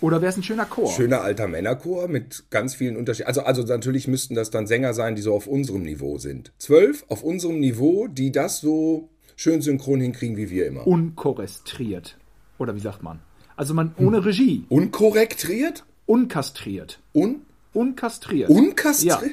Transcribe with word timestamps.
Oder 0.00 0.22
wäre 0.22 0.30
es 0.30 0.36
ein 0.36 0.42
schöner 0.42 0.64
Chor? 0.64 0.90
Schöner 0.90 1.20
alter 1.20 1.46
Männerchor 1.46 2.08
mit 2.08 2.44
ganz 2.50 2.74
vielen 2.74 2.96
Unterschieden. 2.96 3.26
Also, 3.28 3.42
also 3.42 3.62
natürlich 3.62 4.08
müssten 4.08 4.34
das 4.34 4.50
dann 4.50 4.66
Sänger 4.66 4.94
sein, 4.94 5.14
die 5.14 5.22
so 5.22 5.34
auf 5.34 5.46
unserem 5.46 5.82
Niveau 5.82 6.16
sind. 6.18 6.52
Zwölf 6.58 7.04
auf 7.08 7.22
unserem 7.22 7.60
Niveau, 7.60 8.06
die 8.06 8.32
das 8.32 8.60
so 8.60 9.08
schön 9.36 9.60
synchron 9.60 10.00
hinkriegen 10.00 10.36
wie 10.36 10.48
wir 10.50 10.66
immer. 10.66 10.86
Unkorrestriert. 10.86 12.16
Oder 12.58 12.74
wie 12.74 12.80
sagt 12.80 13.02
man? 13.02 13.20
Also 13.56 13.74
man 13.74 13.94
ohne 13.98 14.24
Regie. 14.24 14.64
Unkorrektriert? 14.70 15.84
Unkastriert. 16.06 16.98
Un 17.14 17.42
Unkastriert. 17.72 18.50
unkastriert? 18.50 19.22
Ja. 19.22 19.28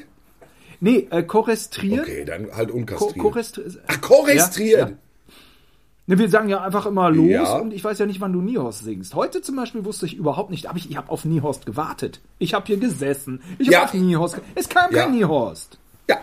Nee, 0.80 1.08
äh, 1.10 1.22
korrestriert. 1.24 2.02
Okay, 2.02 2.24
dann 2.24 2.52
halt 2.54 2.70
Ko 2.70 2.76
unkastriert. 2.76 3.16
korrestri- 3.26 3.78
Ach, 3.86 4.00
korrestriert. 4.00 4.78
Ja, 4.80 4.88
ja. 4.90 4.96
Ne, 6.08 6.18
wir 6.18 6.28
sagen 6.30 6.48
ja 6.48 6.62
einfach 6.62 6.86
immer 6.86 7.10
los 7.10 7.28
Ja. 7.28 7.58
und 7.58 7.72
ich 7.72 7.84
weiß 7.84 7.98
ja 7.98 8.06
nicht, 8.06 8.20
wann 8.20 8.32
du 8.32 8.40
Niehorst 8.40 8.82
singst. 8.82 9.14
Heute 9.14 9.42
zum 9.42 9.56
Beispiel 9.56 9.84
wusste 9.84 10.06
ich 10.06 10.14
überhaupt 10.16 10.50
nicht, 10.50 10.66
aber 10.66 10.78
ich, 10.78 10.90
ich 10.90 10.96
habe 10.96 11.10
auf 11.10 11.24
Niehorst 11.26 11.66
gewartet. 11.66 12.20
Ich 12.38 12.54
habe 12.54 12.66
hier 12.66 12.78
gesessen. 12.78 13.42
Ich 13.58 13.66
habe 13.68 13.72
Ja. 13.74 13.84
auf 13.84 13.92
Niehorst. 13.94 14.34
ge- 14.36 14.44
Es 14.54 14.68
kam 14.70 14.90
Ja. 14.92 15.02
kein 15.04 15.12
Niehorst. 15.12 15.78
Ja, 16.08 16.16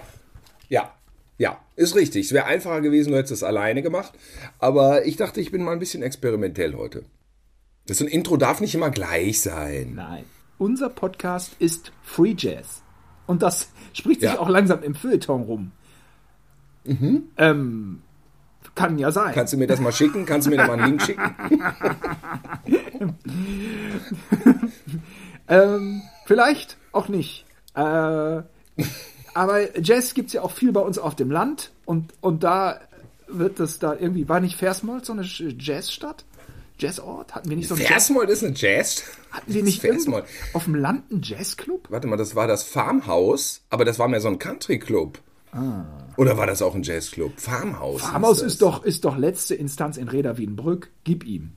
ja, 0.70 0.92
ja, 1.38 1.60
ist 1.76 1.96
richtig. 1.96 2.26
Es 2.26 2.32
wäre 2.34 2.46
einfacher 2.46 2.82
gewesen, 2.82 3.12
du 3.12 3.18
hättest 3.18 3.34
es 3.34 3.44
alleine 3.44 3.84
gemacht. 3.84 4.12
Aber 4.58 5.06
ich 5.06 5.18
dachte, 5.18 5.40
ich 5.40 5.52
bin 5.52 5.64
mal 5.64 5.74
ein 5.74 5.80
bisschen 5.80 6.02
experimentell 6.02 6.74
heute. 6.76 7.04
Das 7.86 8.00
so 8.00 8.06
ein 8.06 8.08
Intro 8.10 8.38
darf 8.38 8.62
nicht 8.62 8.74
immer 8.74 8.90
gleich 8.90 9.40
sein. 9.42 9.94
Nein. 9.96 10.24
Unser 10.58 10.90
Podcast 10.90 11.56
ist 11.60 11.92
Free 12.02 12.34
Jazz. 12.36 12.82
Und 13.28 13.44
das 13.44 13.70
spricht 13.94 14.22
sich 14.22 14.32
Ja. 14.32 14.40
auch 14.40 14.50
langsam 14.50 14.82
im 14.82 14.96
Feuilleton 14.96 15.44
rum. 15.44 15.72
Ähm, 17.38 18.02
kann 18.76 19.00
ja 19.00 19.12
sein. 19.12 19.34
Kannst 19.34 19.54
du 19.54 19.58
mir 19.58 19.68
das 19.68 19.80
mal 19.80 19.92
schicken? 19.92 20.26
Kannst 20.26 20.48
du 20.48 20.52
mir 20.52 20.58
da 20.58 20.68
mal 20.68 20.80
einen 20.80 20.98
Link 20.98 21.02
schicken? 21.02 21.36
Ähm, 25.48 26.02
vielleicht 26.26 26.78
auch 26.92 27.08
nicht. 27.08 27.46
Äh, 27.76 28.42
aber 29.34 29.80
Jazz 29.80 30.14
gibt's 30.14 30.34
ja 30.34 30.42
auch 30.42 30.52
viel 30.52 30.72
bei 30.72 30.82
uns 30.82 30.98
auf 30.98 31.16
dem 31.16 31.30
Land 31.30 31.72
und, 31.86 32.14
und 32.22 32.44
da 32.44 32.80
wird 33.28 33.60
das 33.60 33.80
da 33.80 33.94
irgendwie, 33.94 34.30
war 34.30 34.40
nicht 34.40 34.56
Versmold 34.56 35.06
so 35.06 35.14
eine 35.14 35.24
Jazzstadt? 35.24 36.26
Jazzort? 36.78 37.36
Hatten 37.36 37.50
wir 37.50 37.58
nicht 37.58 37.70
so 37.70 37.76
Jazz, 37.76 37.88
Versmold 37.88 38.30
ist 38.30 38.44
eine 38.44 38.54
Jazz. 38.56 39.04
hatten 39.32 39.54
wir 39.54 39.64
nicht 39.64 39.82
Versmold. 39.82 40.26
auf 40.54 40.66
dem 40.66 40.76
Land 40.76 41.12
einen 41.12 41.22
Jazzclub? 41.22 41.88
Warte 41.90 42.08
mal, 42.08 42.18
das 42.18 42.36
war 42.36 42.48
das 42.48 42.64
Farmhaus, 42.64 43.62
aber 43.70 43.86
das 43.86 43.98
war 43.98 44.08
mehr 44.08 44.22
so 44.22 44.28
ein 44.28 44.40
Country-Club. 44.40 45.20
Oder 46.18 46.38
war 46.38 46.48
das 46.48 46.62
auch 46.62 46.76
ein 46.76 46.84
Jazzclub? 46.84 47.40
Farmhaus. 47.40 48.02
Farmhaus 48.02 48.40
das. 48.40 48.54
ist 48.54 48.62
doch, 48.62 48.84
ist 48.84 49.06
doch 49.06 49.18
letzte 49.18 49.56
Instanz 49.56 49.98
in 49.98 50.08
Reda 50.08 50.38
Wiedenbrück. 50.38 50.92
Gib 51.04 51.26
ihm. 51.26 51.52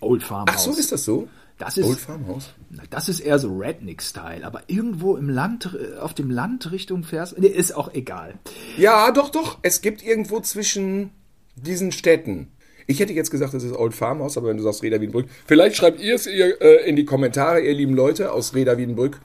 Old 0.00 0.22
Farmhaus. 0.22 0.54
Ach 0.56 0.58
so, 0.58 0.72
ist 0.72 0.92
das 0.92 1.04
so? 1.04 1.28
Das 1.58 1.76
ist, 1.76 1.86
Old 1.86 1.98
Farmhaus. 1.98 2.54
das 2.88 3.10
ist 3.10 3.20
eher 3.20 3.38
so 3.38 3.54
Redneck-Style, 3.54 4.46
aber 4.46 4.62
irgendwo 4.68 5.16
im 5.16 5.28
Land, 5.28 5.76
äh, 5.78 5.98
auf 5.98 6.14
dem 6.14 6.30
Land 6.30 6.72
Richtung 6.72 7.04
Vers, 7.04 7.34
nee, 7.36 7.48
ist 7.48 7.76
auch 7.76 7.92
egal. 7.92 8.38
Ja, 8.78 9.10
doch, 9.12 9.28
doch. 9.28 9.58
Es 9.60 9.82
gibt 9.82 10.02
irgendwo 10.02 10.40
zwischen 10.40 11.10
diesen 11.56 11.92
Städten. 11.92 12.48
Ich 12.86 12.98
hätte 12.98 13.12
jetzt 13.12 13.30
gesagt, 13.30 13.52
das 13.52 13.62
ist 13.62 13.76
Old 13.76 13.94
Farmhaus, 13.94 14.38
aber 14.38 14.48
wenn 14.48 14.56
du 14.56 14.62
sagst 14.62 14.82
Reda 14.82 15.00
Wiedenbrück, 15.00 15.26
vielleicht 15.46 15.76
schreibt 15.76 16.00
ihr 16.00 16.14
es 16.14 16.26
ihr 16.26 16.60
äh, 16.62 16.88
in 16.88 16.96
die 16.96 17.04
Kommentare, 17.04 17.60
ihr 17.60 17.74
lieben 17.74 17.94
Leute 17.94 18.32
aus 18.32 18.54
Reda 18.54 18.78
Wiedenbrück. 18.78 19.20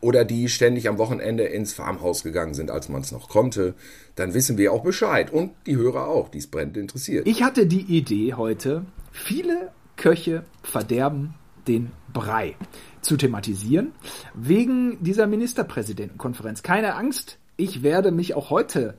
Oder 0.00 0.24
die 0.24 0.48
ständig 0.48 0.88
am 0.88 0.98
Wochenende 0.98 1.44
ins 1.44 1.74
Farmhaus 1.74 2.22
gegangen 2.22 2.54
sind, 2.54 2.70
als 2.70 2.88
man 2.88 3.02
es 3.02 3.12
noch 3.12 3.28
konnte. 3.28 3.74
Dann 4.14 4.34
wissen 4.34 4.56
wir 4.56 4.72
auch 4.72 4.82
Bescheid. 4.82 5.30
Und 5.30 5.52
die 5.66 5.76
Hörer 5.76 6.08
auch, 6.08 6.28
die 6.28 6.38
es 6.38 6.46
brennend 6.46 6.76
interessiert. 6.76 7.26
Ich 7.26 7.42
hatte 7.42 7.66
die 7.66 7.82
Idee 7.82 8.34
heute, 8.34 8.86
viele 9.12 9.72
Köche 9.96 10.44
verderben 10.62 11.34
den 11.68 11.92
Brei 12.12 12.56
zu 13.02 13.16
thematisieren, 13.16 13.92
wegen 14.34 15.02
dieser 15.02 15.26
Ministerpräsidentenkonferenz. 15.26 16.62
Keine 16.62 16.94
Angst, 16.94 17.38
ich 17.56 17.82
werde 17.82 18.10
mich 18.10 18.34
auch 18.34 18.50
heute 18.50 18.94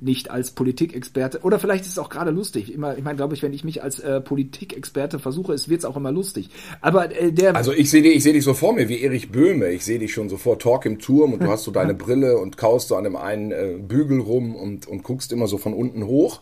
nicht 0.00 0.30
als 0.30 0.52
Politikexperte, 0.52 1.40
oder 1.42 1.58
vielleicht 1.58 1.84
ist 1.84 1.92
es 1.92 1.98
auch 1.98 2.08
gerade 2.08 2.30
lustig. 2.30 2.72
Immer, 2.72 2.96
ich 2.96 3.04
meine, 3.04 3.16
glaube 3.16 3.34
ich, 3.34 3.42
wenn 3.42 3.52
ich 3.52 3.64
mich 3.64 3.82
als 3.82 3.98
äh, 3.98 4.20
Politikexperte 4.20 5.18
versuche, 5.18 5.52
es 5.52 5.68
wird 5.68 5.80
es 5.80 5.84
auch 5.84 5.96
immer 5.96 6.12
lustig. 6.12 6.50
Aber 6.80 7.14
äh, 7.14 7.32
der, 7.32 7.56
Also 7.56 7.72
ich 7.72 7.90
sehe 7.90 8.02
dich, 8.02 8.16
ich 8.16 8.22
sehe 8.22 8.32
dich 8.32 8.44
so 8.44 8.54
vor 8.54 8.74
mir 8.74 8.88
wie 8.88 9.00
Erich 9.00 9.30
Böhme. 9.30 9.70
Ich 9.70 9.84
sehe 9.84 9.98
dich 9.98 10.12
schon 10.12 10.28
so 10.28 10.36
vor 10.36 10.58
Talk 10.58 10.86
im 10.86 10.98
Turm 10.98 11.32
und 11.32 11.42
du 11.42 11.48
hast 11.48 11.64
so 11.64 11.70
deine 11.70 11.94
Brille 11.94 12.38
und 12.38 12.56
kaust 12.56 12.88
so 12.88 12.96
an 12.96 13.04
dem 13.04 13.16
einen 13.16 13.52
äh, 13.52 13.76
Bügel 13.78 14.20
rum 14.20 14.54
und, 14.54 14.86
und 14.86 15.02
guckst 15.02 15.32
immer 15.32 15.46
so 15.46 15.58
von 15.58 15.74
unten 15.74 16.06
hoch. 16.06 16.40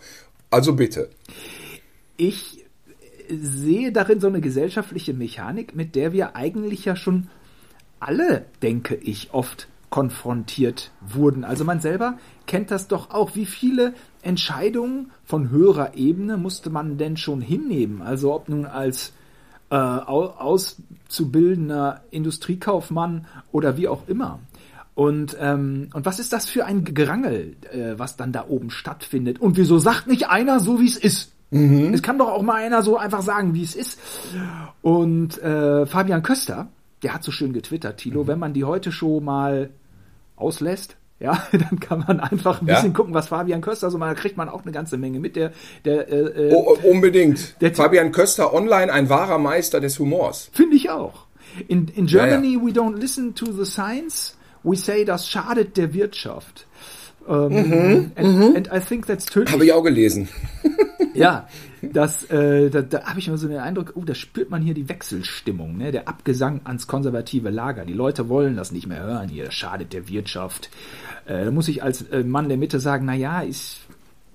Also 0.51 0.75
bitte. 0.75 1.11
ich 2.17 2.65
sehe 3.29 3.93
darin 3.93 4.21
so 4.21 4.29
eine 4.29 4.41
gesellschaftliche 4.41 5.13
Mechanik, 5.13 5.75
mit 5.75 5.95
der 5.95 6.13
wir 6.13 6.37
eigentlich 6.37 6.85
ja 6.85 6.97
schon 6.97 7.29
alle, 7.99 8.47
denke 8.63 8.95
ich, 8.95 9.33
oft 9.33 9.69
konfrontiert 9.91 10.91
wurden. 11.01 11.45
Also 11.45 11.65
man 11.65 11.81
selber 11.81 12.19
kennt 12.47 12.71
das 12.71 12.89
doch 12.89 13.11
auch. 13.11 13.35
Wie 13.35 13.47
viele 13.47 13.95
Entscheidungen 14.23 15.11
von 15.25 15.51
höherer 15.51 15.95
Ebene 15.97 16.37
musste 16.37 16.71
man 16.71 16.99
denn 16.99 17.17
schon 17.17 17.41
hinnehmen? 17.41 18.03
Also 18.03 18.35
ob 18.35 18.49
nun 18.49 18.67
als 18.67 19.13
äh, 19.71 19.77
au- 19.77 20.35
auszubildender 20.39 22.03
Industriekaufmann 22.11 23.27
oder 23.53 23.77
wie 23.77 23.89
auch 23.89 24.09
immer. 24.09 24.39
Und, 24.95 25.37
ähm, 25.41 25.89
und 25.93 26.07
was 26.07 26.19
ist 26.19 26.33
das 26.33 26.49
für 26.49 26.65
ein 26.65 26.85
Gerangel, 26.85 27.55
äh, 27.71 27.99
was 27.99 28.17
dann 28.17 28.33
da 28.33 28.47
oben 28.49 28.71
stattfindet? 28.71 29.41
Und 29.41 29.57
wieso 29.57 29.79
sagt 29.79 30.07
nicht 30.07 30.29
einer 30.29 30.59
so, 30.61 30.81
wie 30.81 30.87
es 30.87 30.97
ist? 30.97 31.33
Es 31.51 32.03
kann 32.03 32.19
doch 32.19 32.29
auch 32.29 32.43
mal 32.43 32.57
einer 32.57 32.83
so 32.83 32.97
einfach 32.97 33.23
sagen, 33.23 33.55
wie 33.55 33.63
es 33.63 33.77
ist. 33.77 34.01
Und 34.83 35.41
äh, 35.43 35.87
Fabian 35.87 36.23
Köster, 36.23 36.69
der 37.07 37.15
hat 37.15 37.23
so 37.23 37.31
schön 37.31 37.53
getwittert, 37.53 37.99
Tilo, 37.99 38.27
wenn 38.27 38.41
man 38.41 38.53
die 38.53 38.65
heute 38.65 38.91
Show 38.91 39.21
mal 39.21 39.71
auslässt, 40.35 40.97
ja, 41.21 41.41
dann 41.53 41.79
kann 41.79 42.05
man 42.07 42.19
einfach 42.19 42.61
ein 42.61 42.67
Ja. 42.67 42.75
bisschen 42.75 42.93
gucken, 42.95 43.15
was 43.15 43.29
Fabian 43.29 43.61
Köster 43.61 43.91
so 43.93 43.97
mal, 43.97 44.13
da 44.13 44.21
kriegt 44.21 44.37
man 44.37 44.49
auch 44.49 44.63
eine 44.65 44.73
ganze 44.73 44.97
Menge 44.99 45.21
mit. 45.21 45.37
Der, 45.37 45.53
der 45.85 46.09
äh, 46.09 46.49
äh, 46.49 46.53
Oh, 46.53 46.77
unbedingt. 46.83 47.61
Der- 47.61 47.73
Fabian 47.75 48.11
Köster 48.11 48.53
online, 48.53 48.93
ein 48.93 49.09
wahrer 49.09 49.39
Meister 49.39 49.79
des 49.81 50.01
Humors. 50.01 50.51
Finde 50.53 50.75
ich 50.75 50.91
auch. 50.91 51.27
In, 51.69 51.87
in 51.95 52.07
Ja, 52.09 52.27
Germany 52.27 52.59
we 52.61 52.71
don't 52.73 52.97
listen 52.99 53.35
to 53.37 53.47
the 53.53 53.65
science, 53.65 54.37
we 54.65 54.75
say, 54.77 55.05
das 55.05 55.29
schadet 55.29 55.77
der 55.77 55.95
Wirtschaft. 55.95 56.67
Ähm, 57.29 58.11
and, 58.17 58.57
and 58.57 58.69
I 58.75 58.81
think 58.81 59.07
that's 59.07 59.27
tödlich. 59.27 59.53
Habe 59.55 59.65
ich 59.65 59.73
auch 59.73 59.83
gelesen. 59.85 60.29
Ja, 61.15 61.49
das, 61.83 62.25
äh, 62.31 62.71
da, 62.71 62.83
da 62.83 63.05
habe 63.05 63.19
ich 63.19 63.29
immer 63.29 63.37
so 63.37 63.49
den 63.49 63.59
Eindruck, 63.59 63.93
oh, 63.95 64.05
da 64.05 64.15
spürt 64.15 64.51
man 64.51 64.63
hier 64.63 64.75
die 64.75 64.89
Wechselstimmung, 64.89 65.77
ne? 65.77 65.93
der 65.93 66.09
Abgesang 66.09 66.61
ans 66.65 66.87
konservative 66.87 67.51
Lager. 67.51 67.85
Die 67.85 67.93
Leute 67.93 68.29
wollen 68.29 68.57
das 68.57 68.73
nicht 68.73 68.87
mehr 68.87 69.03
hören 69.03 69.29
hier, 69.29 69.45
das 69.47 69.55
schadet 69.55 69.93
der 69.93 70.09
Wirtschaft. 70.09 70.71
Äh, 71.27 71.45
da 71.45 71.51
muss 71.51 71.69
ich 71.69 71.83
als 71.83 72.03
äh, 72.03 72.25
Mann 72.25 72.49
der 72.49 72.59
Mitte 72.59 72.81
sagen, 72.81 73.05
na 73.07 73.15
ja, 73.15 73.41
ist 73.41 73.79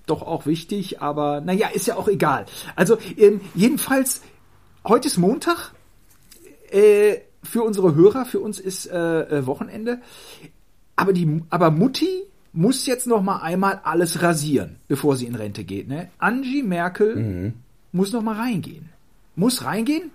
doch 0.06 0.22
auch 0.22 0.46
wichtig, 0.46 1.02
aber 1.02 1.42
naja, 1.42 1.70
ist 1.74 1.88
ja 1.88 1.96
auch 1.96 2.08
egal. 2.08 2.46
Also 2.76 2.98
ähm, 3.18 3.42
jedenfalls, 3.56 4.22
heute 4.84 5.08
ist 5.08 5.18
Montag, 5.18 5.72
äh, 6.70 7.18
für 7.44 7.64
unsere 7.64 7.96
Hörer, 7.96 8.26
für 8.26 8.40
uns 8.40 8.60
ist 8.60 8.86
äh, 8.86 9.22
äh, 9.22 9.46
Wochenende, 9.48 10.00
aber 10.96 11.14
die, 11.14 11.42
aber 11.50 11.72
Mutti 11.72 12.24
muss 12.54 12.86
jetzt 12.86 13.08
noch 13.08 13.22
mal 13.22 13.38
einmal 13.38 13.82
alles 13.84 14.22
rasieren, 14.22 14.78
bevor 14.88 15.16
sie 15.16 15.26
in 15.26 15.36
Rente 15.36 15.64
geht. 15.64 15.88
Ne? 15.88 16.10
Angie 16.18 16.64
Merkel 16.64 17.54
muss 17.92 18.12
noch 18.12 18.22
mal 18.22 18.36
reingehen. 18.36 18.90
Muss 19.36 19.64
reingehen. 19.64 20.12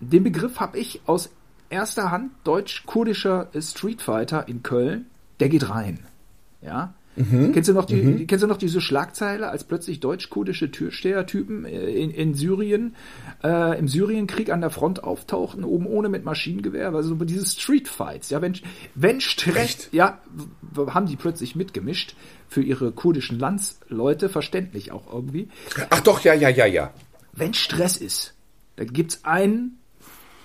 Den 0.00 0.24
Begriff 0.24 0.60
habe 0.60 0.78
ich 0.78 1.00
aus 1.06 1.30
erster 1.68 2.10
Hand 2.10 2.32
deutsch-kurdischer 2.44 3.48
Streetfighter 3.58 4.48
in 4.48 4.62
Köln. 4.62 5.06
Der 5.40 5.48
geht 5.48 5.68
rein. 5.68 6.00
Ja. 6.60 6.94
Kennst 7.14 7.68
du 7.68 7.74
noch 7.74 7.84
die, 7.84 8.26
kennst 8.26 8.42
du 8.42 8.46
noch 8.46 8.56
diese 8.56 8.80
Schlagzeile, 8.80 9.48
als 9.50 9.64
plötzlich 9.64 10.00
deutsch-kurdische 10.00 10.70
Türstehertypen 10.70 11.66
äh, 11.66 11.90
in, 11.90 12.10
in 12.10 12.34
Syrien, 12.34 12.96
äh, 13.44 13.78
im 13.78 13.86
Syrienkrieg 13.86 14.50
an 14.50 14.62
der 14.62 14.70
Front 14.70 15.04
auftauchten, 15.04 15.64
oben 15.64 15.86
ohne 15.86 16.08
mit 16.08 16.24
Maschinengewehr, 16.24 16.92
also 16.94 17.10
so 17.10 17.24
diese 17.24 17.44
Streetfights, 17.44 18.30
ja, 18.30 18.40
wenn, 18.40 18.58
wenn 18.94 19.20
Stress, 19.20 19.88
ja, 19.92 20.20
haben 20.86 21.06
die 21.06 21.16
plötzlich 21.16 21.54
mitgemischt 21.54 22.14
für 22.48 22.62
ihre 22.62 22.92
kurdischen 22.92 23.38
Landsleute, 23.38 24.30
verständlich 24.30 24.90
auch 24.90 25.12
irgendwie. 25.12 25.48
Ach 25.90 26.00
doch, 26.00 26.20
ja, 26.20 26.32
ja, 26.32 26.48
ja, 26.48 26.66
ja. 26.66 26.94
Wenn 27.34 27.52
Stress 27.52 27.96
ist, 27.96 28.34
dann 28.76 28.92
gibt's 28.92 29.20
einen, 29.24 29.78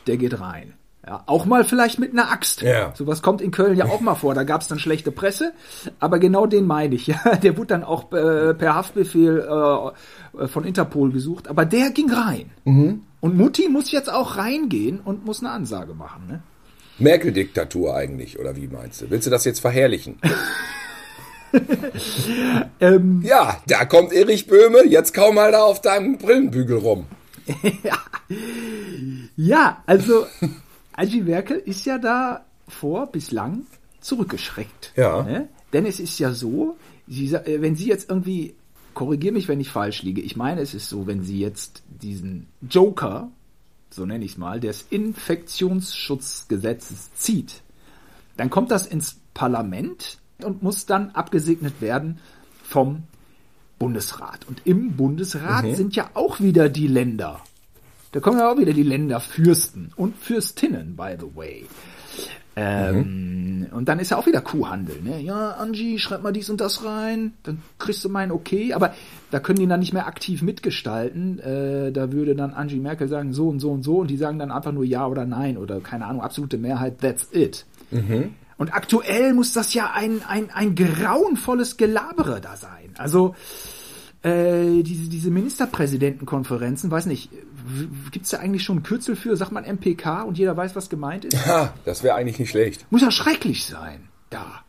der 0.05 0.17
geht 0.17 0.39
rein. 0.39 0.73
Ja, 1.07 1.23
auch 1.25 1.45
mal 1.45 1.63
vielleicht 1.63 1.99
mit 1.99 2.11
einer 2.11 2.29
Axt. 2.29 2.61
Ja. 2.61 2.93
Sowas 2.93 3.21
kommt 3.21 3.39
in 3.39 3.51
Köln 3.51 3.77
ja 3.77 3.85
auch 3.85 4.01
mal 4.01 4.15
vor. 4.15 4.33
Da 4.33 4.43
gab 4.43 4.59
es 4.59 4.67
dann 4.67 4.77
schlechte 4.77 5.09
Presse, 5.09 5.53
aber 6.01 6.19
genau 6.19 6.45
den 6.47 6.67
meine 6.67 6.95
ich. 6.95 7.07
Ja, 7.25 7.35
der 7.35 7.55
wurde 7.55 7.67
dann 7.67 7.85
auch 7.85 8.11
äh, 8.11 8.53
per 8.53 8.75
Haftbefehl 8.75 9.39
äh, 9.39 10.47
von 10.47 10.65
Interpol 10.65 11.11
gesucht, 11.11 11.47
aber 11.47 11.63
der 11.65 11.91
ging 11.91 12.11
rein. 12.11 12.51
Und 12.65 13.37
Mutti 13.37 13.69
muss 13.69 13.91
jetzt 13.91 14.11
auch 14.11 14.35
reingehen 14.35 14.99
und 14.99 15.25
muss 15.25 15.39
eine 15.39 15.51
Ansage 15.51 15.93
machen. 15.93 16.27
Ne? 16.27 16.41
Merkel-Diktatur 16.99 17.95
eigentlich, 17.95 18.37
oder 18.37 18.57
wie 18.57 18.67
meinst 18.67 19.01
du? 19.01 19.09
Willst 19.09 19.25
du 19.25 19.31
das 19.31 19.45
jetzt 19.45 19.59
verherrlichen? 19.59 20.19
Ähm, 22.81 23.21
ja, 23.23 23.61
da 23.67 23.85
kommt 23.85 24.11
Erich 24.11 24.47
Böhme, 24.47 24.85
jetzt 24.85 25.13
kaum 25.13 25.35
mal 25.35 25.53
da 25.53 25.63
auf 25.63 25.81
deinem 25.81 26.17
Brillenbügel 26.17 26.77
rum. 26.77 27.05
Ja, 29.37 29.81
also 29.85 30.27
Angela 30.97 31.23
Merkel 31.23 31.57
ist 31.57 31.85
ja 31.85 31.99
da 31.99 32.45
vor 32.67 33.07
bislang 33.07 33.65
zurückgeschreckt. 34.01 34.91
Ja. 34.97 35.23
Ne? 35.23 35.47
Denn 35.71 35.85
es 35.85 35.99
ist 35.99 36.17
ja 36.19 36.33
so, 36.33 36.75
sie, 37.07 37.33
äh, 37.33 37.61
wenn 37.61 37.75
sie 37.75 37.87
jetzt 37.87 38.09
irgendwie, 38.09 38.55
korrigier 38.93 39.31
mich, 39.31 39.47
wenn 39.47 39.59
ich 39.59 39.69
falsch 39.69 40.03
liege, 40.03 40.21
ich 40.21 40.35
meine, 40.35 40.61
es 40.61 40.73
ist 40.73 40.89
so, 40.89 41.05
wenn 41.07 41.23
sie 41.23 41.39
jetzt 41.39 41.83
diesen 41.87 42.47
Joker, 42.67 43.29
so 43.91 44.05
nenne 44.05 44.25
ich 44.25 44.31
es 44.31 44.37
mal, 44.37 44.59
des 44.59 44.87
Infektionsschutzgesetzes 44.89 47.13
zieht, 47.13 47.61
dann 48.35 48.49
kommt 48.49 48.71
das 48.71 48.87
ins 48.87 49.19
Parlament 49.35 50.17
und 50.43 50.63
muss 50.63 50.87
dann 50.87 51.11
abgesegnet 51.11 51.79
werden 51.79 52.17
vom 52.63 53.03
Bundesrat. 53.77 54.47
Und 54.47 54.63
im 54.65 54.95
Bundesrat 54.95 55.75
sind 55.75 55.95
ja 55.95 56.09
auch 56.15 56.39
wieder 56.39 56.69
die 56.69 56.87
Länder. 56.87 57.43
Da 58.11 58.19
kommen 58.19 58.39
ja 58.39 58.51
auch 58.51 58.57
wieder 58.57 58.73
die 58.73 58.83
Länderfürsten 58.83 59.91
und 59.95 60.15
Fürstinnen, 60.17 60.95
by 60.95 61.15
the 61.19 61.35
way. 61.35 61.65
Ähm, 62.55 63.67
Und 63.71 63.87
dann 63.87 63.99
ist 63.99 64.09
ja 64.09 64.17
auch 64.17 64.25
wieder 64.25 64.41
Kuhhandel. 64.41 64.99
Ne? 65.03 65.21
Ja, 65.21 65.51
Angie, 65.51 65.99
schreib 65.99 66.23
mal 66.23 66.33
dies 66.33 66.49
und 66.49 66.59
das 66.59 66.83
rein, 66.83 67.33
dann 67.43 67.61
kriegst 67.77 68.03
du 68.03 68.09
mein 68.09 68.31
Okay. 68.31 68.73
Aber 68.73 68.95
da 69.29 69.39
können 69.39 69.59
die 69.59 69.67
dann 69.67 69.79
nicht 69.79 69.93
mehr 69.93 70.07
aktiv 70.07 70.41
mitgestalten. 70.41 71.37
Äh, 71.37 71.91
da 71.91 72.11
würde 72.11 72.35
dann 72.35 72.53
Angie 72.53 72.79
Merkel 72.79 73.07
sagen, 73.07 73.31
so 73.33 73.49
und 73.49 73.59
so 73.59 73.69
und 73.71 73.83
so. 73.83 73.99
Und 73.99 74.07
die 74.09 74.17
sagen 74.17 74.39
dann 74.39 74.51
einfach 74.51 74.71
nur 74.71 74.85
Ja 74.85 75.05
oder 75.05 75.25
Nein 75.25 75.57
oder 75.57 75.81
keine 75.81 76.07
Ahnung, 76.07 76.21
absolute 76.21 76.57
Mehrheit, 76.57 76.99
that's 76.99 77.27
it. 77.31 77.65
Und 78.57 78.73
aktuell 78.73 79.33
muss 79.33 79.53
das 79.53 79.75
ja 79.75 79.91
ein, 79.93 80.21
ein, 80.27 80.49
ein 80.51 80.73
grauenvolles 80.73 81.77
Gelabere 81.77 82.41
da 82.41 82.55
sein. 82.55 82.89
Also 82.97 83.35
äh, 84.23 84.81
diese, 84.81 85.09
diese 85.09 85.29
Ministerpräsidentenkonferenzen, 85.29 86.89
weiß 86.89 87.05
nicht, 87.05 87.29
gibt 88.11 88.25
es 88.25 88.31
da 88.31 88.37
eigentlich 88.37 88.63
schon 88.63 88.77
ein 88.77 88.83
Kürzel 88.83 89.15
für, 89.15 89.35
sagt 89.35 89.51
man 89.51 89.63
MPK 89.63 90.23
und 90.23 90.37
jeder 90.37 90.55
weiß, 90.55 90.75
was 90.75 90.89
gemeint 90.89 91.25
ist? 91.25 91.45
Ha, 91.45 91.73
das 91.85 92.03
wäre 92.03 92.15
eigentlich 92.15 92.39
nicht 92.39 92.49
schlecht. 92.49 92.85
Muss 92.91 93.01
ja 93.01 93.11
schrecklich 93.11 93.65
sein, 93.65 94.07
da. 94.29 94.63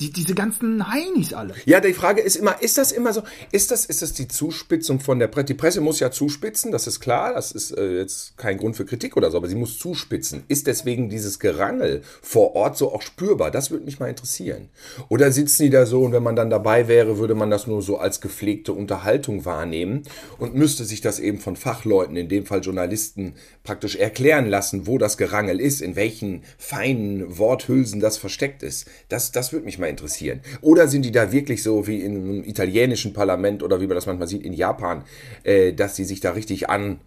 Die, 0.00 0.12
diese 0.12 0.34
ganzen 0.34 0.88
Heinis 0.88 1.32
alle. 1.32 1.54
Ja, 1.64 1.80
die 1.80 1.92
Frage 1.92 2.20
ist 2.20 2.36
immer, 2.36 2.62
ist 2.62 2.78
das 2.78 2.92
immer 2.92 3.12
so, 3.12 3.22
ist 3.50 3.72
das, 3.72 3.84
ist 3.84 4.00
das 4.00 4.12
die 4.12 4.28
Zuspitzung 4.28 5.00
von 5.00 5.18
der 5.18 5.26
Presse? 5.26 5.46
Die 5.46 5.54
Presse 5.54 5.80
muss 5.80 5.98
ja 5.98 6.12
zuspitzen, 6.12 6.70
das 6.70 6.86
ist 6.86 7.00
klar, 7.00 7.34
das 7.34 7.50
ist 7.50 7.72
äh, 7.72 7.98
jetzt 7.98 8.36
kein 8.36 8.58
Grund 8.58 8.76
für 8.76 8.84
Kritik 8.84 9.16
oder 9.16 9.30
so, 9.30 9.36
aber 9.36 9.48
sie 9.48 9.56
muss 9.56 9.78
zuspitzen. 9.78 10.44
Ist 10.46 10.68
deswegen 10.68 11.08
dieses 11.08 11.40
Gerangel 11.40 12.02
vor 12.22 12.54
Ort 12.54 12.76
so 12.76 12.92
auch 12.92 13.02
spürbar? 13.02 13.50
Das 13.50 13.72
würde 13.72 13.86
mich 13.86 13.98
mal 13.98 14.08
interessieren. 14.08 14.68
Oder 15.08 15.32
sitzen 15.32 15.64
die 15.64 15.70
da 15.70 15.84
so 15.84 16.02
und 16.02 16.12
wenn 16.12 16.22
man 16.22 16.36
dann 16.36 16.50
dabei 16.50 16.86
wäre, 16.86 17.18
würde 17.18 17.34
man 17.34 17.50
das 17.50 17.66
nur 17.66 17.82
so 17.82 17.98
als 17.98 18.20
gepflegte 18.20 18.72
Unterhaltung 18.72 19.44
wahrnehmen 19.44 20.04
und 20.38 20.54
müsste 20.54 20.84
sich 20.84 21.00
das 21.00 21.18
eben 21.18 21.40
von 21.40 21.56
Fachleuten, 21.56 22.16
in 22.16 22.28
dem 22.28 22.46
Fall 22.46 22.60
Journalisten, 22.60 23.34
praktisch 23.64 23.96
erklären 23.96 24.46
lassen, 24.46 24.86
wo 24.86 24.96
das 24.96 25.18
Gerangel 25.18 25.60
ist, 25.60 25.80
in 25.80 25.96
welchen 25.96 26.42
feinen 26.56 27.36
Worthülsen 27.38 27.98
das 27.98 28.16
versteckt 28.16 28.62
ist. 28.62 28.86
Das, 29.08 29.32
das 29.32 29.52
würde 29.52 29.66
mich 29.66 29.78
mal 29.78 29.87
interessieren. 29.88 30.40
Oder 30.60 30.88
sind 30.88 31.02
die 31.04 31.12
da 31.12 31.32
wirklich 31.32 31.62
so 31.62 31.86
wie 31.86 32.00
in 32.00 32.14
einem 32.16 32.44
italienischen 32.44 33.12
Parlament 33.12 33.62
oder 33.62 33.80
wie 33.80 33.86
man 33.86 33.94
das 33.94 34.06
manchmal 34.06 34.28
sieht 34.28 34.42
in 34.42 34.52
Japan, 34.52 35.04
äh, 35.44 35.72
dass 35.72 35.94
die 35.94 36.04
sich 36.04 36.20
da 36.20 36.32
richtig 36.32 36.68
an, 36.70 37.00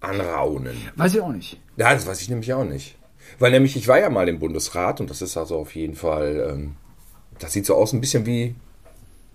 anraunen? 0.00 0.76
Weiß 0.96 1.14
ich 1.14 1.20
auch 1.20 1.32
nicht. 1.32 1.60
Ja, 1.76 1.92
das 1.94 2.06
weiß 2.06 2.20
ich 2.20 2.28
nämlich 2.28 2.52
auch 2.52 2.64
nicht. 2.64 2.96
Weil 3.38 3.50
nämlich, 3.50 3.76
ich 3.76 3.88
war 3.88 3.98
ja 3.98 4.08
mal 4.10 4.28
im 4.28 4.38
Bundesrat 4.38 5.00
und 5.00 5.10
das 5.10 5.20
ist 5.22 5.36
also 5.36 5.56
auf 5.56 5.74
jeden 5.74 5.94
Fall, 5.96 6.48
ähm, 6.52 6.76
das 7.38 7.52
sieht 7.52 7.66
so 7.66 7.74
aus 7.74 7.92
ein 7.92 8.00
bisschen 8.00 8.24
wie, 8.24 8.54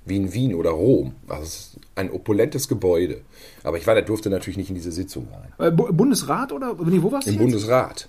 wie 0.06 0.16
in 0.18 0.34
Wien 0.34 0.56
oder 0.56 0.72
Rom. 0.72 1.14
Also 1.28 1.44
es 1.44 1.50
ist 1.56 1.80
ein 1.96 2.10
opulentes 2.10 2.68
Gebäude. 2.68 3.22
Aber 3.64 3.78
ich 3.78 3.86
war, 3.86 3.94
da 3.94 4.02
durfte 4.02 4.30
natürlich 4.30 4.58
nicht 4.58 4.70
in 4.70 4.76
diese 4.76 4.92
Sitzung 4.92 5.28
rein. 5.32 5.68
Äh, 5.68 5.72
Bu- 5.72 5.92
Bundesrat 5.94 6.52
oder? 6.52 6.76
Nee, 6.84 7.02
wo 7.04 7.12
warst 7.12 7.28
du 7.28 7.32
Im 7.32 7.36
jetzt? 7.36 7.44
Bundesrat. 7.44 8.08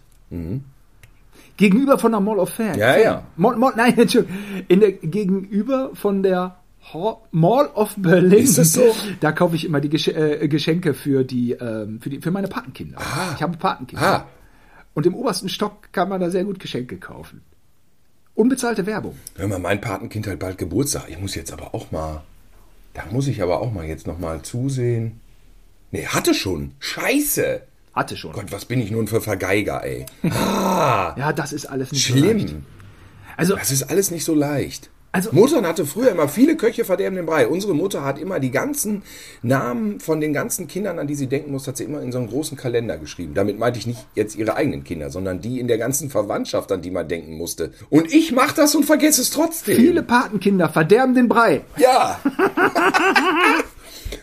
Gegenüber 1.56 1.98
von 1.98 2.12
der 2.12 2.20
Mall 2.20 2.38
of 2.38 2.50
Fame. 2.50 2.78
Ja, 2.78 2.96
ja. 2.96 3.22
Mall, 3.36 3.56
Mall, 3.56 3.72
nein, 3.76 3.96
Entschuldigung. 3.98 4.36
In 4.68 4.80
der, 4.80 4.92
gegenüber 4.92 5.90
von 5.94 6.22
der 6.22 6.56
Mall 7.30 7.66
of 7.74 7.94
Berlin. 7.96 8.40
Ist 8.40 8.58
das 8.58 8.72
so? 8.72 8.82
Da 9.20 9.32
kaufe 9.32 9.56
ich 9.56 9.64
immer 9.64 9.80
die 9.80 10.10
äh, 10.10 10.48
Geschenke 10.48 10.94
für 10.94 11.24
die, 11.24 11.52
ähm, 11.52 12.00
für 12.00 12.10
die, 12.10 12.20
für 12.20 12.30
meine 12.30 12.48
Patenkinder. 12.48 12.98
Ich 13.36 13.42
habe 13.42 13.56
Patenkinder. 13.56 14.04
Ah. 14.04 14.26
Und 14.94 15.06
im 15.06 15.14
obersten 15.14 15.48
Stock 15.48 15.92
kann 15.92 16.08
man 16.08 16.20
da 16.20 16.30
sehr 16.30 16.44
gut 16.44 16.58
Geschenke 16.58 16.98
kaufen. 16.98 17.42
Unbezahlte 18.34 18.86
Werbung. 18.86 19.16
Hör 19.36 19.48
mal, 19.48 19.58
mein 19.58 19.80
Patenkind 19.80 20.26
hat 20.26 20.38
bald 20.38 20.58
Geburtstag. 20.58 21.04
Ich 21.08 21.18
muss 21.18 21.34
jetzt 21.34 21.52
aber 21.52 21.74
auch 21.74 21.90
mal, 21.92 22.22
da 22.94 23.04
muss 23.10 23.28
ich 23.28 23.42
aber 23.42 23.60
auch 23.60 23.72
mal 23.72 23.84
jetzt 23.84 24.06
noch 24.06 24.18
mal 24.18 24.42
zusehen. 24.42 25.20
Nee, 25.90 26.06
hatte 26.06 26.34
schon. 26.34 26.72
Scheiße. 26.78 27.62
Hatte 27.94 28.16
schon. 28.16 28.32
Gott, 28.32 28.50
was 28.50 28.64
bin 28.64 28.80
ich 28.80 28.90
nun 28.90 29.06
für 29.06 29.20
Vergeiger, 29.20 29.84
ey. 29.84 30.06
Ja, 30.22 31.32
das 31.34 31.52
ist 31.52 31.66
alles 31.66 31.92
nicht 31.92 32.06
so 32.06 32.14
leicht. 32.14 32.48
Schlimm. 32.48 32.64
Also, 33.36 33.56
Das 33.56 33.70
ist 33.70 33.84
alles 33.84 34.10
nicht 34.10 34.24
so 34.24 34.34
leicht. 34.34 34.90
Also- 35.14 35.30
Muttern 35.32 35.66
hatte 35.66 35.84
früher 35.84 36.10
immer 36.10 36.26
viele 36.26 36.56
Köche 36.56 36.86
verderben 36.86 37.16
den 37.16 37.26
Brei. 37.26 37.46
Unsere 37.46 37.74
Mutter 37.74 38.02
hat 38.02 38.18
immer 38.18 38.40
die 38.40 38.50
ganzen 38.50 39.02
Namen 39.42 40.00
von 40.00 40.22
den 40.22 40.32
ganzen 40.32 40.68
Kindern, 40.68 40.98
an 40.98 41.06
die 41.06 41.14
sie 41.14 41.26
denken 41.26 41.50
muss, 41.52 41.68
hat 41.68 41.76
sie 41.76 41.84
immer 41.84 42.00
in 42.00 42.12
so 42.12 42.18
einen 42.18 42.28
großen 42.28 42.56
Kalender 42.56 42.96
geschrieben. 42.96 43.34
Damit 43.34 43.58
meinte 43.58 43.78
ich 43.78 43.86
nicht 43.86 44.06
jetzt 44.14 44.36
ihre 44.36 44.56
eigenen 44.56 44.84
Kinder, 44.84 45.10
sondern 45.10 45.42
die 45.42 45.60
in 45.60 45.68
der 45.68 45.76
ganzen 45.76 46.08
Verwandtschaft, 46.08 46.72
an 46.72 46.80
die 46.80 46.90
man 46.90 47.08
denken 47.08 47.36
musste. 47.36 47.72
Und 47.90 48.10
ich 48.10 48.32
mach 48.32 48.52
das 48.52 48.74
und 48.74 48.84
vergesse 48.84 49.20
es 49.20 49.28
trotzdem. 49.28 49.76
viele 49.76 50.02
Patenkinder 50.02 50.70
verderben 50.70 51.14
den 51.14 51.28
Brei. 51.28 51.60
Ja. 51.76 52.18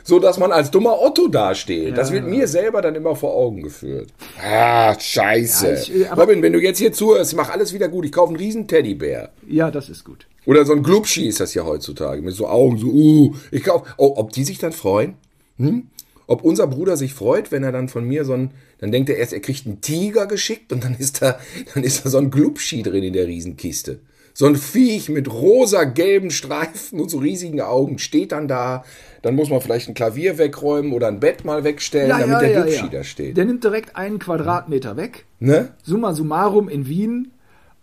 so 0.04 0.20
dass 0.20 0.38
man 0.38 0.52
als 0.52 0.72
dummer 0.72 1.02
Otto 1.02 1.28
dasteht. 1.28 1.98
Das 1.98 2.12
wird 2.12 2.26
mir 2.26 2.48
selber 2.48 2.82
dann 2.82 2.96
immer 2.96 3.16
vor 3.16 3.36
Augen 3.36 3.64
geführt. 3.64 4.10
Ah, 4.44 4.98
scheiße. 5.00 5.68
Ja, 5.68 5.74
ich, 5.74 5.96
äh, 5.96 6.10
Robin, 6.10 6.42
wenn 6.42 6.54
du 6.54 6.60
jetzt 6.60 6.80
hier 6.80 6.92
zuhörst, 6.94 7.36
mach 7.36 7.50
alles 7.50 7.74
wieder 7.74 7.88
gut. 7.88 8.06
Ich 8.06 8.12
kaufe 8.12 8.30
einen 8.30 8.38
riesen 8.38 8.68
Teddybär. 8.68 9.32
Ja, 9.48 9.72
das 9.72 9.90
ist 9.90 10.04
gut. 10.04 10.28
Oder 10.46 10.66
so 10.66 10.74
ein 10.74 10.84
Glubschi 10.84 11.28
ist 11.28 11.40
das 11.40 11.54
ja 11.54 11.64
heutzutage. 11.66 12.22
Mit 12.22 12.34
so 12.34 12.48
Augen, 12.48 12.78
so, 12.78 12.88
uh, 12.88 13.36
ich 13.52 13.64
kauf. 13.64 13.84
Oh, 13.98 14.14
ob 14.18 14.32
die 14.32 14.44
sich 14.44 14.58
dann 14.58 14.72
freuen? 14.72 15.16
Hm? 15.58 15.88
Ob 16.28 16.44
unser 16.44 16.68
Bruder 16.68 16.96
sich 16.96 17.14
freut, 17.14 17.52
wenn 17.52 17.64
er 17.64 17.72
dann 17.72 17.90
von 17.90 18.06
mir 18.06 18.24
so 18.24 18.34
ein, 18.34 18.52
dann 18.80 18.92
denkt 18.92 19.10
er 19.10 19.18
erst, 19.18 19.34
er 19.34 19.40
kriegt 19.40 19.66
einen 19.66 19.82
Tiger 19.82 20.28
geschickt 20.28 20.72
und 20.72 20.84
dann 20.84 20.96
ist 20.96 21.22
da, 21.22 21.40
dann 21.74 21.84
ist 21.84 22.06
da 22.06 22.10
so 22.10 22.18
ein 22.20 22.30
Glubschi 22.30 22.84
drin 22.84 23.04
in 23.04 23.14
der 23.14 23.28
Riesenkiste. 23.28 24.00
So 24.40 24.46
ein 24.46 24.56
Viech 24.56 25.10
mit 25.10 25.30
rosa-gelben 25.30 26.32
Streifen 26.32 27.02
und 27.02 27.10
so 27.10 27.18
riesigen 27.18 27.60
Augen 27.60 28.00
steht 28.00 28.32
dann 28.32 28.48
da. 28.48 28.86
Dann 29.22 29.36
muss 29.36 29.50
man 29.50 29.60
vielleicht 29.60 29.90
ein 29.90 29.96
Klavier 29.96 30.38
wegräumen 30.38 30.94
oder 30.94 31.10
ein 31.10 31.20
Bett 31.20 31.44
mal 31.44 31.66
wegstellen, 31.66 32.08
damit 32.08 32.40
der 32.40 32.64
Glubschi 32.64 32.90
da 32.90 33.04
steht. 33.04 33.36
Der 33.36 33.44
nimmt 33.44 33.66
direkt 33.66 33.98
einen 33.98 34.18
Quadratmeter 34.18 34.96
weg. 34.96 35.26
Ne? 35.40 35.74
Summa 35.84 36.14
summarum 36.14 36.70
in 36.70 36.88
Wien 36.88 37.34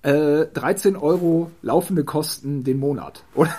äh, 0.01 0.47
13 0.47 0.97
Euro 0.97 1.51
laufende 1.61 2.05
Kosten 2.05 2.65
den 2.65 2.79
Monat. 2.79 3.23
Oder? 3.35 3.55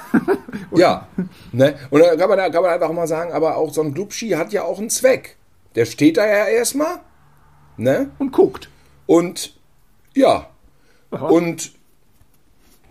Ja, 0.75 1.07
ne? 1.51 1.75
Und 1.91 1.99
da 1.99 2.15
kann 2.15 2.29
man, 2.29 2.39
da 2.39 2.49
kann 2.49 2.63
man 2.63 2.71
einfach 2.71 2.91
mal 2.93 3.05
sagen, 3.05 3.31
aber 3.31 3.57
auch 3.57 3.71
so 3.71 3.83
ein 3.83 3.93
Glubschi 3.93 4.29
hat 4.29 4.51
ja 4.53 4.63
auch 4.63 4.79
einen 4.79 4.89
Zweck. 4.89 5.37
Der 5.75 5.85
steht 5.85 6.17
da 6.17 6.25
ja 6.25 6.45
erstmal, 6.45 7.01
ne? 7.77 8.09
Und 8.17 8.31
guckt. 8.31 8.71
Und 9.05 9.53
ja. 10.15 10.49
Aha. 11.11 11.27
Und 11.27 11.76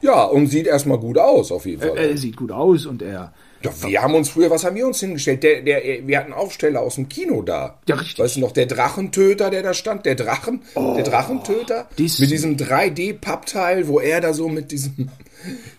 ja, 0.02 0.24
und 0.24 0.46
sieht 0.48 0.66
erstmal 0.66 0.98
gut 0.98 1.18
aus, 1.18 1.50
auf 1.52 1.66
jeden 1.66 1.80
Fall. 1.82 1.96
Er 1.96 2.16
sieht 2.16 2.36
gut 2.36 2.52
aus 2.52 2.86
und 2.86 3.02
er. 3.02 3.32
ja, 3.62 3.70
wir 3.82 4.02
haben 4.02 4.14
uns 4.14 4.28
früher, 4.28 4.50
was 4.50 4.64
haben 4.64 4.76
wir 4.76 4.86
uns 4.86 5.00
hingestellt? 5.00 5.42
Der, 5.42 5.62
der, 5.62 6.06
wir 6.06 6.18
hatten 6.18 6.32
Aufsteller 6.32 6.80
aus 6.80 6.96
dem 6.96 7.08
Kino 7.08 7.42
da. 7.42 7.78
Ja, 7.88 7.96
richtig. 7.96 8.18
Weißt 8.18 8.36
du 8.36 8.40
noch, 8.40 8.52
der 8.52 8.66
Drachentöter, 8.66 9.50
der 9.50 9.62
da 9.62 9.74
stand, 9.74 10.04
der 10.06 10.14
Drachen, 10.14 10.62
der 10.76 11.02
Drachentöter, 11.04 11.88
dies- 11.98 12.18
mit 12.20 12.30
diesem 12.30 12.56
3D-Pappteil, 12.56 13.88
wo 13.88 13.98
er 14.00 14.20
da 14.20 14.32
so 14.32 14.48
mit 14.48 14.70
diesem, 14.72 15.08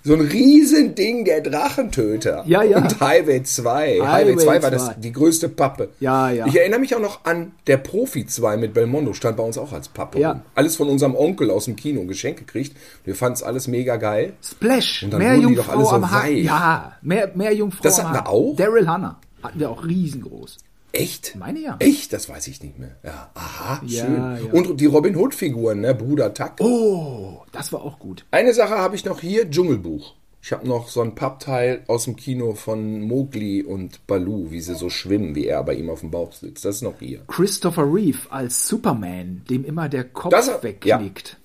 so 0.04 0.14
ein 0.14 0.22
Riesending, 0.22 1.26
der 1.26 1.42
Drachentöter. 1.42 2.44
Ja, 2.46 2.64
ja. 2.64 2.78
Und 2.78 3.00
Highway 3.00 3.44
2. 3.44 4.00
Highway, 4.00 4.08
Highway 4.08 4.36
2 4.38 4.46
war 4.46 4.60
2. 4.62 4.70
das, 4.70 5.00
die 5.00 5.12
größte 5.12 5.50
Pappe. 5.50 5.90
Ja, 6.00 6.30
ja. 6.30 6.46
Ich 6.48 6.56
erinnere 6.56 6.80
mich 6.80 6.96
auch 6.96 7.02
noch 7.02 7.26
an 7.26 7.52
der 7.68 7.78
Profi 7.78 8.26
2 8.26 8.58
mit 8.58 8.74
Belmondo, 8.74 9.14
stand 9.14 9.38
bei 9.38 9.44
uns 9.44 9.58
auch 9.58 9.74
als 9.74 9.90
Pappe. 9.90 10.20
Ja. 10.20 10.32
rum. 10.32 10.42
Alles 10.56 10.76
von 10.76 10.90
unserem 10.90 11.16
Onkel 11.16 11.52
aus 11.52 11.66
dem 11.66 11.76
Kino 11.76 12.04
geschenkt 12.06 12.40
gekriegt. 12.40 12.76
Wir 13.04 13.16
fanden 13.16 13.36
es 13.36 13.44
alles 13.44 13.68
mega 13.68 13.98
geil. 13.98 14.34
Splash. 14.44 15.04
Und 15.04 15.12
dann 15.12 15.20
Mehr 15.20 15.36
wurden 15.36 15.50
die 15.50 15.56
doch 15.56 15.68
Jungfrau 15.68 15.90
alle 15.92 16.02
so 16.02 16.06
am 16.06 16.12
weich. 16.24 16.44
Ja, 16.44 16.98
mehr, 17.02 17.32
mehr 17.36 17.54
Jungfrau 17.54 17.84
Das 17.84 18.02
hatten 18.02 18.14
wir 18.14 18.28
auch? 18.28 18.56
Daryl 18.56 18.88
Hannah. 18.88 19.20
Hatten 19.44 19.60
wir 19.60 19.70
auch 19.70 19.86
riesengroß. 19.86 20.58
Echt? 20.94 21.36
Meine 21.36 21.60
ja. 21.60 21.76
Echt? 21.80 22.14
Das 22.14 22.30
weiß 22.30 22.48
ich 22.48 22.64
nicht 22.64 22.80
mehr. 22.80 22.96
Ja, 23.04 23.30
aha, 23.34 23.82
Ja, 23.86 24.06
schön. 24.06 24.16
ja. 24.16 24.52
Und 24.54 24.80
die 24.80 24.86
Robin 24.86 25.16
Hood-Figuren, 25.16 25.82
ne? 25.82 25.94
Bruder 25.94 26.34
Tuck. 26.34 26.54
Oh, 26.60 27.42
das 27.52 27.72
war 27.74 27.82
auch 27.84 28.00
gut. 28.00 28.26
Eine 28.32 28.54
Sache 28.54 28.76
habe 28.78 28.96
ich 28.96 29.06
noch 29.06 29.20
hier, 29.20 29.50
Dschungelbuch. 29.50 30.14
Ich 30.42 30.54
habe 30.54 30.66
noch 30.68 30.88
so 30.88 31.02
ein 31.02 31.14
Pappteil 31.14 31.84
aus 31.88 32.06
dem 32.06 32.16
Kino 32.16 32.54
von 32.54 33.02
Mowgli 33.02 33.64
und 33.64 34.08
Baloo, 34.08 34.50
wie 34.50 34.62
sie 34.62 34.76
so 34.76 34.90
schwimmen, 34.90 35.36
wie 35.36 35.46
er 35.48 35.62
bei 35.64 35.74
ihm 35.74 35.90
auf 35.90 36.00
dem 36.00 36.10
Bauch 36.12 36.32
sitzt. 36.32 36.64
Das 36.64 36.78
ist 36.78 36.82
noch 36.84 37.00
hier. 37.00 37.20
Christopher 37.28 37.84
Reeve 37.94 38.20
als 38.30 38.68
Superman, 38.68 39.42
dem 39.50 39.66
immer 39.66 39.90
der 39.90 40.06
Kopf 40.06 40.32
Das- 40.32 40.64
wegknickt. 40.64 41.38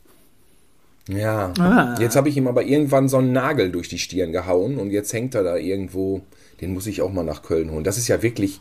Ja. 1.09 1.53
Ah. 1.59 1.97
Jetzt 1.99 2.15
habe 2.15 2.29
ich 2.29 2.37
ihm 2.37 2.47
aber 2.47 2.63
irgendwann 2.63 3.09
so 3.09 3.17
einen 3.19 3.33
Nagel 3.33 3.73
durch 3.73 3.89
die 3.89 3.99
Stirn 3.99 4.31
gehauen 4.31 4.79
und 4.79 4.91
jetzt 4.91 5.13
hängt 5.13 5.35
er 5.35 5.43
da 5.43 5.57
irgendwo. 5.57 6.23
Den 6.61 6.73
muss 6.73 6.87
ich 6.87 7.03
auch 7.03 7.13
mal 7.13 7.25
nach 7.25 7.43
Köln 7.43 7.73
holen. 7.73 7.83
Das 7.83 7.99
ist 7.99 8.07
ja 8.07 8.23
wirklich, 8.23 8.61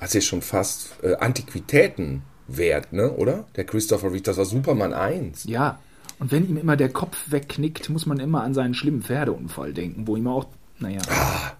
das 0.00 0.14
ist 0.14 0.26
schon 0.26 0.42
fast 0.42 0.90
äh, 1.02 1.14
Antiquitäten 1.16 2.22
wert, 2.48 2.92
ne? 2.92 3.12
Oder? 3.12 3.44
Der 3.56 3.64
Christopher 3.64 4.08
Reeve, 4.08 4.22
das 4.22 4.36
war 4.36 4.44
Superman 4.44 4.92
1. 4.92 5.44
Ja. 5.44 5.78
Und 6.18 6.32
wenn 6.32 6.48
ihm 6.48 6.56
immer 6.56 6.76
der 6.76 6.90
Kopf 6.90 7.16
wegknickt, 7.26 7.88
muss 7.88 8.06
man 8.06 8.18
immer 8.20 8.42
an 8.42 8.52
seinen 8.54 8.74
schlimmen 8.74 9.02
Pferdeunfall 9.02 9.72
denken, 9.72 10.06
wo 10.06 10.16
ihm 10.16 10.26
auch, 10.26 10.46
naja, 10.78 11.00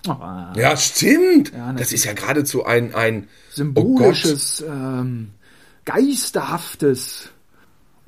ah, 0.08 0.52
Ja, 0.56 0.76
stimmt. 0.76 1.52
Ja, 1.52 1.72
das 1.72 1.92
ist 1.92 2.04
ja 2.04 2.12
geradezu 2.12 2.64
ein, 2.64 2.94
ein 2.94 3.28
symbolisches, 3.50 4.62
ähm, 4.66 5.30
geisterhaftes 5.84 7.30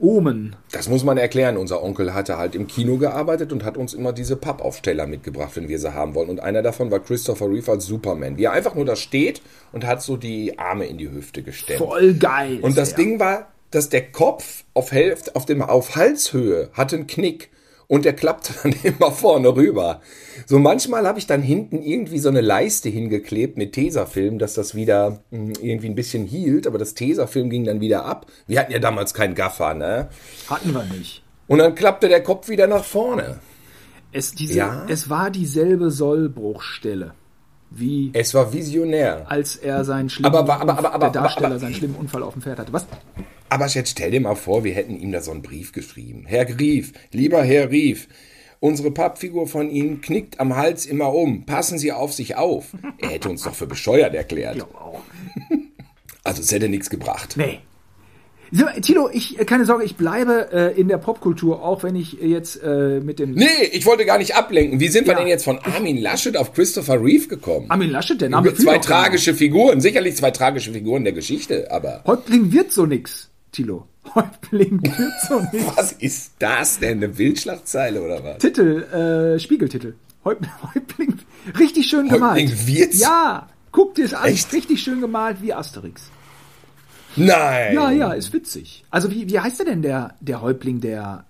Omen. 0.02 0.56
Das 0.72 0.88
muss 0.88 1.04
man 1.04 1.16
erklären. 1.16 1.56
Unser 1.56 1.82
Onkel 1.82 2.12
hatte 2.12 2.36
halt 2.36 2.56
im 2.56 2.66
Kino 2.66 2.96
gearbeitet 2.96 3.52
und 3.52 3.64
hat 3.64 3.76
uns 3.76 3.94
immer 3.94 4.12
diese 4.12 4.34
Pappaufsteller 4.34 5.06
mitgebracht, 5.06 5.52
wenn 5.54 5.68
wir 5.68 5.78
sie 5.78 5.94
haben 5.94 6.16
wollen. 6.16 6.28
Und 6.28 6.40
einer 6.40 6.60
davon 6.60 6.90
war 6.90 6.98
Christopher 6.98 7.48
Reeve 7.48 7.70
als 7.70 7.86
Superman, 7.86 8.36
wie 8.36 8.44
er 8.44 8.52
einfach 8.52 8.74
nur 8.74 8.84
da 8.84 8.96
steht 8.96 9.42
und 9.70 9.86
hat 9.86 10.02
so 10.02 10.16
die 10.16 10.58
Arme 10.58 10.86
in 10.86 10.98
die 10.98 11.08
Hüfte 11.08 11.44
gestemmt. 11.44 11.78
Voll 11.78 12.14
geil. 12.14 12.58
Und 12.62 12.76
das 12.76 12.90
er. 12.90 12.96
Ding 12.96 13.20
war, 13.20 13.52
dass 13.70 13.90
der 13.90 14.10
Kopf 14.10 14.64
auf 14.74 14.90
Hälfte, 14.90 15.36
auf 15.36 15.46
dem, 15.46 15.62
auf 15.62 15.94
Halshöhe 15.94 16.70
hatte 16.72 16.96
einen 16.96 17.06
Knick 17.06 17.50
und 17.92 18.06
der 18.06 18.14
klappte 18.14 18.54
dann 18.62 18.74
immer 18.84 19.12
vorne 19.12 19.54
rüber. 19.54 20.00
So 20.46 20.58
manchmal 20.58 21.06
habe 21.06 21.18
ich 21.18 21.26
dann 21.26 21.42
hinten 21.42 21.82
irgendwie 21.82 22.18
so 22.20 22.30
eine 22.30 22.40
Leiste 22.40 22.88
hingeklebt 22.88 23.58
mit 23.58 23.74
Tesafilm, 23.74 24.38
dass 24.38 24.54
das 24.54 24.74
wieder 24.74 25.22
mh, 25.30 25.52
irgendwie 25.60 25.88
ein 25.90 25.94
bisschen 25.94 26.24
hielt, 26.24 26.66
aber 26.66 26.78
das 26.78 26.94
Tesafilm 26.94 27.50
ging 27.50 27.64
dann 27.64 27.82
wieder 27.82 28.06
ab. 28.06 28.24
Wir 28.46 28.60
hatten 28.60 28.72
ja 28.72 28.78
damals 28.78 29.12
keinen 29.12 29.34
Gaffer, 29.34 29.74
ne? 29.74 30.08
Hatten 30.48 30.72
wir 30.72 30.84
nicht. 30.84 31.22
Und 31.48 31.58
dann 31.58 31.74
klappte 31.74 32.08
der 32.08 32.22
Kopf 32.22 32.48
wieder 32.48 32.66
nach 32.66 32.82
vorne. 32.84 33.40
Es, 34.10 34.32
diese, 34.34 34.54
Ja. 34.56 34.86
es 34.88 35.10
war 35.10 35.30
dieselbe 35.30 35.90
Sollbruchstelle, 35.90 37.12
wie 37.74 38.10
Es 38.12 38.34
war 38.34 38.52
visionär. 38.52 39.26
als 39.28 39.56
er 39.56 39.84
seinen 39.84 40.08
schlimmen, 40.10 40.34
Aber- 40.34 40.40
aber- 40.54 40.76
aber- 40.76 40.92
aber- 40.94 41.10
der 41.10 41.22
Darsteller 41.22 41.58
seinen 41.58 41.74
schlimmen 41.74 41.94
Unfall 41.96 42.22
auf 42.22 42.32
dem 42.34 42.42
Pferd 42.42 42.58
hatte. 42.58 42.72
Was? 42.72 42.86
Aber 43.48 43.66
jetzt 43.66 43.90
stell 43.90 44.10
dir 44.10 44.20
mal 44.20 44.34
vor, 44.34 44.64
wir 44.64 44.74
hätten 44.74 44.98
ihm 44.98 45.12
da 45.12 45.20
so 45.20 45.30
einen 45.30 45.42
Brief 45.42 45.72
geschrieben. 45.72 46.24
Herr 46.26 46.44
Grief, 46.46 46.92
lieber 47.12 47.42
Herr 47.42 47.70
Rief, 47.70 48.08
unsere 48.60 48.90
Pappfigur 48.90 49.46
von 49.46 49.68
Ihnen 49.70 50.00
knickt 50.00 50.40
am 50.40 50.56
Hals 50.56 50.86
immer 50.86 51.12
um. 51.12 51.44
Passen 51.44 51.78
Sie 51.78 51.92
auf 51.92 52.12
sich 52.14 52.36
auf. 52.36 52.66
Er 52.98 53.10
hätte 53.10 53.28
uns 53.28 53.42
doch 53.42 53.54
für 53.54 53.66
bescheuert 53.66 54.14
erklärt. 54.14 54.56
Ja, 54.56 54.64
auch. 54.64 55.00
Also 56.24 56.40
es 56.40 56.52
hätte 56.52 56.68
nichts 56.68 56.88
gebracht. 56.88 57.34
Nee. 57.36 57.58
Tilo, 58.82 59.08
ich, 59.12 59.38
äh, 59.40 59.44
keine 59.46 59.64
Sorge, 59.64 59.84
ich 59.84 59.96
bleibe 59.96 60.48
äh, 60.52 60.78
in 60.80 60.88
der 60.88 60.98
Popkultur, 60.98 61.62
auch 61.62 61.82
wenn 61.82 61.96
ich 61.96 62.12
jetzt 62.20 62.62
äh, 62.62 63.00
mit 63.00 63.18
dem 63.18 63.32
Nee, 63.32 63.46
ich 63.72 63.86
wollte 63.86 64.04
gar 64.04 64.18
nicht 64.18 64.34
ablenken. 64.36 64.78
Wie 64.78 64.88
sind 64.88 65.06
wir 65.06 65.14
Ja. 65.14 65.18
denn 65.20 65.28
jetzt 65.28 65.44
von 65.44 65.58
Armin 65.60 65.96
Laschet 65.96 66.36
auf 66.36 66.52
Christopher 66.52 67.02
Reeve 67.02 67.28
gekommen? 67.28 67.66
Armin 67.70 67.90
Laschet, 67.90 68.20
der 68.20 68.28
Name 68.28 68.54
zwei 68.54 68.78
tragische 68.78 69.34
Figuren, 69.34 69.80
sicherlich 69.80 70.16
zwei 70.16 70.30
tragische 70.32 70.72
Figuren 70.72 71.04
der 71.04 71.14
Geschichte, 71.14 71.70
aber 71.70 72.02
Häuptling 72.06 72.52
wird 72.52 72.72
so 72.72 72.84
nix, 72.84 73.30
Tilo. 73.52 73.86
Häuptling 74.14 74.82
wird 74.82 75.12
so 75.28 75.40
nix. 75.52 75.76
was 75.76 75.92
ist 75.92 76.32
das 76.38 76.78
denn? 76.78 76.98
Eine 76.98 77.08
Bildschlagzeile 77.08 78.02
oder 78.02 78.22
was? 78.22 78.38
Titel, 78.38 78.82
äh, 78.82 79.38
Spiegeltitel. 79.40 79.94
Häupt, 80.24 80.44
Häuptling, 80.74 81.14
richtig 81.58 81.86
schön 81.86 82.08
gemalt. 82.08 82.42
Häuptling 82.42 82.66
wird's? 82.66 83.00
Ja, 83.00 83.48
guck 83.70 83.94
dir 83.94 84.04
es 84.04 84.12
an, 84.14 84.28
Echt? 84.28 84.52
richtig 84.52 84.82
schön 84.82 85.00
gemalt 85.00 85.38
wie 85.40 85.54
Asterix. 85.54 86.10
Nein! 87.16 87.74
Ja, 87.74 87.90
ja, 87.90 88.12
ist 88.12 88.32
witzig. 88.32 88.84
Also 88.90 89.10
wie, 89.10 89.28
wie 89.28 89.38
heißt 89.40 89.58
der 89.60 89.66
denn 89.66 89.82
der, 89.82 90.14
der 90.20 90.40
Häuptling, 90.42 90.80
der, 90.80 91.24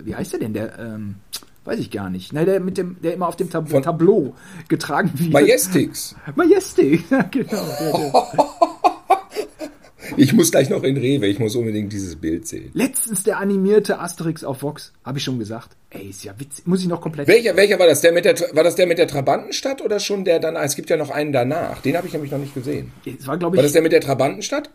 äh, 0.00 0.04
wie 0.06 0.14
heißt 0.14 0.32
der 0.32 0.40
denn 0.40 0.52
der, 0.54 0.78
ähm, 0.78 1.16
weiß 1.64 1.78
ich 1.78 1.90
gar 1.90 2.10
nicht. 2.10 2.32
Ne, 2.32 2.44
der 2.44 2.60
mit 2.60 2.76
dem, 2.78 2.96
der 3.02 3.14
immer 3.14 3.28
auf 3.28 3.36
dem 3.36 3.48
Tab 3.50 3.68
Von- 3.70 3.82
Tableau 3.82 4.34
getragen 4.68 5.10
wird. 5.14 5.32
Majestix. 5.32 6.14
Majestic, 6.34 7.04
ja, 7.10 7.22
genau. 7.22 7.64
Der, 7.80 7.92
der. 7.92 8.12
Ich 10.16 10.32
muss 10.34 10.50
gleich 10.50 10.68
noch 10.68 10.82
in 10.82 10.96
Rewe, 10.96 11.26
ich 11.26 11.38
muss 11.38 11.56
unbedingt 11.56 11.92
dieses 11.92 12.16
Bild 12.16 12.46
sehen. 12.46 12.70
Letztens 12.74 13.22
der 13.22 13.38
animierte 13.38 13.98
Asterix 13.98 14.44
auf 14.44 14.62
Vox, 14.62 14.92
habe 15.04 15.18
ich 15.18 15.24
schon 15.24 15.38
gesagt. 15.38 15.70
Ey, 15.90 16.08
ist 16.10 16.24
ja 16.24 16.34
witzig. 16.38 16.66
Muss 16.66 16.82
ich 16.82 16.88
noch 16.88 17.00
komplett. 17.00 17.28
Welcher, 17.28 17.56
welcher 17.56 17.78
war 17.78 17.86
das? 17.86 18.00
Der 18.02 18.12
mit 18.12 18.24
der, 18.24 18.38
war 18.54 18.64
das 18.64 18.74
der 18.74 18.86
mit 18.86 18.98
der 18.98 19.06
Trabantenstadt 19.06 19.80
oder 19.80 20.00
schon 20.00 20.24
der 20.24 20.38
danach? 20.38 20.64
Es 20.64 20.76
gibt 20.76 20.90
ja 20.90 20.96
noch 20.98 21.10
einen 21.10 21.32
danach. 21.32 21.80
Den 21.80 21.96
habe 21.96 22.06
ich 22.06 22.12
nämlich 22.12 22.30
noch 22.30 22.38
nicht 22.38 22.52
gesehen. 22.54 22.92
Es 23.06 23.26
war, 23.26 23.38
glaube 23.38 23.56
War 23.56 23.62
das 23.62 23.70
ich, 23.70 23.74
der 23.74 23.82
mit 23.82 23.92
der 23.92 24.00
Trabantenstadt? 24.00 24.70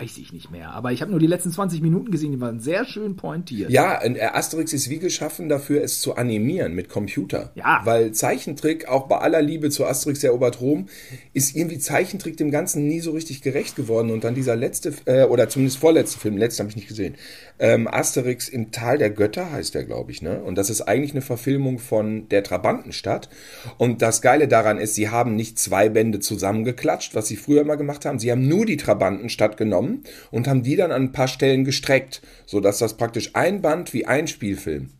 Weiß 0.00 0.18
ich 0.18 0.32
nicht 0.32 0.50
mehr. 0.50 0.70
Aber 0.72 0.92
ich 0.92 1.02
habe 1.02 1.10
nur 1.10 1.20
die 1.20 1.26
letzten 1.26 1.50
20 1.50 1.82
Minuten 1.82 2.10
gesehen, 2.10 2.32
die 2.32 2.40
waren 2.40 2.60
sehr 2.60 2.84
schön 2.84 3.16
pointiert. 3.16 3.70
Ja, 3.70 4.02
und, 4.02 4.16
äh, 4.16 4.22
Asterix 4.32 4.72
ist 4.72 4.88
wie 4.88 4.98
geschaffen 4.98 5.48
dafür, 5.48 5.82
es 5.82 6.00
zu 6.00 6.16
animieren 6.16 6.74
mit 6.74 6.88
Computer. 6.88 7.52
Ja. 7.54 7.80
Weil 7.84 8.12
Zeichentrick, 8.12 8.88
auch 8.88 9.08
bei 9.08 9.18
aller 9.18 9.42
Liebe 9.42 9.70
zu 9.70 9.84
Asterix 9.84 10.24
erobert 10.24 10.60
Rom, 10.60 10.88
ist 11.34 11.56
irgendwie 11.56 11.78
Zeichentrick 11.78 12.36
dem 12.36 12.50
Ganzen 12.50 12.86
nie 12.86 13.00
so 13.00 13.12
richtig 13.12 13.42
gerecht 13.42 13.76
geworden. 13.76 14.10
Und 14.10 14.24
dann 14.24 14.34
dieser 14.34 14.56
letzte, 14.56 14.94
äh, 15.04 15.24
oder 15.24 15.48
zumindest 15.48 15.78
vorletzte 15.78 16.18
Film, 16.18 16.36
letzten 16.36 16.60
habe 16.60 16.70
ich 16.70 16.76
nicht 16.76 16.88
gesehen, 16.88 17.16
ähm, 17.58 17.86
Asterix 17.86 18.48
im 18.48 18.72
Tal 18.72 18.98
der 18.98 19.10
Götter 19.10 19.52
heißt 19.52 19.74
der, 19.74 19.84
glaube 19.84 20.10
ich, 20.12 20.22
ne? 20.22 20.42
Und 20.42 20.56
das 20.56 20.70
ist 20.70 20.82
eigentlich 20.82 21.12
eine 21.12 21.22
Verfilmung 21.22 21.78
von 21.78 22.28
der 22.28 22.42
Trabantenstadt. 22.42 23.28
Und 23.76 24.02
das 24.02 24.22
Geile 24.22 24.48
daran 24.48 24.78
ist, 24.78 24.94
sie 24.94 25.10
haben 25.10 25.36
nicht 25.36 25.58
zwei 25.58 25.88
Bände 25.88 26.20
zusammengeklatscht, 26.20 27.14
was 27.14 27.28
sie 27.28 27.36
früher 27.36 27.60
immer 27.60 27.76
gemacht 27.76 28.06
haben. 28.06 28.18
Sie 28.18 28.30
haben 28.30 28.48
nur 28.48 28.64
die 28.64 28.78
Trabantenstadt 28.78 29.56
genommen 29.56 29.89
und 30.30 30.48
haben 30.48 30.62
die 30.62 30.76
dann 30.76 30.92
an 30.92 31.02
ein 31.02 31.12
paar 31.12 31.28
Stellen 31.28 31.64
gestreckt, 31.64 32.22
sodass 32.46 32.78
das 32.78 32.96
praktisch 32.96 33.30
ein 33.34 33.62
Band 33.62 33.92
wie 33.92 34.06
ein 34.06 34.26
Spielfilm 34.26 34.90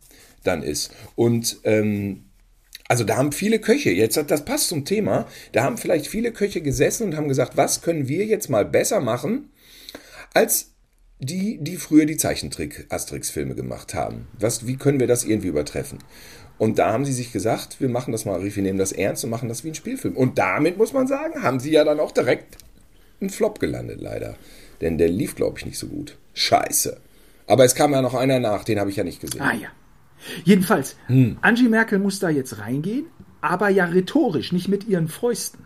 dann 0.44 0.62
ist. 0.62 0.92
Und 1.16 1.58
ähm, 1.64 2.24
also 2.88 3.04
da 3.04 3.16
haben 3.16 3.32
viele 3.32 3.60
Köche, 3.60 3.90
jetzt 3.90 4.16
hat- 4.16 4.30
das 4.30 4.44
passt 4.44 4.68
zum 4.68 4.84
Thema, 4.84 5.26
da 5.52 5.62
haben 5.62 5.78
vielleicht 5.78 6.06
viele 6.08 6.32
Köche 6.32 6.60
gesessen 6.60 7.04
und 7.04 7.16
haben 7.16 7.28
gesagt, 7.28 7.56
was 7.56 7.82
können 7.82 8.08
wir 8.08 8.24
jetzt 8.26 8.48
mal 8.50 8.64
besser 8.64 9.00
machen, 9.00 9.50
als 10.34 10.72
die, 11.20 11.58
die 11.60 11.76
früher 11.76 12.06
die 12.06 12.16
Zeichentrick-Asterix-Filme 12.16 13.54
gemacht 13.54 13.94
haben. 13.94 14.26
Was, 14.38 14.66
wie 14.66 14.76
können 14.76 14.98
wir 14.98 15.06
das 15.06 15.24
irgendwie 15.24 15.48
übertreffen? 15.48 15.98
Und 16.58 16.78
da 16.78 16.92
haben 16.92 17.04
sie 17.04 17.12
sich 17.12 17.32
gesagt, 17.32 17.80
wir 17.80 17.88
machen 17.88 18.12
das 18.12 18.24
mal, 18.24 18.42
wir 18.42 18.62
nehmen 18.62 18.78
das 18.78 18.92
ernst 18.92 19.24
und 19.24 19.30
machen 19.30 19.48
das 19.48 19.62
wie 19.64 19.68
ein 19.68 19.74
Spielfilm. 19.74 20.16
Und 20.16 20.38
damit, 20.38 20.76
muss 20.76 20.92
man 20.92 21.06
sagen, 21.06 21.42
haben 21.42 21.60
sie 21.60 21.70
ja 21.70 21.84
dann 21.84 22.00
auch 22.00 22.12
direkt 22.12 22.56
einen 23.20 23.30
Flop 23.30 23.60
gelandet, 23.60 24.00
leider. 24.00 24.36
Denn 24.80 24.98
der 24.98 25.08
lief, 25.08 25.34
glaube 25.36 25.58
ich, 25.58 25.66
nicht 25.66 25.78
so 25.78 25.86
gut. 25.88 26.16
Scheiße. 26.34 26.96
Aber 27.46 27.64
es 27.64 27.74
kam 27.74 27.92
ja 27.92 28.00
noch 28.02 28.14
einer 28.14 28.38
nach, 28.40 28.64
den 28.64 28.78
habe 28.80 28.90
ich 28.90 28.96
ja 28.96 29.04
nicht 29.04 29.20
gesehen. 29.20 29.42
Ah 29.42 29.52
ja. 29.54 29.68
Jedenfalls, 30.44 30.96
Hm. 31.06 31.38
Angie 31.40 31.68
Merkel 31.68 31.98
muss 31.98 32.18
da 32.18 32.28
jetzt 32.28 32.58
reingehen, 32.58 33.06
aber 33.40 33.68
ja 33.70 33.86
rhetorisch, 33.86 34.52
nicht 34.52 34.68
mit 34.68 34.86
ihren 34.86 35.08
Fäusten. 35.08 35.64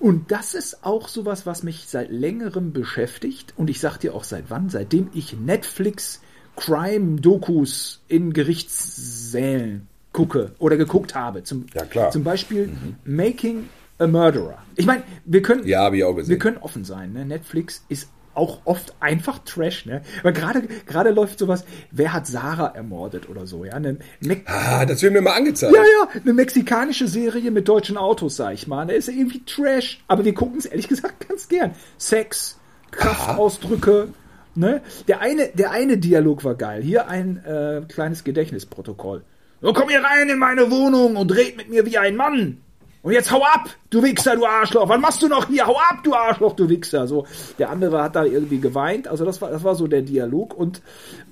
Und 0.00 0.32
das 0.32 0.54
ist 0.54 0.84
auch 0.84 1.08
sowas, 1.08 1.46
was 1.46 1.62
mich 1.62 1.84
seit 1.86 2.10
längerem 2.10 2.72
beschäftigt. 2.72 3.54
Und 3.56 3.70
ich 3.70 3.78
sag 3.80 3.98
dir 3.98 4.14
auch 4.14 4.24
seit 4.24 4.44
wann? 4.48 4.70
Seitdem 4.70 5.08
ich 5.14 5.34
Netflix 5.38 6.20
Crime-Dokus 6.56 8.00
in 8.08 8.32
Gerichtssälen 8.32 9.88
gucke 10.12 10.52
oder 10.58 10.76
geguckt 10.76 11.14
habe. 11.14 11.42
Zum, 11.44 11.66
Ja, 11.74 11.84
klar. 11.84 12.08
Mhm. 12.08 12.12
Zum 12.12 12.24
Beispiel 12.24 12.72
Making 13.04 13.68
a 13.98 14.06
Murderer. 14.06 14.58
Ich 14.76 14.86
meine, 14.86 15.02
wir 15.24 15.42
können, 15.42 15.66
Ja, 15.66 15.80
habe 15.84 15.96
ich 15.96 16.04
auch 16.04 16.14
gesehen. 16.14 16.30
wir 16.30 16.38
können 16.38 16.58
offen 16.58 16.84
sein. 16.84 17.12
Ne? 17.12 17.24
Netflix 17.24 17.84
ist 17.88 18.08
auch 18.34 18.60
oft 18.64 18.94
einfach 19.00 19.38
Trash, 19.40 19.86
ne? 19.86 20.02
Weil 20.22 20.32
gerade 20.32 20.62
gerade 20.86 21.10
läuft 21.10 21.38
sowas, 21.38 21.64
wer 21.90 22.12
hat 22.12 22.26
Sarah 22.26 22.74
ermordet 22.74 23.28
oder 23.28 23.46
so, 23.46 23.64
ja? 23.64 23.72
Eine, 23.72 23.98
Me 24.20 24.40
Ah, 24.46 24.84
das 24.86 25.02
wird 25.02 25.12
mir 25.12 25.20
mal 25.20 25.34
angezeigt. 25.36 25.74
ja, 25.74 25.82
ja, 25.82 26.20
eine 26.20 26.32
mexikanische 26.32 27.08
Serie 27.08 27.50
mit 27.50 27.68
deutschen 27.68 27.96
Autos, 27.96 28.36
sag 28.36 28.54
ich 28.54 28.66
mal. 28.66 28.86
Da 28.86 28.94
ist 28.94 29.08
irgendwie 29.08 29.44
Trash, 29.44 30.02
aber 30.08 30.24
wir 30.24 30.34
gucken 30.34 30.58
es 30.58 30.66
ehrlich 30.66 30.88
gesagt 30.88 31.28
ganz 31.28 31.48
gern. 31.48 31.72
Sex, 31.98 32.58
Kraftausdrücke, 32.90 34.08
ne? 34.54 34.82
Der 35.08 35.20
eine, 35.20 35.48
der 35.48 35.70
eine 35.70 35.98
Dialog 35.98 36.44
war 36.44 36.54
geil. 36.54 36.82
Hier 36.82 37.08
ein 37.08 37.44
äh, 37.44 37.82
kleines 37.88 38.24
Gedächtnisprotokoll. 38.24 39.22
So, 39.60 39.72
komm 39.72 39.88
hier 39.90 40.02
rein 40.02 40.28
in 40.28 40.38
meine 40.38 40.70
Wohnung 40.70 41.16
und 41.16 41.34
red 41.36 41.56
mit 41.56 41.68
mir 41.70 41.86
wie 41.86 41.98
ein 41.98 42.16
Mann. 42.16 42.58
Und 43.02 43.12
jetzt 43.12 43.32
hau 43.32 43.42
ab, 43.42 43.68
du 43.90 44.00
Wichser, 44.04 44.36
du 44.36 44.46
Arschloch. 44.46 44.88
Was 44.88 45.00
machst 45.00 45.22
du 45.22 45.28
noch 45.28 45.48
hier? 45.48 45.66
Hau 45.66 45.76
ab, 45.76 46.04
du 46.04 46.14
Arschloch, 46.14 46.54
du 46.54 46.68
Wichser. 46.68 47.08
So, 47.08 47.26
der 47.58 47.70
andere 47.70 48.00
hat 48.00 48.14
da 48.14 48.24
irgendwie 48.24 48.60
geweint. 48.60 49.08
Also 49.08 49.24
das 49.24 49.42
war, 49.42 49.50
das 49.50 49.64
war 49.64 49.74
so 49.74 49.88
der 49.88 50.02
Dialog. 50.02 50.54
Und 50.54 50.82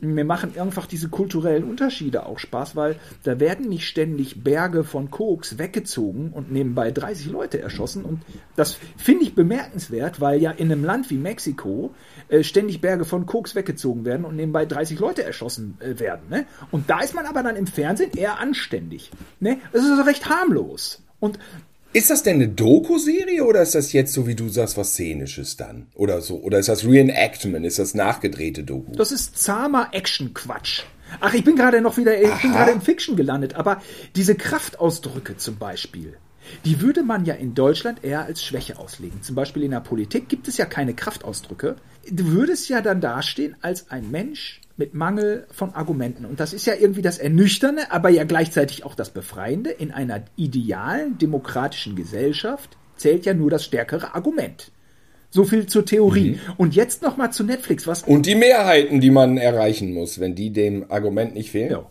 mir 0.00 0.25
machen 0.25 0.59
einfach 0.59 0.87
diese 0.87 1.09
kulturellen 1.09 1.62
Unterschiede 1.62 2.27
auch 2.27 2.41
Spaß, 2.41 2.75
weil 2.75 2.97
da 3.23 3.39
werden 3.39 3.69
nicht 3.69 3.87
ständig 3.87 4.43
Berge 4.43 4.83
von 4.83 5.12
Koks 5.12 5.59
weggezogen 5.59 6.33
und 6.33 6.50
nebenbei 6.50 6.91
30 6.91 7.29
Leute 7.29 7.61
erschossen. 7.61 8.05
Und 8.05 8.23
das 8.57 8.77
finde 8.97 9.23
ich 9.23 9.37
bemerkenswert, 9.37 10.21
weil 10.21 10.43
ja 10.43 10.50
in 10.50 10.73
einem 10.73 10.85
Land 10.85 11.09
wie 11.09 11.19
Mexiko 11.19 11.95
äh, 12.29 12.43
ständig 12.43 12.81
Berge 12.81 13.05
von 13.05 13.27
Koks 13.27 13.55
weggezogen 13.55 14.05
werden 14.05 14.25
und 14.25 14.35
nebenbei 14.35 14.67
30 14.67 14.99
Leute 14.99 15.23
erschossen 15.23 15.79
äh, 15.79 16.00
werden. 16.00 16.23
Ne? 16.31 16.47
Und 16.73 16.91
da 16.91 16.99
ist 16.99 17.15
man 17.15 17.27
aber 17.27 17.45
dann 17.45 17.55
im 17.55 17.69
Fernsehen 17.69 18.11
eher 18.17 18.41
anständig. 18.41 19.12
Ne? 19.39 19.59
Das 19.73 19.85
ist 19.85 19.91
also 19.93 20.03
recht 20.03 20.29
harmlos. 20.29 21.00
Und 21.21 21.39
ist 21.93 22.09
das 22.09 22.23
denn 22.23 22.37
eine 22.37 22.49
Doku-Serie 22.49 23.45
oder 23.45 23.62
ist 23.62 23.75
das 23.75 23.93
jetzt 23.93 24.12
so, 24.12 24.27
wie 24.27 24.37
du 24.37 24.49
sagst, 24.49 24.77
was 24.77 24.93
Szenisches 24.93 25.57
dann? 25.57 25.89
Oder 25.95 26.21
so? 26.21 26.37
Oder 26.37 26.61
ist 26.61 26.69
das 26.69 26.85
Reenactment? 26.85 27.67
Ist 27.67 27.81
das 27.81 27.95
nachgedrehte 27.95 28.62
Doku? 28.62 28.93
Das 28.93 29.11
ist 29.11 29.39
zahmer 29.39 29.89
Action-Quatsch. 29.93 30.83
Ach, 31.19 31.35
ich 31.35 31.43
bin 31.43 31.57
gerade 31.57 31.81
noch 31.81 31.97
wieder, 31.97 32.21
ich 32.21 32.29
Aha. 32.29 32.39
bin 32.43 32.53
gerade 32.53 32.71
in 32.71 32.81
Fiction 32.81 33.17
gelandet, 33.17 33.55
aber 33.55 33.83
diese 34.15 34.37
Kraftausdrücke 34.37 35.37
zum 35.37 35.57
Beispiel, 35.57 36.17
die 36.65 36.81
würde 36.81 37.03
man 37.03 37.25
ja 37.25 37.35
in 37.35 37.55
Deutschland 37.55 38.05
eher 38.05 38.25
als 38.25 38.45
Schwäche 38.45 38.79
auslegen. 38.79 39.23
Zum 39.23 39.35
Beispiel 39.35 39.65
in 39.65 39.73
der 39.73 39.81
Politik 39.81 40.29
gibt 40.29 40.47
es 40.47 40.57
ja 40.57 40.67
keine 40.67 40.95
Kraftausdrücke. 40.95 41.75
Du 42.09 42.27
würdest 42.27 42.69
ja 42.69 42.81
dann 42.81 43.00
dastehen 43.00 43.57
als 43.62 43.91
ein 43.91 44.11
Mensch, 44.12 44.61
mit 44.81 44.95
Mangel 44.95 45.47
von 45.53 45.75
Argumenten. 45.75 46.25
Und 46.25 46.41
das 46.41 46.53
ist 46.53 46.67
ja 46.67 46.75
irgendwie 46.75 47.03
das 47.03 47.19
Ernüchternde, 47.19 47.93
aber 47.93 48.09
ja 48.09 48.25
gleichzeitig 48.25 48.85
auch 48.85 48.95
das 48.95 49.11
Befreiende. 49.11 49.71
In 49.71 49.93
einer 49.93 50.23
idealen 50.37 51.19
demokratischen 51.19 51.95
Gesellschaft 51.95 52.79
zählt 52.97 53.27
ja 53.27 53.35
nur 53.35 53.51
das 53.51 53.65
stärkere 53.65 54.15
Argument. 54.15 54.73
So 55.29 55.45
viel 55.45 55.67
zur 55.67 55.85
Theorie. 55.85 56.31
Mhm. 56.33 56.55
Und 56.57 56.75
jetzt 56.75 57.03
noch 57.03 57.17
mal 57.19 57.31
zu 57.31 57.45
Netflix. 57.45 57.87
Was 57.87 58.03
Und 58.03 58.25
die 58.27 58.35
Mehrheiten, 58.35 59.01
die 59.01 59.11
man 59.11 59.37
erreichen 59.37 59.93
muss, 59.93 60.19
wenn 60.19 60.35
die 60.35 60.51
dem 60.51 60.91
Argument 60.91 61.35
nicht 61.35 61.51
fehlen. 61.51 61.71
Ja. 61.71 61.87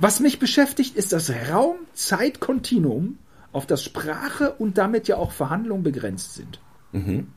Was 0.00 0.18
mich 0.18 0.38
beschäftigt, 0.38 0.96
ist 0.96 1.12
das 1.12 1.30
Raum-Zeit-Kontinuum, 1.50 3.18
auf 3.52 3.66
das 3.66 3.84
Sprache 3.84 4.52
und 4.52 4.78
damit 4.78 5.06
ja 5.06 5.18
auch 5.18 5.32
Verhandlungen 5.32 5.82
begrenzt 5.82 6.34
sind. 6.34 6.60
Mhm. 6.92 7.28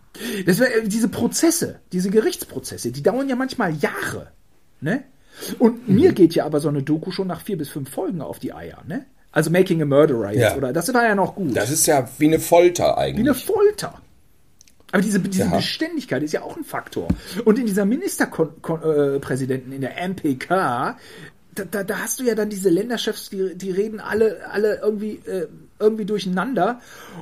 Das, 0.46 0.62
diese 0.86 1.10
Prozesse, 1.10 1.82
diese 1.92 2.10
Gerichtsprozesse, 2.10 2.94
die 2.94 3.04
dauern 3.04 3.28
ja 3.28 3.36
manchmal 3.36 3.74
Jahre. 3.76 4.32
Ne? 4.86 5.04
Und 5.60 5.90
mhm. 5.90 5.96
mir 5.96 6.14
geht 6.14 6.36
ja 6.36 6.46
aber 6.46 6.60
so 6.60 6.70
eine 6.70 6.84
Doku 6.84 7.12
schon 7.12 7.28
nach 7.28 7.42
vier 7.42 7.58
bis 7.58 7.70
fünf 7.70 7.90
Folgen 7.90 8.22
auf 8.22 8.40
die 8.40 8.54
Eier, 8.54 8.84
ne? 8.88 9.06
Also 9.32 9.50
Making 9.50 9.82
a 9.82 9.86
Murderer 9.86 10.32
jetzt, 10.32 10.52
ja. 10.52 10.56
oder? 10.56 10.72
Das 10.72 10.94
war 10.94 11.04
ja 11.04 11.14
noch 11.14 11.36
gut. 11.36 11.58
Das 11.58 11.70
ist 11.70 11.88
ja 11.88 12.08
wie 12.20 12.28
eine 12.28 12.40
Folter 12.40 12.98
eigentlich. 12.98 13.26
Wie 13.26 13.30
eine 13.30 13.34
Folter. 13.34 14.02
Aber 14.94 15.02
diese, 15.02 15.20
diese 15.20 15.44
ja. 15.44 15.50
Beständigkeit 15.54 16.24
ist 16.24 16.32
ja 16.32 16.44
auch 16.44 16.56
ein 16.56 16.64
Faktor. 16.64 17.10
Und 17.44 17.60
in 17.60 17.66
dieser 17.66 17.84
Ministerpräsidenten, 17.84 19.72
äh, 19.74 19.76
in 19.76 19.82
der 19.82 19.98
MPK, 19.98 20.98
da, 21.56 21.64
da, 21.64 21.84
da 21.84 22.00
hast 22.00 22.20
du 22.20 22.24
ja 22.24 22.36
dann 22.36 22.50
diese 22.50 22.70
Länderchefs, 22.70 23.30
die, 23.30 23.56
die 23.56 23.72
reden 23.72 24.00
alle, 24.00 24.48
alle 24.52 24.80
irgendwie, 24.82 25.22
äh, 25.26 25.48
irgendwie 25.80 26.06
durcheinander. 26.06 26.82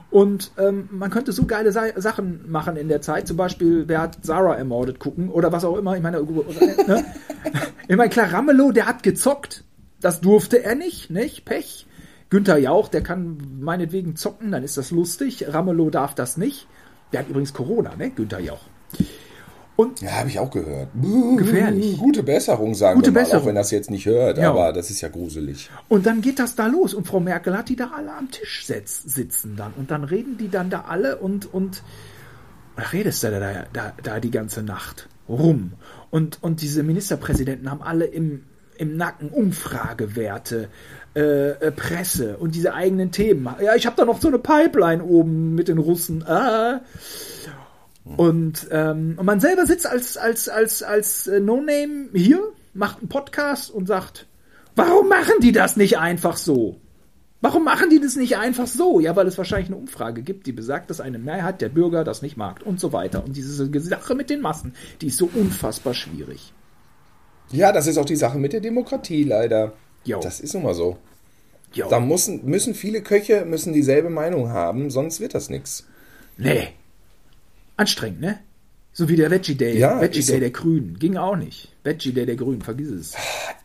Und 0.10 0.52
ähm, 0.58 0.90
man 0.92 1.12
könnte 1.12 1.32
so 1.32 1.46
geile 1.46 1.72
Sa 1.72 1.84
Sachen 1.96 2.50
machen 2.52 2.76
in 2.76 2.88
der 2.88 3.02
Zeit. 3.02 3.28
Zum 3.28 3.38
Beispiel, 3.38 3.88
wer 3.88 4.02
hat 4.02 4.20
Sarah 4.24 4.56
ermordet 4.56 5.00
gucken 5.00 5.30
oder 5.30 5.52
was 5.52 5.64
auch 5.64 5.78
immer. 5.78 5.96
Ich 5.96 6.04
meine, 6.04 6.22
ne? 6.22 7.06
ich 7.88 7.96
meine 7.96 8.10
klar, 8.10 8.34
Ramelow, 8.34 8.72
der 8.72 8.88
hat 8.88 9.04
gezockt. 9.04 9.64
Das 10.02 10.20
durfte 10.20 10.64
er 10.64 10.76
nicht, 10.76 11.10
nicht? 11.10 11.46
Pech. 11.46 11.88
Günther 12.30 12.58
Jauch, 12.58 12.88
der 12.88 13.04
kann 13.04 13.38
meinetwegen 13.60 14.16
zocken, 14.16 14.52
dann 14.52 14.64
ist 14.64 14.76
das 14.76 14.90
lustig. 14.90 15.46
Ramelow 15.48 15.92
darf 15.92 16.16
das 16.16 16.36
nicht. 16.36 16.68
Der 17.12 17.20
hat 17.20 17.30
übrigens 17.30 17.54
Corona, 17.54 17.96
ne? 17.96 18.10
Günther 18.10 18.40
Jauch. 18.40 18.62
Und 19.76 20.02
ja, 20.02 20.12
habe 20.12 20.30
ich 20.30 20.38
auch 20.38 20.52
gehört. 20.52 20.90
Gefährlich. 21.38 21.98
Gute 21.98 22.22
Besserung, 22.22 22.76
sagen 22.76 22.96
Gute 22.96 23.08
wir 23.08 23.14
mal, 23.14 23.20
Besserung. 23.22 23.42
auch 23.42 23.48
wenn 23.48 23.56
das 23.56 23.72
jetzt 23.72 23.90
nicht 23.90 24.06
hört, 24.06 24.38
ja. 24.38 24.52
aber 24.52 24.72
das 24.72 24.92
ist 24.92 25.02
ja 25.02 25.10
gruselig. 25.10 25.72
Und 25.90 26.06
dann 26.06 26.22
geht 26.22 26.38
das 26.38 26.56
da 26.56 26.68
los 26.68 26.94
und 26.94 27.08
Frau 27.08 27.20
Merkel 27.20 27.58
hat 27.58 27.70
die 27.70 27.76
da 27.76 27.92
alle 27.96 28.14
am 28.14 28.30
Tisch 28.30 28.66
sitzen 28.66 29.56
dann 29.56 29.74
und 29.76 29.90
dann 29.90 30.04
reden 30.04 30.38
die 30.38 30.50
dann 30.50 30.70
da 30.70 30.86
alle 30.88 31.18
und 31.18 31.52
und 31.52 31.82
da 32.76 32.84
redest 32.84 33.24
du 33.24 33.32
da, 33.32 33.40
da, 33.40 33.66
da, 33.74 33.94
da 34.02 34.20
die 34.20 34.32
ganze 34.32 34.64
Nacht 34.64 35.08
rum. 35.28 35.74
Und, 36.10 36.42
und 36.42 36.62
diese 36.62 36.84
Ministerpräsidenten 36.84 37.70
haben 37.70 37.82
alle 37.82 38.06
im, 38.06 38.44
im 38.78 38.98
Nacken 38.98 39.30
Umfragewerte, 39.30 40.70
äh, 41.16 41.50
äh, 41.50 41.72
Presse 41.72 42.38
und 42.38 42.56
diese 42.56 42.74
eigenen 42.74 43.12
Themen. 43.12 43.48
Ja, 43.62 43.76
ich 43.76 43.86
habe 43.86 43.96
da 43.96 44.06
noch 44.06 44.20
so 44.20 44.28
eine 44.28 44.40
Pipeline 44.40 45.04
oben 45.04 45.56
mit 45.56 45.68
den 45.68 45.78
Russen. 45.78 46.24
Ah. 46.28 46.82
Und, 48.06 48.68
ähm, 48.72 49.16
und 49.18 49.26
man 49.26 49.40
selber 49.40 49.66
sitzt 49.66 49.88
als, 49.88 50.18
als, 50.18 50.50
als, 50.50 50.84
als 50.84 51.28
äh, 51.28 51.40
No-Name 51.40 52.10
hier, 52.14 52.42
macht 52.74 53.00
einen 53.00 53.08
Podcast 53.08 53.72
und 53.72 53.88
sagt, 53.88 54.28
warum 54.76 55.08
machen 55.08 55.36
die 55.42 55.52
das 55.52 55.78
nicht 55.78 55.98
einfach 55.98 56.38
so? 56.38 56.80
Warum 57.40 57.66
machen 57.66 57.90
die 57.90 58.00
das 58.00 58.16
nicht 58.16 58.38
einfach 58.38 58.68
so? 58.68 59.00
Ja, 59.00 59.16
weil 59.16 59.28
es 59.28 59.38
wahrscheinlich 59.38 59.68
eine 59.68 59.78
Umfrage 59.78 60.22
gibt, 60.22 60.48
die 60.48 60.54
besagt, 60.54 60.90
dass 60.90 61.02
eine 61.02 61.20
Mehrheit 61.20 61.62
der 61.62 61.70
Bürger 61.70 62.04
das 62.04 62.22
nicht 62.22 62.38
mag 62.38 62.62
und 62.66 62.80
so 62.80 62.94
weiter. 62.94 63.24
Und 63.24 63.36
diese 63.36 63.70
Sache 63.82 64.16
mit 64.16 64.30
den 64.30 64.42
Massen, 64.42 64.74
die 65.02 65.08
ist 65.08 65.18
so 65.18 65.30
unfassbar 65.34 65.94
schwierig. 65.94 66.54
Ja, 67.52 67.72
das 67.72 67.88
ist 67.88 67.98
auch 67.98 68.06
die 68.06 68.16
Sache 68.16 68.38
mit 68.38 68.54
der 68.54 68.62
Demokratie 68.62 69.24
leider. 69.24 69.74
Jo. 70.06 70.20
Das 70.22 70.40
ist 70.40 70.54
nun 70.54 70.64
mal 70.64 70.74
so. 70.74 70.98
Jo. 71.74 71.88
Da 71.90 72.00
müssen, 72.00 72.46
müssen 72.46 72.76
viele 72.76 73.02
Köche 73.02 73.46
müssen 73.46 73.74
dieselbe 73.74 74.10
Meinung 74.10 74.50
haben, 74.50 74.90
sonst 74.90 75.20
wird 75.20 75.36
das 75.36 75.50
nichts. 75.50 75.86
Nee, 76.38 76.70
Anstrengend, 77.78 78.22
ne? 78.22 78.40
So 78.92 79.10
wie 79.10 79.16
der 79.16 79.32
Veggie 79.32 79.56
Day. 79.56 79.78
Ja, 79.78 80.00
Veggie 80.00 80.24
Day 80.24 80.36
so. 80.36 80.40
der 80.40 80.52
Grünen. 80.52 81.00
Ging 81.00 81.18
auch 81.18 81.36
nicht. 81.36 81.70
Veggie 81.84 82.14
Day 82.14 82.28
der 82.28 82.36
Grünen, 82.36 82.62
vergiss 82.62 82.90
es. 82.90 83.14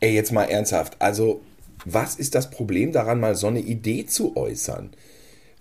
Ey, 0.01 0.15
jetzt 0.15 0.33
mal 0.33 0.45
ernsthaft. 0.45 0.97
Also, 1.01 1.43
was 1.85 2.17
ist 2.17 2.35
das 2.35 2.51
Problem 2.51 2.93
daran, 2.93 3.21
mal 3.21 3.35
so 3.35 3.49
eine 3.49 3.61
Idee 3.61 4.07
zu 4.07 4.37
äußern, 4.37 4.91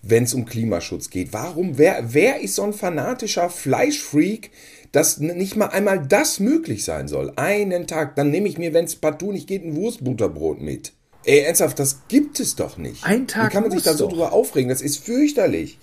wenn 0.02 0.24
es 0.24 0.32
um 0.32 0.46
Klimaschutz 0.46 1.10
geht? 1.10 1.34
Warum, 1.34 1.76
wer, 1.76 2.14
wer 2.14 2.40
ist 2.40 2.54
so 2.54 2.62
ein 2.62 2.72
fanatischer 2.72 3.50
Fleischfreak, 3.50 4.50
dass 4.92 5.18
nicht 5.18 5.54
mal 5.54 5.66
einmal 5.66 6.06
das 6.06 6.40
möglich 6.40 6.84
sein 6.84 7.06
soll? 7.06 7.34
Einen 7.36 7.86
Tag, 7.86 8.16
dann 8.16 8.30
nehme 8.30 8.48
ich 8.48 8.56
mir, 8.56 8.72
wenn 8.72 8.86
es 8.86 8.96
partout 8.96 9.32
nicht 9.32 9.46
geht, 9.46 9.64
ein 9.64 9.76
Wurstbutterbrot 9.76 10.62
mit. 10.62 10.92
Ey, 11.24 11.40
ernsthaft, 11.40 11.78
das 11.78 12.08
gibt 12.08 12.40
es 12.40 12.56
doch 12.56 12.78
nicht. 12.78 13.04
Ein 13.04 13.26
Tag 13.26 13.50
Wie 13.50 13.52
kann 13.52 13.62
man 13.64 13.72
sich 13.72 13.82
da 13.82 13.92
so 13.92 14.08
drüber 14.08 14.32
aufregen? 14.32 14.70
Das 14.70 14.80
ist 14.80 15.04
fürchterlich. 15.04 15.78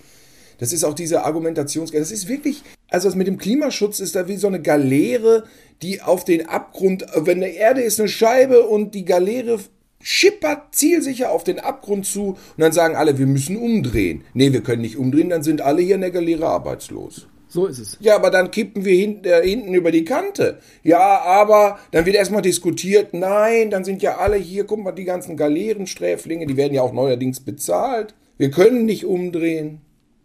Das 0.58 0.72
ist 0.72 0.84
auch 0.84 0.94
diese 0.94 1.24
Argumentationsgeld. 1.24 2.02
Das 2.02 2.12
ist 2.12 2.28
wirklich, 2.28 2.62
also 2.88 3.08
das 3.08 3.16
mit 3.16 3.26
dem 3.26 3.38
Klimaschutz 3.38 4.00
ist 4.00 4.16
da 4.16 4.28
wie 4.28 4.36
so 4.36 4.46
eine 4.46 4.60
Galeere, 4.62 5.44
die 5.82 6.00
auf 6.00 6.24
den 6.24 6.48
Abgrund, 6.48 7.06
wenn 7.14 7.38
eine 7.38 7.48
Erde 7.48 7.82
ist 7.82 8.00
eine 8.00 8.08
Scheibe 8.08 8.66
und 8.66 8.94
die 8.94 9.04
Galeere 9.04 9.58
schippert 10.00 10.74
zielsicher 10.74 11.30
auf 11.32 11.44
den 11.44 11.58
Abgrund 11.58 12.06
zu 12.06 12.28
und 12.28 12.38
dann 12.58 12.72
sagen 12.72 12.96
alle, 12.96 13.18
wir 13.18 13.26
müssen 13.26 13.56
umdrehen. 13.56 14.24
Nee, 14.34 14.52
wir 14.52 14.62
können 14.62 14.82
nicht 14.82 14.96
umdrehen, 14.96 15.30
dann 15.30 15.42
sind 15.42 15.60
alle 15.60 15.82
hier 15.82 15.96
in 15.96 16.02
der 16.02 16.10
Galeere 16.10 16.46
arbeitslos. 16.46 17.26
So 17.48 17.66
ist 17.66 17.78
es. 17.78 17.96
Ja, 18.00 18.16
aber 18.16 18.30
dann 18.30 18.50
kippen 18.50 18.84
wir 18.84 18.94
hinten, 18.94 19.24
äh, 19.24 19.42
hinten 19.42 19.72
über 19.72 19.90
die 19.90 20.04
Kante. 20.04 20.58
Ja, 20.82 21.20
aber 21.22 21.78
dann 21.90 22.04
wird 22.04 22.16
erstmal 22.16 22.42
diskutiert, 22.42 23.14
nein, 23.14 23.70
dann 23.70 23.84
sind 23.84 24.02
ja 24.02 24.18
alle 24.18 24.36
hier, 24.36 24.64
guck 24.64 24.82
mal, 24.82 24.92
die 24.92 25.04
ganzen 25.04 25.36
Galeerensträflinge, 25.36 26.46
die 26.46 26.56
werden 26.56 26.74
ja 26.74 26.82
auch 26.82 26.92
neuerdings 26.92 27.40
bezahlt. 27.40 28.14
Wir 28.36 28.50
können 28.50 28.84
nicht 28.84 29.06
umdrehen. 29.06 29.80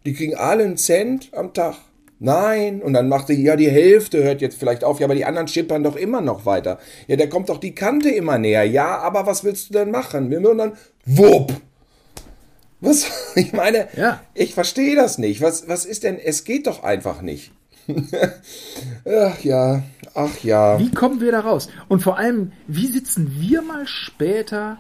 Die 0.06 0.14
kriegen 0.14 0.36
alle 0.36 0.64
einen 0.64 0.78
Cent 0.78 1.30
am 1.34 1.54
Tag. 1.54 1.76
Nein, 2.24 2.84
und 2.84 2.94
dann 2.94 3.10
macht 3.10 3.28
sie, 3.28 3.42
ja, 3.42 3.56
die 3.56 3.72
Hälfte 3.72 4.24
hört 4.24 4.42
jetzt 4.42 4.60
vielleicht 4.60 4.84
auf, 4.84 5.00
ja, 5.00 5.08
aber 5.08 5.16
die 5.16 5.26
anderen 5.26 5.48
schippern 5.48 5.84
doch 5.84 5.96
immer 5.96 6.22
noch 6.22 6.46
weiter. 6.46 6.78
Ja, 7.08 7.16
da 7.16 7.26
kommt 7.26 7.50
doch 7.50 7.58
die 7.58 7.74
Kante 7.74 8.10
immer 8.10 8.38
näher. 8.38 8.64
Ja, 8.64 9.00
aber 9.00 9.26
was 9.26 9.44
willst 9.44 9.70
du 9.70 9.74
denn 9.74 9.90
machen? 9.90 10.30
Wir 10.30 10.44
würden 10.44 10.60
dann, 10.60 10.74
wupp. 11.06 11.54
Was? 12.80 13.10
Ich 13.36 13.54
meine, 13.54 13.88
ja. 13.98 14.22
ich 14.36 14.54
verstehe 14.54 14.96
das 14.96 15.18
nicht. 15.18 15.42
Was, 15.42 15.68
was 15.68 15.86
ist 15.86 16.04
denn, 16.04 16.20
es 16.20 16.44
geht 16.44 16.68
doch 16.68 16.84
einfach 16.84 17.24
nicht. 17.24 17.54
ach 19.06 19.40
ja, 19.44 19.82
ach 20.14 20.44
ja. 20.44 20.78
Wie 20.78 20.92
kommen 20.92 21.22
wir 21.22 21.32
da 21.32 21.40
raus? 21.40 21.70
Und 21.88 22.04
vor 22.04 22.18
allem, 22.18 22.52
wie 22.68 22.88
sitzen 22.88 23.36
wir 23.40 23.64
mal 23.64 23.88
später 23.88 24.78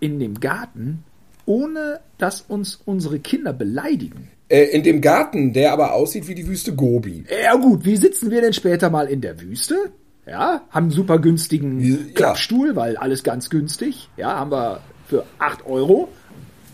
in 0.00 0.18
dem 0.18 0.40
Garten, 0.40 1.04
ohne 1.44 2.00
dass 2.16 2.40
uns 2.40 2.80
unsere 2.86 3.18
Kinder 3.18 3.52
beleidigen? 3.52 4.30
Äh, 4.48 4.64
in 4.64 4.82
dem 4.82 5.00
Garten, 5.00 5.52
der 5.52 5.72
aber 5.72 5.94
aussieht 5.94 6.28
wie 6.28 6.34
die 6.34 6.46
Wüste 6.46 6.74
Gobi. 6.74 7.24
Ja 7.42 7.54
gut, 7.54 7.84
wie 7.84 7.96
sitzen 7.96 8.30
wir 8.30 8.42
denn 8.42 8.52
später 8.52 8.90
mal 8.90 9.06
in 9.06 9.20
der 9.20 9.40
Wüste? 9.40 9.92
Ja, 10.26 10.62
haben 10.70 10.84
einen 10.84 10.90
super 10.90 11.18
günstigen 11.18 11.80
ja. 11.80 11.96
Klappstuhl, 12.14 12.76
weil 12.76 12.96
alles 12.96 13.22
ganz 13.22 13.50
günstig. 13.50 14.08
Ja, 14.16 14.38
haben 14.38 14.50
wir 14.50 14.80
für 15.06 15.24
8 15.38 15.66
Euro. 15.66 16.08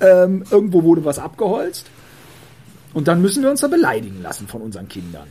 Ähm, 0.01 0.45
irgendwo 0.51 0.83
wurde 0.83 1.05
was 1.05 1.19
abgeholzt. 1.19 1.87
Und 2.93 3.07
dann 3.07 3.21
müssen 3.21 3.43
wir 3.43 3.51
uns 3.51 3.61
da 3.61 3.69
beleidigen 3.69 4.23
lassen 4.23 4.49
von 4.49 4.63
unseren 4.63 4.89
Kindern. 4.89 5.29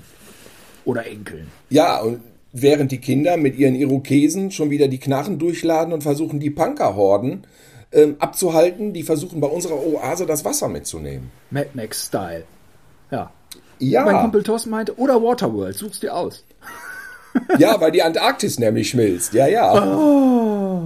Oder 0.85 1.07
Enkeln. 1.07 1.47
Ja, 1.69 1.99
und 2.01 2.21
während 2.53 2.91
die 2.91 2.99
Kinder 2.99 3.37
mit 3.37 3.57
ihren 3.57 3.75
Irokesen 3.75 4.51
schon 4.51 4.69
wieder 4.69 4.87
die 4.87 4.97
Knarren 4.97 5.39
durchladen 5.39 5.93
und 5.93 6.03
versuchen, 6.03 6.39
die 6.39 6.49
Punkerhorden 6.49 7.45
ähm, 7.91 8.15
abzuhalten, 8.19 8.93
die 8.93 9.03
versuchen 9.03 9.41
bei 9.41 9.47
unserer 9.47 9.85
Oase 9.85 10.25
das 10.25 10.45
Wasser 10.45 10.67
mitzunehmen. 10.67 11.31
Mad 11.49 11.69
Max-Style. 11.73 12.43
Ja. 13.11 13.31
Ja. 13.79 14.05
Mein 14.05 14.21
Kumpel 14.21 14.43
Thorsten 14.43 14.69
meinte, 14.69 14.97
oder 14.97 15.21
Waterworld, 15.21 15.75
such's 15.75 15.99
dir 15.99 16.15
aus. 16.15 16.43
Ja, 17.59 17.79
weil 17.79 17.91
die 17.91 18.01
Antarktis 18.01 18.57
nämlich 18.57 18.89
schmilzt. 18.89 19.33
Ja, 19.33 19.47
ja. 19.47 19.71
Oh. 19.85 20.81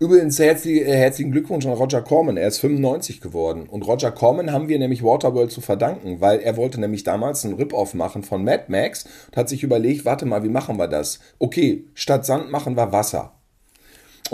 Übrigens 0.00 0.38
herzlich, 0.40 0.80
äh, 0.80 0.96
herzlichen 0.96 1.30
Glückwunsch 1.30 1.64
an 1.66 1.72
Roger 1.72 2.02
Corman. 2.02 2.36
Er 2.36 2.48
ist 2.48 2.58
95 2.58 3.20
geworden. 3.20 3.68
Und 3.68 3.86
Roger 3.86 4.10
Corman 4.10 4.52
haben 4.52 4.68
wir 4.68 4.78
nämlich 4.78 5.04
Waterworld 5.04 5.52
zu 5.52 5.60
verdanken, 5.60 6.20
weil 6.20 6.40
er 6.40 6.56
wollte 6.56 6.80
nämlich 6.80 7.04
damals 7.04 7.44
einen 7.44 7.54
Rip-Off 7.54 7.94
machen 7.94 8.24
von 8.24 8.42
Mad 8.44 8.64
Max 8.68 9.06
und 9.28 9.36
hat 9.36 9.48
sich 9.48 9.62
überlegt, 9.62 10.04
warte 10.04 10.26
mal, 10.26 10.42
wie 10.42 10.48
machen 10.48 10.78
wir 10.78 10.88
das? 10.88 11.20
Okay, 11.38 11.84
statt 11.94 12.26
Sand 12.26 12.50
machen 12.50 12.76
wir 12.76 12.90
Wasser. 12.90 13.34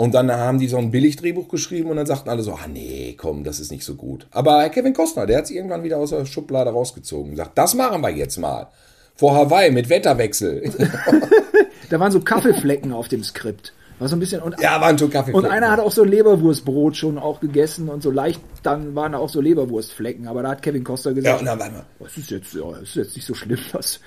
Und 0.01 0.15
dann 0.15 0.31
haben 0.31 0.57
die 0.57 0.67
so 0.67 0.77
ein 0.77 0.89
Billigdrehbuch 0.89 1.47
geschrieben 1.47 1.91
und 1.91 1.97
dann 1.97 2.07
sagten 2.07 2.27
alle 2.27 2.41
so, 2.41 2.53
ah 2.53 2.67
nee, 2.67 3.13
komm, 3.15 3.43
das 3.43 3.59
ist 3.59 3.69
nicht 3.71 3.85
so 3.85 3.93
gut. 3.93 4.25
Aber 4.31 4.67
Kevin 4.69 4.95
Costner, 4.95 5.27
der 5.27 5.37
hat 5.37 5.43
es 5.43 5.51
irgendwann 5.51 5.83
wieder 5.83 5.97
aus 5.97 6.09
der 6.09 6.25
Schublade 6.25 6.71
rausgezogen 6.71 7.29
und 7.29 7.37
sagt, 7.37 7.55
das 7.55 7.75
machen 7.75 8.01
wir 8.01 8.09
jetzt 8.09 8.37
mal. 8.37 8.69
Vor 9.13 9.35
Hawaii 9.35 9.69
mit 9.69 9.89
Wetterwechsel. 9.89 10.71
Da 11.91 11.99
waren 11.99 12.11
so 12.11 12.21
Kaffeeflecken 12.21 12.93
auf 12.93 13.09
dem 13.09 13.21
Skript. 13.21 13.73
War 13.99 14.07
so 14.07 14.15
ein 14.15 14.19
bisschen 14.19 14.41
und, 14.41 14.59
ja, 14.59 14.81
waren 14.81 14.97
schon 14.97 15.11
Kaffee. 15.11 15.33
und 15.33 15.45
einer 15.45 15.69
hat 15.69 15.79
auch 15.79 15.91
so 15.91 16.03
Leberwurstbrot 16.03 16.95
schon 16.95 17.19
auch 17.19 17.39
gegessen 17.39 17.87
und 17.87 18.01
so 18.01 18.09
leicht, 18.09 18.41
dann 18.63 18.95
waren 18.95 19.11
da 19.11 19.19
auch 19.19 19.29
so 19.29 19.41
Leberwurstflecken. 19.41 20.27
Aber 20.27 20.41
da 20.41 20.49
hat 20.49 20.63
Kevin 20.63 20.83
Costa 20.83 21.11
Ja, 21.11 21.15
gesagt, 21.15 21.39
und 21.41 21.45
dann 21.45 21.59
waren 21.59 21.73
wir, 21.73 21.85
das 21.99 22.17
ist 22.17 22.31
jetzt, 22.31 22.55
ja, 22.55 22.63
das 22.71 22.81
ist 22.81 22.95
jetzt 22.95 23.15
nicht 23.15 23.27
so 23.27 23.35
schlimm, 23.35 23.59
das, 23.73 23.99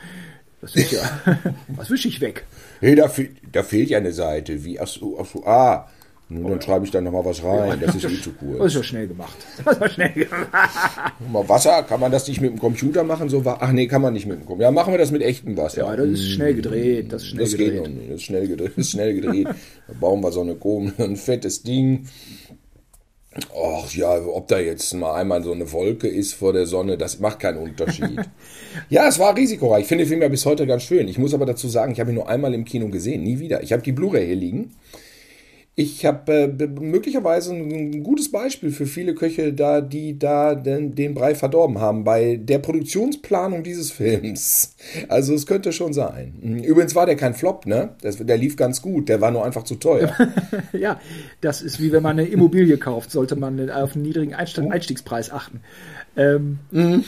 das 0.64 0.76
ist 0.76 0.92
ja, 0.92 1.00
was 1.68 1.90
wische 1.90 2.08
ich 2.08 2.20
weg. 2.20 2.44
hey, 2.80 2.94
da, 2.94 3.08
fe 3.08 3.28
da 3.52 3.62
fehlt 3.62 3.90
ja 3.90 3.98
eine 3.98 4.12
Seite. 4.12 4.64
Wie, 4.64 4.80
ach 4.80 4.86
so, 4.88 5.18
ach 5.20 5.26
so, 5.26 5.44
ah. 5.46 5.88
Nun, 6.30 6.50
dann 6.50 6.62
schreibe 6.62 6.86
ich 6.86 6.90
da 6.90 7.02
nochmal 7.02 7.24
was 7.26 7.44
rein. 7.44 7.78
Das 7.84 7.94
ist 7.94 8.04
eh 8.04 8.20
zu 8.20 8.30
Das 8.30 8.38
kurz. 8.40 8.64
ist 8.68 8.74
ja 8.76 8.82
schnell 8.82 9.06
gemacht. 9.06 9.36
Das 9.62 9.78
war 9.78 9.88
schnell 9.90 10.10
gemacht. 10.10 10.48
Mal 11.30 11.46
Wasser, 11.50 11.82
kann 11.82 12.00
man 12.00 12.10
das 12.10 12.26
nicht 12.26 12.40
mit 12.40 12.50
dem 12.50 12.58
Computer 12.58 13.04
machen? 13.04 13.28
So, 13.28 13.42
ach 13.44 13.72
nee, 13.72 13.86
kann 13.86 14.00
man 14.00 14.14
nicht 14.14 14.24
mit 14.26 14.38
dem 14.40 14.46
Computer. 14.46 14.68
Ja, 14.68 14.70
machen 14.70 14.94
wir 14.94 14.98
das 14.98 15.10
mit 15.10 15.20
echtem 15.20 15.54
Wasser. 15.58 15.82
Ja, 15.84 15.94
das 15.94 16.08
ist 16.08 16.30
schnell 16.30 16.54
gedreht, 16.54 17.12
das 17.12 17.22
ist 17.24 17.28
schnell 17.28 17.44
Das 17.44 17.56
geht 17.56 17.74
noch 17.76 17.82
gedreht. 17.84 17.98
nicht. 17.98 18.10
Das 18.10 18.16
ist 18.16 18.22
schnell 18.24 18.48
gedreht. 18.48 18.72
Das 18.76 18.86
ist 18.86 18.90
schnell 18.92 19.14
gedreht. 19.14 19.48
da 19.86 19.92
bauen 20.00 20.22
wir 20.22 20.32
so 20.32 20.40
eine 20.40 20.54
komische, 20.54 21.04
ein 21.04 21.16
fettes 21.16 21.62
Ding. 21.62 22.06
Ach 23.52 23.92
ja, 23.92 24.24
ob 24.26 24.48
da 24.48 24.58
jetzt 24.58 24.92
mal 24.94 25.14
einmal 25.14 25.42
so 25.42 25.52
eine 25.52 25.70
Wolke 25.72 26.06
ist 26.06 26.34
vor 26.34 26.52
der 26.52 26.66
Sonne, 26.66 26.96
das 26.96 27.18
macht 27.18 27.40
keinen 27.40 27.58
Unterschied. 27.58 28.20
ja, 28.88 29.08
es 29.08 29.18
war 29.18 29.36
risikoreich. 29.36 29.82
Ich 29.82 29.88
finde 29.88 30.04
den 30.04 30.08
Film 30.08 30.22
ja 30.22 30.28
bis 30.28 30.46
heute 30.46 30.66
ganz 30.66 30.84
schön. 30.84 31.08
Ich 31.08 31.18
muss 31.18 31.34
aber 31.34 31.46
dazu 31.46 31.68
sagen, 31.68 31.92
ich 31.92 32.00
habe 32.00 32.12
ihn 32.12 32.14
nur 32.14 32.28
einmal 32.28 32.54
im 32.54 32.64
Kino 32.64 32.88
gesehen, 32.88 33.24
nie 33.24 33.40
wieder. 33.40 33.62
Ich 33.62 33.72
habe 33.72 33.82
die 33.82 33.92
Blu-ray 33.92 34.26
hier 34.26 34.36
liegen. 34.36 34.76
Ich 35.76 36.06
habe 36.06 36.32
äh, 36.32 36.66
möglicherweise 36.66 37.52
ein 37.52 38.04
gutes 38.04 38.30
Beispiel 38.30 38.70
für 38.70 38.86
viele 38.86 39.14
Köche 39.14 39.52
da, 39.52 39.80
die 39.80 40.16
da 40.16 40.54
den, 40.54 40.94
den 40.94 41.14
Brei 41.14 41.34
verdorben 41.34 41.80
haben 41.80 42.04
bei 42.04 42.36
der 42.36 42.60
Produktionsplanung 42.60 43.64
dieses 43.64 43.90
Films. 43.92 44.76
Also 45.08 45.34
es 45.34 45.46
könnte 45.46 45.72
schon 45.72 45.92
sein. 45.92 46.62
Übrigens 46.64 46.94
war 46.94 47.06
der 47.06 47.16
kein 47.16 47.34
Flop, 47.34 47.66
ne? 47.66 47.96
Das, 48.02 48.18
der 48.18 48.36
lief 48.36 48.56
ganz 48.56 48.82
gut, 48.82 49.08
der 49.08 49.20
war 49.20 49.32
nur 49.32 49.44
einfach 49.44 49.64
zu 49.64 49.74
teuer. 49.76 50.14
Ja, 50.72 51.00
das 51.40 51.62
ist 51.62 51.80
wie 51.80 51.92
wenn 51.92 52.02
man 52.02 52.18
eine 52.18 52.28
Immobilie 52.28 52.78
kauft, 52.78 53.10
sollte 53.10 53.36
man 53.36 53.70
auf 53.70 53.94
einen 53.94 54.02
niedrigen 54.02 54.34
Einstieg, 54.34 54.70
Einstiegspreis 54.70 55.30
achten. 55.30 55.60
Ähm, 56.16 56.58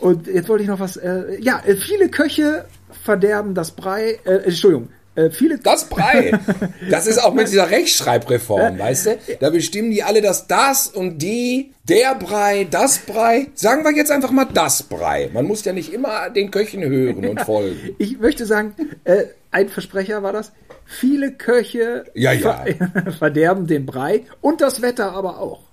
und 0.00 0.26
jetzt 0.26 0.48
wollte 0.48 0.62
ich 0.62 0.68
noch 0.68 0.80
was. 0.80 0.96
Äh, 0.96 1.38
ja, 1.40 1.60
äh, 1.64 1.76
viele 1.76 2.08
Köche 2.08 2.66
verderben 3.02 3.54
das 3.54 3.72
Brei. 3.72 4.18
Äh, 4.24 4.44
Entschuldigung. 4.44 4.88
Äh, 5.18 5.30
viele. 5.30 5.58
Das 5.58 5.86
Brei, 5.86 6.38
das 6.90 7.08
ist 7.08 7.18
auch 7.18 7.34
mit 7.34 7.48
dieser 7.48 7.70
Rechtschreibreform, 7.70 8.78
weißt 8.78 9.06
du? 9.06 9.18
Da 9.40 9.50
bestimmen 9.50 9.90
die 9.90 10.04
alle 10.04 10.22
das 10.22 10.46
das 10.46 10.86
und 10.86 11.18
die, 11.18 11.72
der 11.88 12.14
Brei, 12.14 12.68
das 12.70 12.98
Brei. 12.98 13.48
Sagen 13.54 13.82
wir 13.82 13.92
jetzt 13.96 14.12
einfach 14.12 14.30
mal 14.30 14.46
das 14.54 14.84
Brei. 14.84 15.28
Man 15.32 15.46
muss 15.46 15.64
ja 15.64 15.72
nicht 15.72 15.92
immer 15.92 16.30
den 16.30 16.52
Köchen 16.52 16.84
hören 16.84 17.26
und 17.26 17.40
folgen. 17.40 17.96
Ich 17.98 18.20
möchte 18.20 18.46
sagen, 18.46 18.74
äh, 19.02 19.24
ein 19.50 19.68
Versprecher 19.68 20.22
war 20.22 20.32
das. 20.32 20.52
Viele 20.84 21.32
Köche 21.32 22.04
Ja, 22.14 22.32
ja. 22.32 22.64
ver 22.64 23.12
verderben 23.18 23.66
den 23.66 23.86
Brei 23.86 24.22
und 24.40 24.60
das 24.60 24.82
Wetter 24.82 25.12
aber 25.12 25.40
auch. 25.40 25.67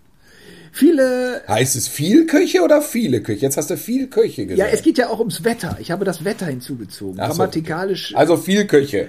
Viele 0.76 1.42
Heißt 1.48 1.78
es 1.78 1.88
viel 1.88 2.26
Köche 2.26 2.62
oder 2.62 2.82
viele 2.82 3.22
Köche? 3.22 3.40
Jetzt 3.42 3.56
hast 3.56 3.70
du 3.70 3.78
viel 3.78 4.08
Köche 4.08 4.42
Ja, 4.42 4.48
gesagt. 4.50 4.74
es 4.74 4.82
geht 4.82 4.98
ja 4.98 5.10
auch 5.10 5.20
ums 5.20 5.46
Wetter. 5.46 5.78
Ich 5.80 5.90
habe 5.90 6.04
das 6.04 6.26
Wetter 6.26 6.48
hinzugezogen. 6.48 7.18
Ach 7.20 7.32
so. 7.32 7.38
Grammatikalisch. 7.38 8.14
Also 8.14 8.36
viel 8.36 8.66
Köche. 8.66 9.08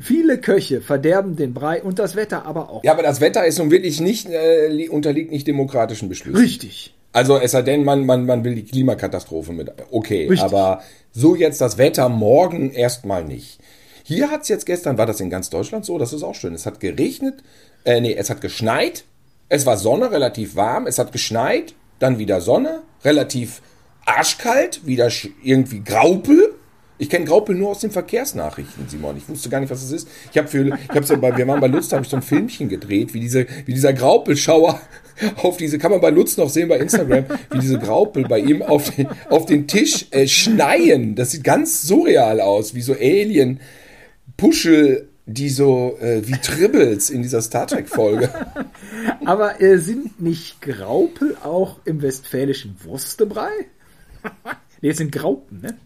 Viele 0.00 0.38
Köche 0.38 0.80
verderben 0.80 1.34
den 1.34 1.52
Brei 1.52 1.82
und 1.82 1.98
das 1.98 2.14
Wetter 2.14 2.46
aber 2.46 2.70
auch. 2.70 2.84
Ja, 2.84 2.92
aber 2.92 3.02
das 3.02 3.20
Wetter 3.20 3.44
ist 3.44 3.58
nun 3.58 3.72
wirklich 3.72 4.00
nicht, 4.00 4.28
äh, 4.28 4.68
li- 4.68 4.88
unterliegt 4.88 5.32
nicht 5.32 5.48
demokratischen 5.48 6.08
Beschlüssen. 6.08 6.40
Richtig. 6.40 6.94
Also 7.12 7.38
es 7.38 7.50
sei 7.50 7.62
denn, 7.62 7.82
man, 7.82 8.06
man, 8.06 8.24
man 8.24 8.44
will 8.44 8.54
die 8.54 8.64
Klimakatastrophe 8.64 9.52
mit. 9.52 9.72
Okay, 9.90 10.28
Richtig. 10.28 10.40
aber 10.42 10.80
so 11.10 11.34
jetzt 11.34 11.60
das 11.60 11.76
Wetter 11.76 12.08
morgen 12.08 12.70
erstmal 12.70 13.24
nicht. 13.24 13.58
Hier 14.04 14.30
hat 14.30 14.42
es 14.42 14.48
jetzt 14.48 14.64
gestern, 14.64 14.96
war 14.96 15.06
das 15.06 15.18
in 15.20 15.28
ganz 15.28 15.50
Deutschland 15.50 15.84
so, 15.84 15.98
das 15.98 16.12
ist 16.12 16.22
auch 16.22 16.36
schön. 16.36 16.54
Es 16.54 16.66
hat 16.66 16.78
geregnet, 16.78 17.42
äh, 17.84 18.00
nee, 18.00 18.14
es 18.14 18.30
hat 18.30 18.40
geschneit, 18.40 19.02
es 19.50 19.66
war 19.66 19.76
Sonne, 19.76 20.10
relativ 20.10 20.56
warm, 20.56 20.86
es 20.86 20.98
hat 20.98 21.12
geschneit, 21.12 21.74
dann 21.98 22.18
wieder 22.18 22.40
Sonne, 22.40 22.82
relativ 23.04 23.60
arschkalt, 24.06 24.86
wieder 24.86 25.10
irgendwie 25.42 25.80
Graupel. 25.80 26.54
Ich 26.98 27.10
kenne 27.10 27.24
Graupel 27.24 27.56
nur 27.56 27.70
aus 27.70 27.80
den 27.80 27.90
Verkehrsnachrichten, 27.90 28.88
Simon. 28.88 29.16
Ich 29.16 29.28
wusste 29.28 29.48
gar 29.48 29.60
nicht, 29.60 29.70
was 29.70 29.82
es 29.82 29.90
ist. 29.90 30.08
Ich 30.30 30.38
habe 30.38 30.48
für, 30.48 30.66
ich 30.66 30.94
habe 30.94 31.04
so 31.04 31.16
bei, 31.16 31.36
wir 31.36 31.46
waren 31.48 31.60
bei 31.60 31.66
Lutz, 31.66 31.88
da 31.88 31.96
habe 31.96 32.04
ich 32.04 32.10
so 32.10 32.16
ein 32.16 32.22
Filmchen 32.22 32.68
gedreht, 32.68 33.12
wie 33.12 33.20
diese, 33.20 33.46
wie 33.66 33.74
dieser 33.74 33.92
Graupelschauer 33.92 34.80
auf 35.42 35.56
diese, 35.56 35.78
kann 35.78 35.90
man 35.90 36.00
bei 36.00 36.10
Lutz 36.10 36.36
noch 36.36 36.48
sehen 36.48 36.68
bei 36.68 36.78
Instagram, 36.78 37.24
wie 37.50 37.58
diese 37.58 37.78
Graupel 37.78 38.28
bei 38.28 38.38
ihm 38.38 38.62
auf 38.62 38.90
den, 38.90 39.08
auf 39.30 39.46
den 39.46 39.66
Tisch 39.66 40.06
äh, 40.12 40.28
schneien. 40.28 41.16
Das 41.16 41.32
sieht 41.32 41.42
ganz 41.42 41.82
surreal 41.82 42.40
aus, 42.40 42.74
wie 42.74 42.82
so 42.82 42.92
Alien 42.92 43.60
Puschel, 44.36 45.09
die 45.32 45.48
so 45.48 45.96
äh, 46.00 46.26
wie 46.26 46.38
Tribbles 46.38 47.10
in 47.10 47.22
dieser 47.22 47.42
Star 47.42 47.66
Trek 47.66 47.88
Folge. 47.88 48.30
Aber 49.24 49.60
äh, 49.60 49.78
sind 49.78 50.20
nicht 50.20 50.60
Graupel 50.60 51.36
auch 51.42 51.78
im 51.84 52.02
westfälischen 52.02 52.76
Wurstebrei? 52.84 53.50
nee, 54.80 54.90
es 54.90 54.98
sind 54.98 55.12
Graupen, 55.12 55.60
ne? 55.60 55.76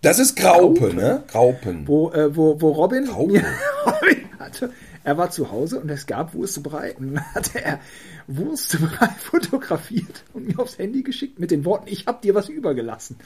Das 0.00 0.18
ist 0.18 0.36
Graupe, 0.36 0.94
ne? 0.94 1.24
Graupen. 1.28 1.86
Wo, 1.86 2.10
äh, 2.12 2.34
wo, 2.34 2.60
wo 2.60 2.70
Robin, 2.70 3.06
Graupen. 3.06 3.44
Robin 3.86 4.24
hatte, 4.38 4.70
er 5.08 5.16
war 5.16 5.30
zu 5.30 5.50
Hause 5.50 5.80
und 5.80 5.88
es 5.90 6.06
gab 6.06 6.34
Wurstebrei. 6.34 6.94
Und 6.98 7.14
dann 7.14 7.34
hatte 7.34 7.64
er 7.64 7.80
Wurstebrei 8.26 9.08
fotografiert 9.18 10.22
und 10.34 10.46
mir 10.46 10.58
aufs 10.58 10.76
Handy 10.76 11.02
geschickt 11.02 11.38
mit 11.38 11.50
den 11.50 11.64
Worten, 11.64 11.86
ich 11.88 12.04
hab 12.04 12.20
dir 12.20 12.34
was 12.34 12.50
übergelassen. 12.50 13.16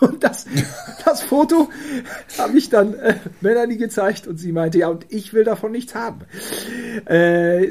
Und 0.00 0.24
das, 0.24 0.46
das 1.04 1.22
Foto 1.22 1.70
habe 2.36 2.58
ich 2.58 2.68
dann 2.68 2.94
äh, 2.94 3.16
Melanie 3.40 3.76
gezeigt 3.76 4.26
und 4.26 4.38
sie 4.38 4.50
meinte, 4.50 4.78
ja, 4.78 4.88
und 4.88 5.06
ich 5.08 5.32
will 5.32 5.44
davon 5.44 5.70
nichts 5.70 5.94
haben. 5.94 6.22
Äh, 7.06 7.70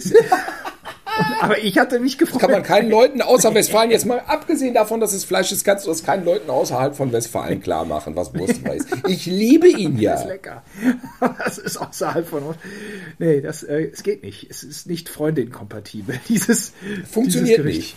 aber 1.41 1.57
ich 1.59 1.77
hatte 1.77 1.99
mich 1.99 2.17
gefreut. 2.17 2.41
Kann 2.41 2.51
man 2.51 2.63
keinen 2.63 2.89
Leuten 2.89 3.21
außer 3.21 3.53
Westfalen, 3.53 3.91
jetzt 3.91 4.05
mal 4.05 4.19
abgesehen 4.19 4.73
davon, 4.73 4.99
dass 4.99 5.13
es 5.13 5.25
Fleisch 5.25 5.51
ist, 5.51 5.63
kannst 5.63 5.85
du 5.85 5.89
das 5.89 6.03
keinen 6.03 6.25
Leuten 6.25 6.49
außerhalb 6.49 6.95
von 6.95 7.11
Westfalen 7.11 7.61
klar 7.61 7.85
machen, 7.85 8.15
was 8.15 8.33
Wurstbrei 8.33 8.77
ist. 8.77 8.89
Ich 9.07 9.25
liebe 9.25 9.67
ihn 9.67 9.93
Das 9.93 10.01
ja. 10.01 10.13
ist 10.15 10.25
lecker. 10.27 10.63
Das 11.37 11.57
ist 11.57 11.77
außerhalb 11.77 12.27
von 12.27 12.43
uns. 12.43 12.57
Nee, 13.19 13.41
das, 13.41 13.63
äh, 13.63 13.89
es 13.91 14.03
geht 14.03 14.23
nicht. 14.23 14.49
Es 14.49 14.63
ist 14.63 14.87
nicht 14.87 15.09
Freundin-kompatibel. 15.09 16.19
Dieses 16.29 16.73
Funktioniert 17.09 17.65
dieses 17.65 17.77
nicht. 17.77 17.95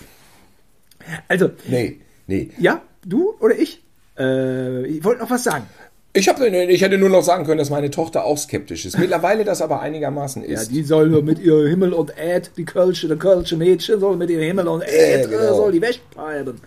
Also, 1.29 1.51
Nee, 1.67 2.01
nee. 2.27 2.51
ja, 2.59 2.83
du 3.05 3.35
oder 3.41 3.59
ich? 3.59 3.83
Äh, 4.19 4.87
ich 4.87 5.05
wollte 5.05 5.23
noch 5.23 5.31
was 5.31 5.45
sagen. 5.45 5.67
Ich, 6.13 6.29
hab, 6.29 6.41
ich 6.41 6.83
hätte 6.83 6.99
nur 6.99 7.09
noch 7.09 7.23
sagen 7.23 7.45
können, 7.45 7.59
dass 7.59 7.71
meine 7.71 7.91
Tochter 7.91 8.25
auch 8.25 8.37
skeptisch 8.37 8.85
ist. 8.85 8.99
Mittlerweile 8.99 9.45
das 9.45 9.63
aber 9.63 9.81
einigermaßen 9.81 10.43
Ja, 10.43 10.61
ist. 10.61 10.71
die 10.73 10.83
soll 10.83 11.09
mit 11.23 11.39
ihr 11.39 11.69
Himmel 11.69 11.93
und 11.93 12.13
Erd, 12.19 12.51
die 12.57 12.65
Kölsche, 12.65 13.07
der 13.07 13.17
Kölsche 13.17 13.57
Mädchen 13.57 14.01
soll 14.01 14.17
mit 14.17 14.29
ihr 14.29 14.41
Himmel 14.41 14.67
und 14.67 14.83
Erd, 14.83 15.31
genau. 15.31 15.43
äh, 15.43 15.49
soll 15.55 15.73
die 15.73 15.81
Wäsche 15.81 16.01
treiben. 16.13 16.61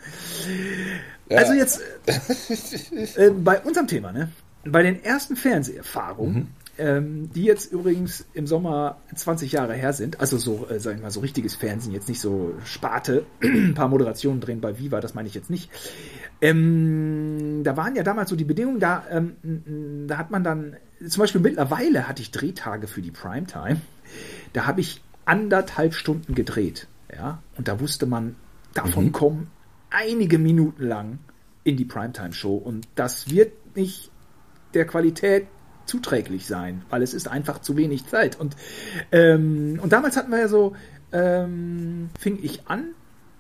Also 1.30 1.54
jetzt 1.54 1.82
äh, 3.18 3.32
bei 3.32 3.60
unserem 3.62 3.88
Thema, 3.88 4.12
ne? 4.14 4.30
Bei 4.66 4.82
den 4.82 5.04
ersten 5.04 5.36
Fernseherfahrungen, 5.36 6.48
ähm, 6.78 7.32
die 7.34 7.44
jetzt 7.44 7.72
übrigens 7.72 8.26
im 8.34 8.48
Sommer 8.48 8.98
20 9.14 9.52
Jahre 9.52 9.74
her 9.74 9.94
sind, 9.94 10.20
also 10.20 10.38
so, 10.38 10.68
äh, 10.70 10.80
sag 10.80 10.96
ich 10.96 11.02
mal, 11.02 11.12
so 11.12 11.20
richtiges 11.20 11.56
Fernsehen, 11.56 11.94
jetzt 11.94 12.10
nicht 12.10 12.22
so 12.22 12.54
Sparte, 12.66 13.26
ein 13.44 13.74
paar 13.74 13.88
Moderationen 13.88 14.42
drehen 14.42 14.62
bei 14.62 14.80
Viva, 14.80 15.00
das 15.00 15.14
meine 15.14 15.28
ich 15.28 15.36
jetzt 15.36 15.50
nicht. 15.50 15.70
Ähm, 16.42 17.62
da 17.64 17.78
waren 17.78 17.96
ja 17.96 18.04
damals 18.04 18.30
so 18.30 18.36
die 18.36 18.44
Bedingungen, 18.44 18.80
da, 18.80 19.04
ähm, 19.10 20.08
da 20.08 20.18
hat 20.18 20.32
man 20.32 20.44
dann, 20.44 20.76
zum 21.08 21.22
Beispiel 21.22 21.42
mittlerweile 21.42 22.08
hatte 22.08 22.22
ich 22.22 22.32
Drehtage 22.32 22.88
für 22.88 23.02
die 23.02 23.12
Primetime, 23.12 23.82
da 24.54 24.66
habe 24.66 24.82
ich 24.82 25.02
anderthalb 25.26 25.94
Stunden 25.94 26.36
gedreht, 26.36 26.88
ja, 27.16 27.42
und 27.58 27.68
da 27.68 27.80
wusste 27.80 28.06
man, 28.06 28.36
davon 28.74 29.12
kommen 29.12 29.52
einige 29.94 30.40
Minuten 30.40 30.88
lang 30.88 31.20
in 31.64 31.78
die 31.78 31.86
Primetime-Show. 31.86 32.56
Und 32.56 32.88
das 32.96 33.30
wird 33.30 33.76
nicht 33.76 34.12
der 34.74 34.86
Qualität 34.86 35.48
zuträglich 35.86 36.46
sein, 36.48 36.84
weil 36.90 37.02
es 37.02 37.14
ist 37.14 37.28
einfach 37.28 37.60
zu 37.60 37.78
wenig 37.78 38.08
Zeit. 38.08 38.40
Und, 38.40 38.56
ähm, 39.12 39.80
und 39.82 39.94
damals 39.94 40.18
hatten 40.18 40.32
wir 40.32 40.40
ja 40.40 40.48
so, 40.48 40.76
ähm, 41.12 42.10
fing 42.20 42.40
ich 42.42 42.68
an, 42.68 42.86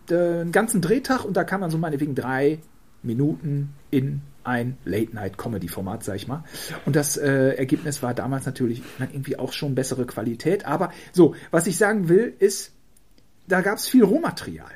den 0.09 0.51
ganzen 0.51 0.81
Drehtag 0.81 1.23
und 1.23 1.37
da 1.37 1.43
kam 1.43 1.61
man 1.61 1.71
so 1.71 1.77
meinetwegen 1.77 2.15
drei 2.15 2.59
Minuten 3.01 3.73
in 3.89 4.21
ein 4.43 4.77
Late-Night-Comedy-Format, 4.83 6.03
sag 6.03 6.15
ich 6.15 6.27
mal. 6.27 6.43
Und 6.85 6.95
das 6.95 7.15
äh, 7.17 7.55
Ergebnis 7.55 8.03
war 8.03 8.13
damals 8.13 8.45
natürlich 8.45 8.81
irgendwie 8.99 9.39
auch 9.39 9.53
schon 9.53 9.75
bessere 9.75 10.05
Qualität. 10.05 10.65
Aber 10.65 10.91
so, 11.13 11.35
was 11.51 11.67
ich 11.67 11.77
sagen 11.77 12.09
will, 12.09 12.33
ist, 12.39 12.73
da 13.47 13.61
gab 13.61 13.77
es 13.77 13.87
viel 13.87 14.03
Rohmaterial. 14.03 14.71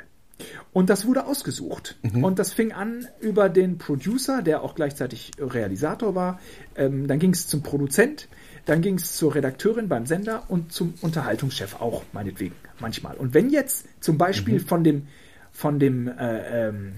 Und 0.74 0.90
das 0.90 1.06
wurde 1.06 1.26
ausgesucht. 1.26 1.98
Mhm. 2.04 2.24
Und 2.24 2.40
das 2.40 2.54
fing 2.54 2.72
an 2.72 3.08
über 3.20 3.50
den 3.50 3.78
Producer, 3.78 4.42
der 4.42 4.62
auch 4.62 4.76
gleichzeitig 4.76 5.32
Realisator 5.40 6.16
war. 6.16 6.40
Ähm, 6.76 7.08
dann 7.08 7.20
ging 7.20 7.32
es 7.32 7.48
zum 7.48 7.64
Produzent, 7.64 8.28
dann 8.66 8.82
ging 8.82 8.96
es 8.96 9.16
zur 9.16 9.34
Redakteurin 9.34 9.88
beim 9.88 10.06
Sender 10.06 10.44
und 10.50 10.72
zum 10.72 10.94
Unterhaltungschef 11.02 11.76
auch, 11.82 12.04
meinetwegen, 12.14 12.56
manchmal. 12.80 13.16
Und 13.16 13.34
wenn 13.34 13.50
jetzt 13.50 13.88
zum 14.02 14.18
Beispiel 14.18 14.56
mhm. 14.56 14.66
von 14.66 14.84
dem, 14.84 15.08
von 15.52 15.80
dem 15.80 16.08
äh, 16.08 16.68
ähm, 16.68 16.94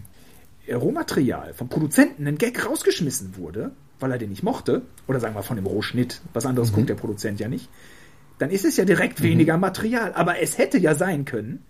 Rohmaterial, 0.70 1.54
vom 1.54 1.70
Produzenten 1.70 2.28
ein 2.28 2.38
Gag 2.38 2.66
rausgeschmissen 2.66 3.38
wurde, 3.38 3.72
weil 4.00 4.12
er 4.12 4.18
den 4.18 4.30
nicht 4.30 4.44
mochte, 4.44 4.84
oder 5.08 5.20
sagen 5.20 5.36
wir 5.36 5.44
von 5.44 5.56
dem 5.56 5.66
Rohschnitt, 5.66 6.22
was 6.34 6.46
anderes 6.46 6.72
mhm. 6.72 6.76
guckt 6.76 6.90
der 6.90 6.96
Produzent 6.96 7.40
ja 7.40 7.48
nicht, 7.48 7.70
dann 8.38 8.50
ist 8.52 8.66
es 8.66 8.78
ja 8.78 8.86
direkt 8.86 9.20
mhm. 9.20 9.26
weniger 9.26 9.58
Material. 9.58 10.14
Aber 10.14 10.42
es 10.42 10.58
hätte 10.58 10.78
ja 10.78 10.96
sein 10.96 11.26
können, 11.26 11.64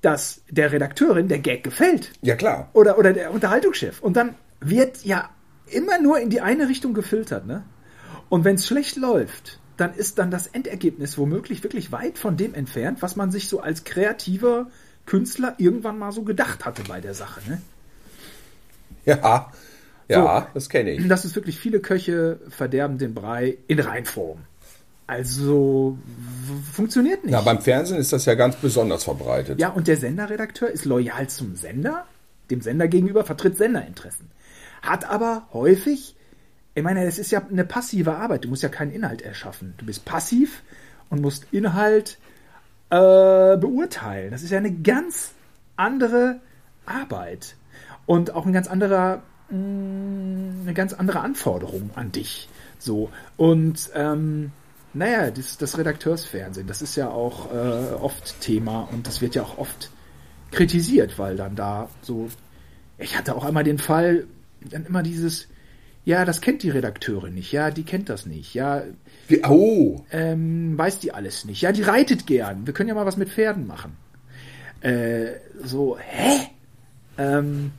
dass 0.00 0.42
der 0.48 0.72
Redakteurin 0.72 1.28
der 1.28 1.38
Gag 1.38 1.64
gefällt. 1.64 2.12
Ja, 2.22 2.36
klar. 2.36 2.70
Oder, 2.72 2.98
oder 2.98 3.12
der 3.12 3.32
Unterhaltungschef. 3.32 4.00
Und 4.00 4.16
dann 4.16 4.34
wird 4.60 5.04
ja 5.04 5.30
immer 5.66 6.00
nur 6.00 6.18
in 6.20 6.30
die 6.30 6.40
eine 6.40 6.68
Richtung 6.68 6.94
gefiltert, 6.94 7.46
ne? 7.46 7.64
Und 8.28 8.44
wenn 8.44 8.56
es 8.56 8.66
schlecht 8.66 8.96
läuft, 8.96 9.58
dann 9.76 9.94
ist 9.94 10.18
dann 10.18 10.30
das 10.30 10.46
Endergebnis 10.48 11.16
womöglich 11.16 11.62
wirklich 11.62 11.92
weit 11.92 12.18
von 12.18 12.36
dem 12.36 12.54
entfernt, 12.54 13.00
was 13.00 13.16
man 13.16 13.30
sich 13.30 13.48
so 13.48 13.60
als 13.60 13.84
kreativer 13.84 14.68
Künstler 15.06 15.54
irgendwann 15.58 15.98
mal 15.98 16.12
so 16.12 16.22
gedacht 16.22 16.64
hatte 16.64 16.82
bei 16.86 17.00
der 17.00 17.14
Sache, 17.14 17.40
ne? 17.48 17.62
Ja, 19.06 19.50
ja, 20.08 20.40
so, 20.42 20.46
das 20.54 20.68
kenne 20.68 20.92
ich. 20.92 21.08
Das 21.08 21.24
ist 21.24 21.34
wirklich 21.36 21.58
viele 21.58 21.80
Köche 21.80 22.40
verderben 22.48 22.98
den 22.98 23.14
Brei 23.14 23.58
in 23.68 23.78
Reinform. 23.78 24.40
Also 25.08 25.96
funktioniert 26.70 27.24
nicht. 27.24 27.32
Ja, 27.32 27.40
beim 27.40 27.62
Fernsehen 27.62 27.98
ist 27.98 28.12
das 28.12 28.26
ja 28.26 28.34
ganz 28.34 28.56
besonders 28.56 29.04
verbreitet. 29.04 29.58
Ja, 29.58 29.70
und 29.70 29.88
der 29.88 29.96
Senderredakteur 29.96 30.68
ist 30.68 30.84
loyal 30.84 31.28
zum 31.28 31.56
Sender, 31.56 32.04
dem 32.50 32.60
Sender 32.60 32.88
gegenüber, 32.88 33.24
vertritt 33.24 33.56
Senderinteressen. 33.56 34.30
Hat 34.82 35.08
aber 35.08 35.48
häufig, 35.54 36.14
ich 36.74 36.82
meine, 36.82 37.06
es 37.06 37.18
ist 37.18 37.30
ja 37.30 37.42
eine 37.50 37.64
passive 37.64 38.16
Arbeit, 38.16 38.44
du 38.44 38.48
musst 38.48 38.62
ja 38.62 38.68
keinen 38.68 38.92
Inhalt 38.92 39.22
erschaffen. 39.22 39.72
Du 39.78 39.86
bist 39.86 40.04
passiv 40.04 40.62
und 41.08 41.22
musst 41.22 41.46
Inhalt 41.52 42.18
äh, 42.90 43.56
beurteilen. 43.56 44.30
Das 44.30 44.42
ist 44.42 44.50
ja 44.50 44.58
eine 44.58 44.72
ganz 44.72 45.32
andere 45.76 46.38
Arbeit 46.84 47.56
und 48.04 48.34
auch 48.34 48.44
ein 48.44 48.52
ganz 48.52 48.68
anderer, 48.68 49.22
mh, 49.48 49.56
mm, 49.56 50.60
eine 50.64 50.74
ganz 50.74 50.92
andere 50.92 51.20
Anforderung 51.20 51.92
an 51.94 52.12
dich. 52.12 52.50
So 52.78 53.08
und 53.38 53.88
ähm, 53.94 54.52
naja, 54.94 55.30
das, 55.30 55.58
das 55.58 55.78
Redakteursfernsehen, 55.78 56.66
das 56.66 56.82
ist 56.82 56.96
ja 56.96 57.10
auch 57.10 57.52
äh, 57.52 57.94
oft 57.94 58.40
Thema 58.40 58.88
und 58.92 59.06
das 59.06 59.20
wird 59.20 59.34
ja 59.34 59.42
auch 59.42 59.58
oft 59.58 59.90
kritisiert, 60.50 61.18
weil 61.18 61.36
dann 61.36 61.56
da 61.56 61.88
so. 62.02 62.28
Ich 62.96 63.16
hatte 63.16 63.36
auch 63.36 63.44
einmal 63.44 63.64
den 63.64 63.78
Fall, 63.78 64.26
dann 64.60 64.86
immer 64.86 65.02
dieses, 65.02 65.46
ja, 66.04 66.24
das 66.24 66.40
kennt 66.40 66.62
die 66.62 66.70
Redakteurin 66.70 67.34
nicht, 67.34 67.52
ja, 67.52 67.70
die 67.70 67.84
kennt 67.84 68.08
das 68.08 68.26
nicht, 68.26 68.54
ja. 68.54 68.82
Wie, 69.28 69.44
oh. 69.44 70.04
Ähm, 70.10 70.76
weiß 70.76 71.00
die 71.00 71.12
alles 71.12 71.44
nicht. 71.44 71.60
Ja, 71.60 71.70
die 71.70 71.82
reitet 71.82 72.26
gern. 72.26 72.66
Wir 72.66 72.72
können 72.72 72.88
ja 72.88 72.94
mal 72.94 73.06
was 73.06 73.18
mit 73.18 73.28
Pferden 73.28 73.66
machen. 73.66 73.96
Äh, 74.80 75.32
so, 75.62 75.98
hä? 75.98 76.48
Ähm, 77.18 77.72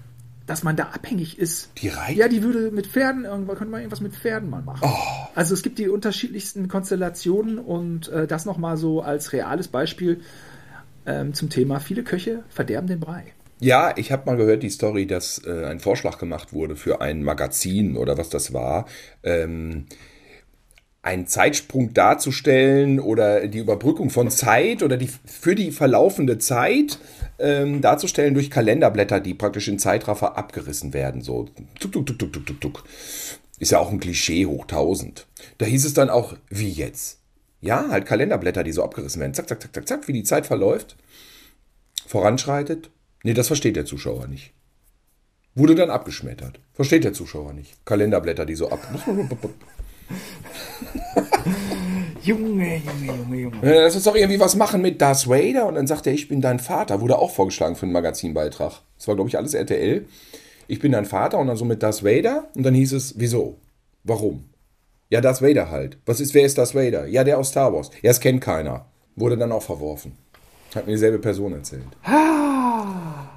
dass 0.50 0.64
man 0.64 0.76
da 0.76 0.86
abhängig 0.86 1.38
ist. 1.38 1.70
Die 1.78 1.90
reitet? 1.90 2.18
Ja, 2.18 2.28
die 2.28 2.42
würde 2.42 2.72
mit 2.72 2.88
Pferden, 2.88 3.26
irgendwann 3.26 3.56
könnte 3.56 3.72
man 3.72 3.82
irgendwas 3.82 4.02
mit 4.02 4.16
Pferden 4.16 4.50
mal 4.50 4.64
machen. 4.64 4.82
Oh. 4.82 5.28
Also 5.36 5.54
es 5.54 5.62
gibt 5.62 5.78
die 5.78 5.90
unterschiedlichsten 5.90 6.68
Konstellationen 6.68 7.60
und 7.60 8.10
äh, 8.10 8.26
das 8.26 8.46
nochmal 8.46 8.76
so 8.78 9.02
als 9.02 9.32
reales 9.32 9.68
Beispiel 9.68 10.22
ähm, 11.06 11.34
zum 11.34 11.50
Thema, 11.50 11.80
viele 11.80 12.04
Köche 12.04 12.44
verderben 12.50 12.88
den 12.88 13.00
Brei. 13.00 13.26
Ja, 13.60 13.94
ich 13.96 14.12
habe 14.12 14.26
mal 14.26 14.38
gehört 14.38 14.64
die 14.64 14.70
Story, 14.70 15.06
dass 15.06 15.44
äh, 15.46 15.66
ein 15.66 15.80
Vorschlag 15.80 16.18
gemacht 16.18 16.54
wurde 16.54 16.76
für 16.76 17.02
ein 17.02 17.24
Magazin 17.24 17.96
oder 17.96 18.18
was 18.18 18.30
das 18.30 18.54
war. 18.54 18.88
Ähm, 19.22 19.86
einen 21.02 21.28
Zeitsprung 21.28 21.94
darzustellen 21.94 23.00
oder 23.00 23.48
die 23.48 23.60
Überbrückung 23.60 24.10
von 24.10 24.30
Zeit 24.30 24.84
oder 24.84 24.98
die 24.98 25.10
für 25.26 25.56
die 25.56 25.72
verlaufende 25.72 26.38
Zeit 26.40 27.00
ähm, 27.40 27.82
darzustellen 27.82 28.34
durch 28.34 28.52
Kalenderblätter, 28.52 29.20
die 29.22 29.34
praktisch 29.34 29.70
in 29.70 29.80
Zeitraffer 29.80 30.38
abgerissen 30.38 30.94
werden. 30.94 31.22
So 31.22 31.48
tuk, 31.80 31.92
tuk, 31.94 32.06
tuk, 32.06 32.20
tuk, 32.20 32.34
tuk, 32.34 32.46
tuk, 32.46 32.62
tuk. 32.62 32.84
Ist 33.60 33.72
ja 33.72 33.80
auch 33.80 33.92
ein 33.92 34.00
Klischee 34.00 34.46
hoch 34.46 34.64
1000. 34.64 35.26
Da 35.58 35.66
hieß 35.66 35.86
es 35.86 35.94
dann 35.94 36.10
auch, 36.10 36.36
wie 36.50 36.70
jetzt? 36.70 37.20
Ja, 37.62 37.88
halt 37.90 38.06
Kalenderblätter, 38.06 38.64
die 38.64 38.72
so 38.72 38.84
abgerissen 38.84 39.22
werden. 39.22 39.34
Zack, 39.34 39.50
zack, 39.50 39.62
zack, 39.62 39.74
zack, 39.74 39.88
zack, 39.88 40.08
wie 40.08 40.14
die 40.14 40.24
Zeit 40.24 40.48
verläuft, 40.48 40.96
voranschreitet. 42.08 42.90
Nee, 43.24 43.34
das 43.34 43.48
versteht 43.48 43.76
der 43.76 43.86
Zuschauer 43.86 44.28
nicht. 44.28 44.54
Wurde 45.56 45.76
dann 45.76 45.90
abgeschmettert. 45.90 46.60
Versteht 46.74 47.04
der 47.04 47.12
Zuschauer 47.12 47.52
nicht. 47.54 47.86
Kalenderblätter, 47.86 48.46
die 48.46 48.56
so 48.56 48.70
ab. 48.70 48.80
Junge, 52.22 52.78
Junge, 52.78 53.18
Junge, 53.18 53.38
Junge. 53.38 53.58
Lass 53.62 53.96
uns 53.96 54.04
doch 54.04 54.16
irgendwie 54.16 54.40
was 54.40 54.56
machen 54.56 54.82
mit 54.82 55.02
Darth 55.02 55.28
Vader. 55.28 55.66
Und 55.68 55.76
dann 55.76 55.88
sagt 55.88 56.08
er, 56.08 56.14
ich 56.14 56.28
bin 56.28 56.42
dein 56.42 56.60
Vater. 56.60 57.02
Wurde 57.02 57.18
auch 57.18 57.32
vorgeschlagen 57.32 57.76
für 57.76 57.84
einen 57.84 57.94
Magazinbeitrag. 57.94 58.82
Das 58.98 59.08
war, 59.08 59.16
glaube 59.16 59.30
ich, 59.30 59.38
alles 59.38 59.54
RTL. 59.54 60.06
Ich 60.68 60.80
bin 60.80 60.92
dein 60.92 61.06
Vater 61.06 61.40
und 61.40 61.48
dann 61.48 61.58
so 61.58 61.66
mit 61.66 61.82
Darth 61.82 62.04
Vader. 62.04 62.50
Und 62.56 62.64
dann 62.64 62.74
hieß 62.74 62.94
es, 62.94 63.16
wieso? 63.18 63.58
Warum? 64.04 64.46
Ja, 65.10 65.22
Darth 65.22 65.42
Vader 65.42 65.72
halt. 65.72 65.98
Was 66.06 66.20
ist, 66.20 66.34
wer 66.34 66.46
ist 66.46 66.58
Darth 66.58 66.76
Vader? 66.76 67.08
Ja, 67.08 67.24
der 67.24 67.40
aus 67.40 67.50
Star 67.50 67.74
Wars. 67.74 67.90
Ja, 68.02 68.12
das 68.12 68.20
kennt 68.20 68.42
keiner. 68.42 68.86
Wurde 69.16 69.38
dann 69.38 69.52
auch 69.52 69.64
verworfen. 69.64 70.18
Hat 70.76 70.86
mir 70.86 70.94
dieselbe 70.94 71.18
Person 71.18 71.54
erzählt. 71.54 71.88
Ah. 72.04 73.28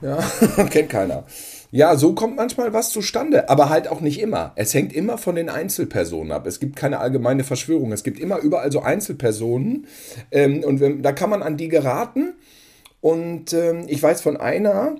Ja, 0.00 0.18
kennt 0.70 0.90
keiner. 0.90 1.24
Ja, 1.70 1.96
so 1.96 2.14
kommt 2.14 2.36
manchmal 2.36 2.72
was 2.72 2.90
zustande, 2.90 3.50
aber 3.50 3.68
halt 3.68 3.88
auch 3.88 4.00
nicht 4.00 4.20
immer. 4.20 4.52
Es 4.56 4.72
hängt 4.72 4.92
immer 4.92 5.18
von 5.18 5.34
den 5.34 5.50
Einzelpersonen 5.50 6.32
ab. 6.32 6.46
Es 6.46 6.60
gibt 6.60 6.76
keine 6.76 6.98
allgemeine 6.98 7.44
Verschwörung. 7.44 7.92
Es 7.92 8.04
gibt 8.04 8.18
immer 8.18 8.38
überall 8.38 8.72
so 8.72 8.80
Einzelpersonen. 8.80 9.86
Ähm, 10.30 10.64
und 10.64 10.80
wenn, 10.80 11.02
da 11.02 11.12
kann 11.12 11.28
man 11.28 11.42
an 11.42 11.58
die 11.58 11.68
geraten. 11.68 12.34
Und 13.00 13.52
ähm, 13.52 13.84
ich 13.86 14.02
weiß 14.02 14.22
von 14.22 14.38
einer 14.38 14.96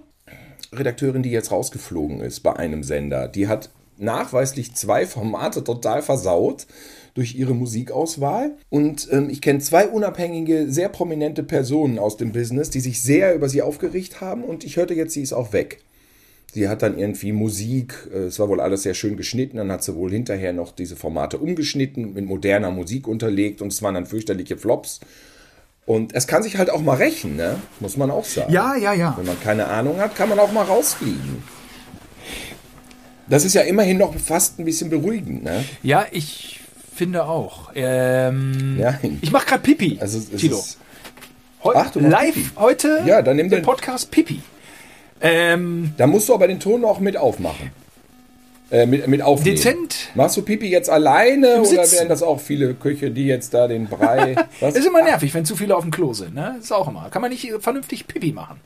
Redakteurin, 0.72 1.22
die 1.22 1.31
jetzt 1.31 1.50
rausgeflogen 1.50 2.20
ist 2.20 2.40
bei 2.40 2.54
einem 2.54 2.83
Sender. 2.83 3.28
Die 3.28 3.48
hat 3.48 3.70
nachweislich 3.96 4.74
zwei 4.74 5.07
Formate 5.07 5.64
total 5.64 6.02
versaut 6.02 6.66
durch 7.14 7.35
ihre 7.35 7.54
Musikauswahl. 7.54 8.57
Und 8.68 9.09
ähm, 9.11 9.31
ich 9.31 9.40
kenne 9.40 9.61
zwei 9.61 9.88
unabhängige, 9.88 10.70
sehr 10.70 10.90
prominente 10.90 11.42
Personen 11.42 11.98
aus 11.98 12.18
dem 12.18 12.33
Business, 12.33 12.68
die 12.68 12.81
sich 12.81 13.02
sehr 13.02 13.35
über 13.35 13.48
sie 13.48 13.62
aufgeregt 13.62 14.20
haben. 14.20 14.44
Und 14.44 14.64
ich 14.64 14.76
hörte 14.76 14.92
jetzt, 14.94 15.14
sie 15.14 15.22
ist 15.22 15.33
auch 15.33 15.54
weg. 15.54 15.83
Sie 16.54 16.68
hat 16.68 16.82
dann 16.82 16.98
irgendwie 16.98 17.32
Musik, 17.32 18.08
äh, 18.12 18.24
es 18.24 18.38
war 18.38 18.48
wohl 18.48 18.61
alles 18.61 18.82
sehr 18.82 18.94
schön 18.94 19.16
geschnitten, 19.16 19.58
dann 19.58 19.70
hat 19.70 19.84
sie 19.84 19.94
wohl 19.94 20.11
hinterher 20.11 20.52
noch 20.52 20.72
diese 20.72 20.96
Formate 20.96 21.38
umgeschnitten, 21.38 22.14
mit 22.14 22.24
moderner 22.24 22.70
Musik 22.70 23.06
unterlegt 23.06 23.61
und 23.61 23.72
es 23.72 23.82
waren 23.82 23.94
dann 23.94 24.06
fürchterliche 24.06 24.56
Flops. 24.56 25.00
Und 25.84 26.14
es 26.14 26.26
kann 26.26 26.42
sich 26.42 26.58
halt 26.58 26.68
auch 26.68 26.82
mal 26.82 26.96
rächen, 26.96 27.37
ne? 27.37 27.56
muss 27.80 27.96
man 27.96 28.11
auch 28.11 28.24
sagen. 28.24 28.52
Ja, 28.52 28.76
ja, 28.76 28.92
ja. 28.92 29.14
Wenn 29.16 29.26
man 29.26 29.40
keine 29.40 29.66
Ahnung 29.66 29.98
hat, 30.00 30.16
kann 30.16 30.28
man 30.28 30.38
auch 30.38 30.52
mal 30.52 30.64
rausfliegen. 30.64 31.42
Das 33.26 33.44
ist 33.44 33.54
ja 33.54 33.62
immerhin 33.62 33.98
noch 33.98 34.14
fast 34.14 34.58
ein 34.58 34.64
bisschen 34.64 34.90
beruhigend, 34.90 35.44
ne? 35.44 35.64
Ja, 35.82 36.06
ich 36.11 36.61
finde 36.94 37.24
auch. 37.24 37.72
Ähm, 37.74 38.76
ja. 38.78 38.98
Ich 39.20 39.30
mache 39.32 39.46
gerade 39.46 39.62
Pipi, 39.62 39.98
also, 40.00 40.18
Tilo. 40.37 40.64
Heu 41.62 41.72
Ach, 41.74 41.94
live 41.94 42.34
Pipi. 42.34 42.50
heute 42.56 43.02
ja, 43.06 43.20
dann 43.20 43.37
nimm 43.37 43.50
den 43.50 43.62
Podcast 43.62 44.11
Pipi. 44.11 44.40
Ähm, 45.20 45.94
da 45.96 46.07
musst 46.07 46.28
du 46.28 46.35
aber 46.35 46.48
den 46.48 46.61
Ton 46.61 46.85
auch 46.85 47.00
mit 47.00 47.16
aufmachen. 47.16 47.70
Äh, 48.70 48.85
mit, 48.85 49.07
mit 49.09 49.22
aufnehmen. 49.22 49.57
Dezent. 49.57 50.11
Machst 50.14 50.37
du 50.37 50.42
Pipi 50.42 50.68
jetzt 50.68 50.90
alleine 50.90 51.62
oder 51.62 51.90
werden 51.90 52.09
das 52.09 52.22
auch 52.22 52.38
viele 52.38 52.74
Köche, 52.74 53.11
die 53.11 53.26
jetzt 53.26 53.54
da 53.54 53.66
den 53.66 53.87
Brei. 53.87 54.37
Was? 54.61 54.74
ist 54.74 54.87
immer 54.87 55.02
nervig, 55.02 55.33
wenn 55.33 55.46
zu 55.46 55.57
viele 55.57 55.74
auf 55.74 55.83
dem 55.83 55.90
Klo 55.90 56.12
sind. 56.12 56.35
Ne? 56.35 56.57
Ist 56.61 56.72
auch 56.72 56.87
immer. 56.88 57.09
Kann 57.11 57.22
man 57.22 57.31
nicht 57.31 57.50
vernünftig 57.61 58.07
Pipi 58.07 58.33
machen. 58.33 58.61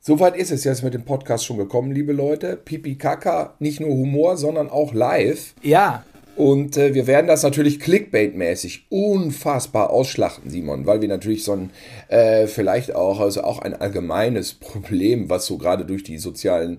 Soweit 0.00 0.36
ist 0.36 0.50
es 0.50 0.64
jetzt 0.64 0.82
mit 0.82 0.94
dem 0.94 1.04
Podcast 1.04 1.44
schon 1.44 1.58
gekommen, 1.58 1.92
liebe 1.92 2.12
Leute. 2.12 2.56
Pipi 2.56 2.96
Kaka, 2.96 3.54
nicht 3.60 3.80
nur 3.80 3.90
Humor, 3.90 4.36
sondern 4.36 4.68
auch 4.68 4.92
live. 4.92 5.54
Ja. 5.62 6.04
Und 6.36 6.76
äh, 6.76 6.94
wir 6.94 7.06
werden 7.06 7.26
das 7.26 7.42
natürlich 7.42 7.80
Clickbait-mäßig 7.80 8.82
unfassbar 8.90 9.90
ausschlachten, 9.90 10.50
Simon, 10.50 10.84
weil 10.84 11.00
wir 11.00 11.08
natürlich 11.08 11.44
so 11.44 11.52
ein, 11.52 11.70
äh, 12.08 12.46
vielleicht 12.46 12.94
auch, 12.94 13.20
also 13.20 13.42
auch 13.42 13.58
ein 13.58 13.74
allgemeines 13.74 14.52
Problem, 14.54 15.30
was 15.30 15.46
so 15.46 15.56
gerade 15.56 15.86
durch 15.86 16.04
die 16.04 16.18
sozialen 16.18 16.78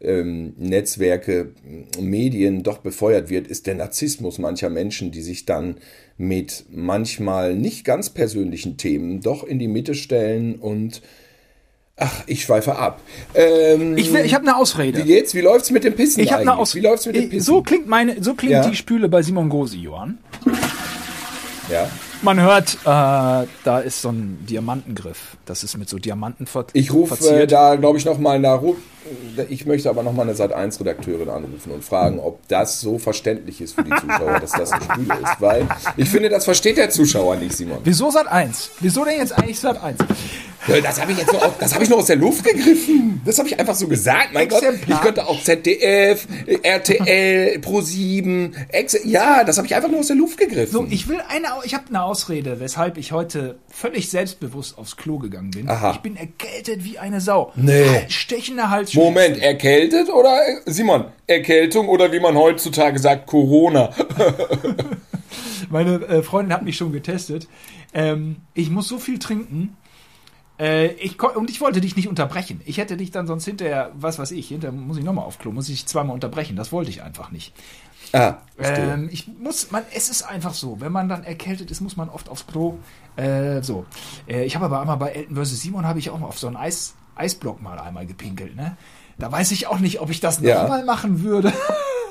ähm, 0.00 0.54
Netzwerke, 0.58 1.52
Medien 2.00 2.64
doch 2.64 2.78
befeuert 2.78 3.30
wird, 3.30 3.46
ist 3.46 3.68
der 3.68 3.76
Narzissmus 3.76 4.38
mancher 4.38 4.70
Menschen, 4.70 5.12
die 5.12 5.22
sich 5.22 5.46
dann 5.46 5.76
mit 6.18 6.64
manchmal 6.70 7.54
nicht 7.54 7.84
ganz 7.84 8.10
persönlichen 8.10 8.76
Themen 8.76 9.20
doch 9.20 9.44
in 9.44 9.58
die 9.58 9.68
Mitte 9.68 9.94
stellen 9.94 10.56
und 10.56 11.00
Ach, 11.98 12.24
ich 12.26 12.42
schweife 12.42 12.76
ab. 12.76 13.00
Ähm, 13.34 13.96
ich 13.96 14.12
ich 14.12 14.34
habe 14.34 14.46
eine 14.46 14.56
Ausrede. 14.56 14.98
Wie 14.98 15.04
geht's? 15.04 15.34
Wie 15.34 15.40
läuft's 15.40 15.70
mit 15.70 15.82
dem 15.82 15.94
Pissen? 15.94 16.22
Ich 16.22 16.30
habe 16.30 16.42
eine 16.42 16.58
Ausrede. 16.58 16.82
Wie 16.82 16.88
läuft's 16.88 17.06
mit 17.06 17.16
dem 17.16 17.30
Pissen? 17.30 17.46
So 17.46 17.62
klingt 17.62 17.86
meine, 17.86 18.22
so 18.22 18.34
klingt 18.34 18.52
ja? 18.52 18.68
die 18.68 18.76
Spüle 18.76 19.08
bei 19.08 19.22
Simon 19.22 19.48
Gosi, 19.48 19.78
Johann. 19.78 20.18
Ja. 21.70 21.88
Man 22.22 22.40
hört, 22.40 22.74
äh, 22.84 22.84
da 22.84 23.78
ist 23.84 24.02
so 24.02 24.10
ein 24.10 24.44
Diamantengriff. 24.48 25.36
Das 25.46 25.64
ist 25.64 25.76
mit 25.78 25.88
so 25.88 25.98
Diamanten 25.98 26.46
ver 26.46 26.66
Ich 26.74 26.92
rufe 26.92 27.16
äh, 27.28 27.46
da, 27.46 27.76
glaube 27.76 27.98
ich, 27.98 28.04
nochmal 28.04 28.40
nach. 28.40 28.62
Ich 29.48 29.66
möchte 29.66 29.88
aber 29.88 30.02
nochmal 30.02 30.28
eine 30.28 30.36
Sat1-Redakteurin 30.36 31.28
anrufen 31.28 31.72
und 31.72 31.84
fragen, 31.84 32.18
ob 32.18 32.46
das 32.48 32.80
so 32.80 32.98
verständlich 32.98 33.60
ist 33.60 33.74
für 33.74 33.84
die 33.84 33.90
Zuschauer, 33.90 34.40
dass 34.40 34.52
das 34.52 34.72
eine 34.72 34.84
Spüle 34.84 35.14
ist. 35.14 35.40
Weil 35.40 35.66
ich 35.96 36.08
finde, 36.08 36.28
das 36.28 36.44
versteht 36.44 36.76
der 36.76 36.90
Zuschauer 36.90 37.36
nicht, 37.36 37.56
Simon. 37.56 37.78
Wieso 37.84 38.08
Sat1? 38.10 38.68
Wieso 38.80 39.04
denn 39.04 39.18
jetzt 39.18 39.32
eigentlich 39.32 39.58
Sat1? 39.58 39.96
Das 40.66 41.00
habe 41.00 41.12
ich 41.12 41.18
jetzt 41.18 41.30
so, 41.30 41.40
das 41.60 41.74
habe 41.74 41.84
ich 41.84 41.90
noch 41.90 41.98
aus 41.98 42.06
der 42.06 42.16
Luft 42.16 42.44
gegriffen. 42.44 43.20
Das 43.24 43.38
habe 43.38 43.48
ich 43.48 43.58
einfach 43.58 43.74
so 43.74 43.86
gesagt. 43.86 44.32
Mein 44.32 44.48
Gott, 44.48 44.62
ich 44.86 45.00
könnte 45.00 45.26
auch 45.26 45.40
ZDF, 45.42 46.26
RTL, 46.62 47.60
Pro7, 47.60 48.52
ja, 49.04 49.44
das 49.44 49.58
habe 49.58 49.66
ich 49.66 49.74
einfach 49.74 49.88
nur 49.88 50.00
aus 50.00 50.08
der 50.08 50.16
Luft 50.16 50.38
gegriffen. 50.38 50.72
So, 50.72 50.86
ich 50.90 51.08
will 51.08 51.20
eine, 51.28 51.48
ich 51.64 51.74
habe 51.74 51.84
eine 51.88 52.02
Ausrede, 52.02 52.60
weshalb 52.60 52.98
ich 52.98 53.12
heute 53.12 53.58
völlig 53.68 54.10
selbstbewusst 54.10 54.76
aufs 54.78 54.96
Klo 54.96 55.18
gegangen 55.18 55.50
bin. 55.50 55.68
Aha. 55.68 55.92
Ich 55.92 55.98
bin 55.98 56.16
erkältet 56.16 56.84
wie 56.84 56.98
eine 56.98 57.20
Sau. 57.20 57.52
Nee. 57.54 58.06
Stechende 58.08 58.70
Halsschmerzen. 58.70 59.14
Moment, 59.14 59.38
erkältet 59.38 60.08
oder 60.10 60.40
Simon, 60.66 61.06
Erkältung 61.26 61.88
oder 61.88 62.12
wie 62.12 62.20
man 62.20 62.36
heutzutage 62.36 62.98
sagt, 62.98 63.26
Corona? 63.26 63.90
Meine 65.70 65.94
äh, 66.06 66.22
Freundin 66.22 66.52
hat 66.52 66.62
mich 66.62 66.76
schon 66.76 66.92
getestet. 66.92 67.48
Ähm, 67.92 68.36
ich 68.54 68.70
muss 68.70 68.88
so 68.88 68.98
viel 68.98 69.18
trinken 69.18 69.76
äh, 70.58 70.86
ich, 70.94 71.22
und 71.22 71.50
ich 71.50 71.60
wollte 71.60 71.80
dich 71.80 71.96
nicht 71.96 72.08
unterbrechen. 72.08 72.60
Ich 72.64 72.78
hätte 72.78 72.96
dich 72.96 73.10
dann 73.10 73.26
sonst 73.26 73.44
hinterher, 73.44 73.92
was 73.94 74.18
weiß 74.18 74.30
ich, 74.32 74.48
hinterher 74.48 74.72
muss 74.72 74.96
ich 74.96 75.04
nochmal 75.04 75.24
auf 75.24 75.38
Klo, 75.38 75.52
muss 75.52 75.68
ich 75.68 75.86
zweimal 75.86 76.14
unterbrechen. 76.14 76.56
Das 76.56 76.72
wollte 76.72 76.90
ich 76.90 77.02
einfach 77.02 77.30
nicht. 77.30 77.52
Ah, 78.12 78.36
ähm, 78.58 79.08
ich 79.12 79.26
muss, 79.26 79.70
man, 79.72 79.82
es 79.92 80.08
ist 80.08 80.22
einfach 80.22 80.54
so, 80.54 80.80
wenn 80.80 80.92
man 80.92 81.08
dann 81.08 81.24
erkältet 81.24 81.70
ist, 81.70 81.80
muss 81.80 81.96
man 81.96 82.08
oft 82.08 82.28
aufs 82.28 82.46
Klo. 82.46 82.78
Äh, 83.16 83.62
so. 83.62 83.84
Äh, 84.28 84.44
ich 84.44 84.54
habe 84.54 84.66
aber 84.66 84.80
einmal 84.80 84.96
bei 84.96 85.10
Elton 85.10 85.36
vs. 85.36 85.60
Simon 85.60 85.84
habe 85.84 85.98
ich 85.98 86.10
auch 86.10 86.18
mal 86.18 86.28
auf 86.28 86.38
so 86.38 86.46
einen 86.46 86.56
Eis, 86.56 86.94
Eisblock 87.16 87.60
mal 87.60 87.78
einmal 87.78 88.06
gepinkelt, 88.06 88.56
ne? 88.56 88.76
Da 89.18 89.32
weiß 89.32 89.50
ich 89.52 89.66
auch 89.66 89.78
nicht, 89.78 90.00
ob 90.00 90.10
ich 90.10 90.20
das 90.20 90.40
ja. 90.40 90.62
nochmal 90.62 90.84
machen 90.84 91.22
würde. 91.22 91.52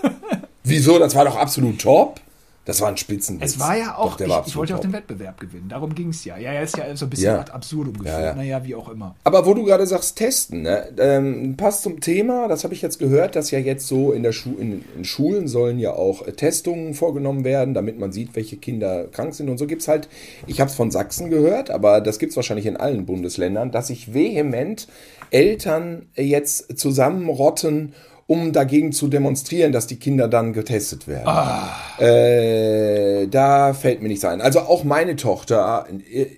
Wieso? 0.63 0.97
Das 0.97 1.13
war 1.15 1.25
doch 1.25 1.37
absolut 1.37 1.79
top. 1.79 2.19
Das 2.65 2.81
war 2.81 2.89
ein 2.89 2.97
Spitzenwitz. 2.97 3.53
Es 3.53 3.59
war 3.59 3.77
ja 3.77 3.95
auch, 3.95 4.17
Doch, 4.17 4.41
ich, 4.41 4.47
ich 4.47 4.55
wollte 4.55 4.71
ja 4.71 4.77
auch 4.77 4.81
den 4.81 4.91
Wettbewerb 4.91 5.39
gewinnen. 5.39 5.69
Darum 5.69 5.93
ging 5.93 6.09
es 6.09 6.25
ja. 6.25 6.35
Ja, 6.37 6.51
er 6.51 6.63
ist 6.63 6.75
ja 6.75 6.95
so 6.95 7.05
ein 7.05 7.09
bisschen 7.11 7.25
ja. 7.25 7.41
absurd 7.41 7.89
umgeführt. 7.89 8.19
Ja, 8.19 8.25
ja. 8.25 8.35
Naja, 8.35 8.63
wie 8.63 8.73
auch 8.73 8.89
immer. 8.89 9.15
Aber 9.23 9.45
wo 9.45 9.53
du 9.53 9.63
gerade 9.63 9.85
sagst, 9.85 10.17
testen, 10.17 10.63
ne? 10.63 10.89
ähm, 10.97 11.55
passt 11.57 11.83
zum 11.83 11.99
Thema, 11.99 12.47
das 12.47 12.63
habe 12.63 12.73
ich 12.73 12.81
jetzt 12.81 12.97
gehört, 12.97 13.35
dass 13.35 13.51
ja 13.51 13.59
jetzt 13.59 13.87
so 13.87 14.11
in, 14.11 14.23
der 14.23 14.31
Schu 14.31 14.55
in, 14.57 14.83
in, 14.97 15.05
Schulen 15.05 15.47
sollen 15.47 15.77
ja 15.77 15.93
auch 15.93 16.25
äh, 16.25 16.31
Testungen 16.31 16.95
vorgenommen 16.95 17.43
werden, 17.43 17.75
damit 17.75 17.99
man 17.99 18.11
sieht, 18.11 18.35
welche 18.35 18.57
Kinder 18.57 19.05
krank 19.11 19.35
sind. 19.35 19.47
Und 19.49 19.59
so 19.59 19.67
gibt 19.67 19.83
es 19.83 19.87
halt, 19.87 20.09
ich 20.47 20.59
habe 20.59 20.69
es 20.71 20.75
von 20.75 20.89
Sachsen 20.89 21.29
gehört, 21.29 21.69
aber 21.69 22.01
das 22.01 22.17
gibt 22.17 22.31
es 22.31 22.35
wahrscheinlich 22.35 22.65
in 22.65 22.77
allen 22.77 23.05
Bundesländern, 23.05 23.71
dass 23.71 23.87
sich 23.87 24.11
vehement 24.13 24.87
Eltern 25.29 26.07
jetzt 26.15 26.79
zusammenrotten 26.79 27.93
um 28.27 28.51
dagegen 28.53 28.91
zu 28.91 29.07
demonstrieren, 29.07 29.71
dass 29.71 29.85
die 29.85 29.97
Kinder 29.97 30.27
dann 30.27 30.51
getestet 30.51 31.07
werden. 31.07 31.27
Ah. 31.27 31.75
Äh, 31.99 33.27
da 33.27 33.73
fällt 33.73 34.01
mir 34.01 34.07
nichts 34.07 34.25
ein. 34.25 34.41
Also 34.41 34.61
auch 34.61 34.83
meine 34.83 35.15
Tochter 35.15 35.85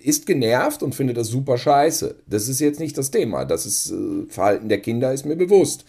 ist 0.02 0.26
genervt 0.26 0.82
und 0.82 0.94
findet 0.94 1.16
das 1.16 1.28
super 1.28 1.56
scheiße. 1.56 2.16
Das 2.26 2.48
ist 2.48 2.60
jetzt 2.60 2.78
nicht 2.78 2.98
das 2.98 3.10
Thema. 3.10 3.46
Das 3.46 3.64
ist 3.64 3.90
äh, 3.90 4.30
Verhalten 4.30 4.68
der 4.68 4.80
Kinder 4.80 5.12
ist 5.14 5.24
mir 5.24 5.36
bewusst. 5.36 5.86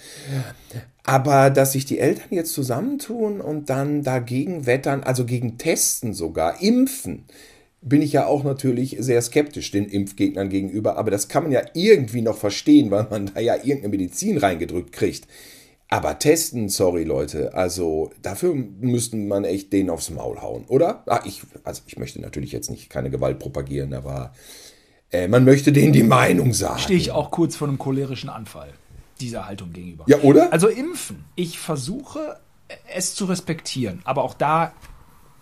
Aber 1.04 1.50
dass 1.50 1.74
sich 1.74 1.86
die 1.86 2.00
Eltern 2.00 2.30
jetzt 2.30 2.54
zusammentun 2.54 3.42
und 3.42 3.70
dann 3.70 4.04
dagegen 4.04 4.66
wettern, 4.66 5.04
also 5.04 5.26
gegen 5.26 5.58
Testen 5.58 6.14
sogar, 6.14 6.62
impfen, 6.62 7.26
bin 7.82 8.02
ich 8.02 8.14
ja 8.14 8.26
auch 8.26 8.44
natürlich 8.44 8.96
sehr 9.00 9.22
skeptisch 9.22 9.72
den 9.72 9.86
Impfgegnern 9.86 10.50
gegenüber. 10.50 10.98
Aber 10.98 11.12
das 11.12 11.28
kann 11.28 11.44
man 11.44 11.52
ja 11.52 11.62
irgendwie 11.74 12.22
noch 12.22 12.38
verstehen, 12.38 12.90
weil 12.92 13.08
man 13.10 13.32
da 13.34 13.42
ja 13.42 13.56
irgendeine 13.56 13.90
Medizin 13.90 14.38
reingedrückt 14.38 14.94
kriegt. 14.94 15.28
Aber 15.92 16.20
testen, 16.20 16.70
sorry 16.70 17.04
Leute, 17.04 17.56
also 17.56 18.12
dafür 18.22 18.54
müssten 18.54 19.28
man 19.28 19.44
echt 19.44 19.74
den 19.74 19.90
aufs 19.90 20.12
Maul 20.12 20.40
hauen, 20.40 20.66
oder? 20.68 21.04
Ah, 21.08 21.22
ich, 21.26 21.42
also 21.64 21.82
ich 21.88 21.98
möchte 21.98 22.22
natürlich 22.22 22.52
jetzt 22.52 22.70
nicht 22.70 22.92
keine 22.92 23.10
Gewalt 23.10 23.40
propagieren, 23.40 23.96
aber 23.96 24.32
äh, 25.12 25.28
man 25.28 25.44
möchte 25.46 25.72
denen 25.72 25.92
die 25.92 26.04
Meinung 26.04 26.54
sagen. 26.54 26.80
Stehe 26.80 27.00
ich 27.00 27.12
auch 27.12 27.32
kurz 27.32 27.56
vor 27.56 27.68
einem 27.68 27.80
cholerischen 27.80 28.30
Anfall 28.30 28.70
dieser 29.20 29.48
Haltung 29.48 29.74
gegenüber. 29.74 30.06
Ja, 30.08 30.20
oder? 30.20 30.54
Also 30.54 30.68
impfen. 30.68 31.26
Ich 31.36 31.58
versuche 31.58 32.38
es 32.94 33.16
zu 33.16 33.26
respektieren, 33.26 34.02
aber 34.04 34.24
auch 34.24 34.36
da 34.36 34.74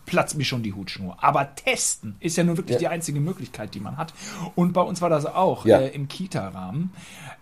platzt 0.06 0.38
mir 0.38 0.46
schon 0.46 0.64
die 0.64 0.72
Hutschnur. 0.72 1.22
Aber 1.22 1.56
testen 1.56 2.16
ist 2.22 2.38
ja 2.38 2.46
nur 2.46 2.56
wirklich 2.56 2.76
ja. 2.76 2.80
die 2.80 2.88
einzige 2.88 3.20
Möglichkeit, 3.20 3.76
die 3.76 3.82
man 3.82 3.98
hat. 3.98 4.14
Und 4.56 4.72
bei 4.72 4.82
uns 4.82 5.02
war 5.02 5.10
das 5.10 5.26
auch 5.26 5.66
ja. 5.66 5.80
äh, 5.80 5.90
im 5.90 6.08
Kita-Rahmen 6.08 6.94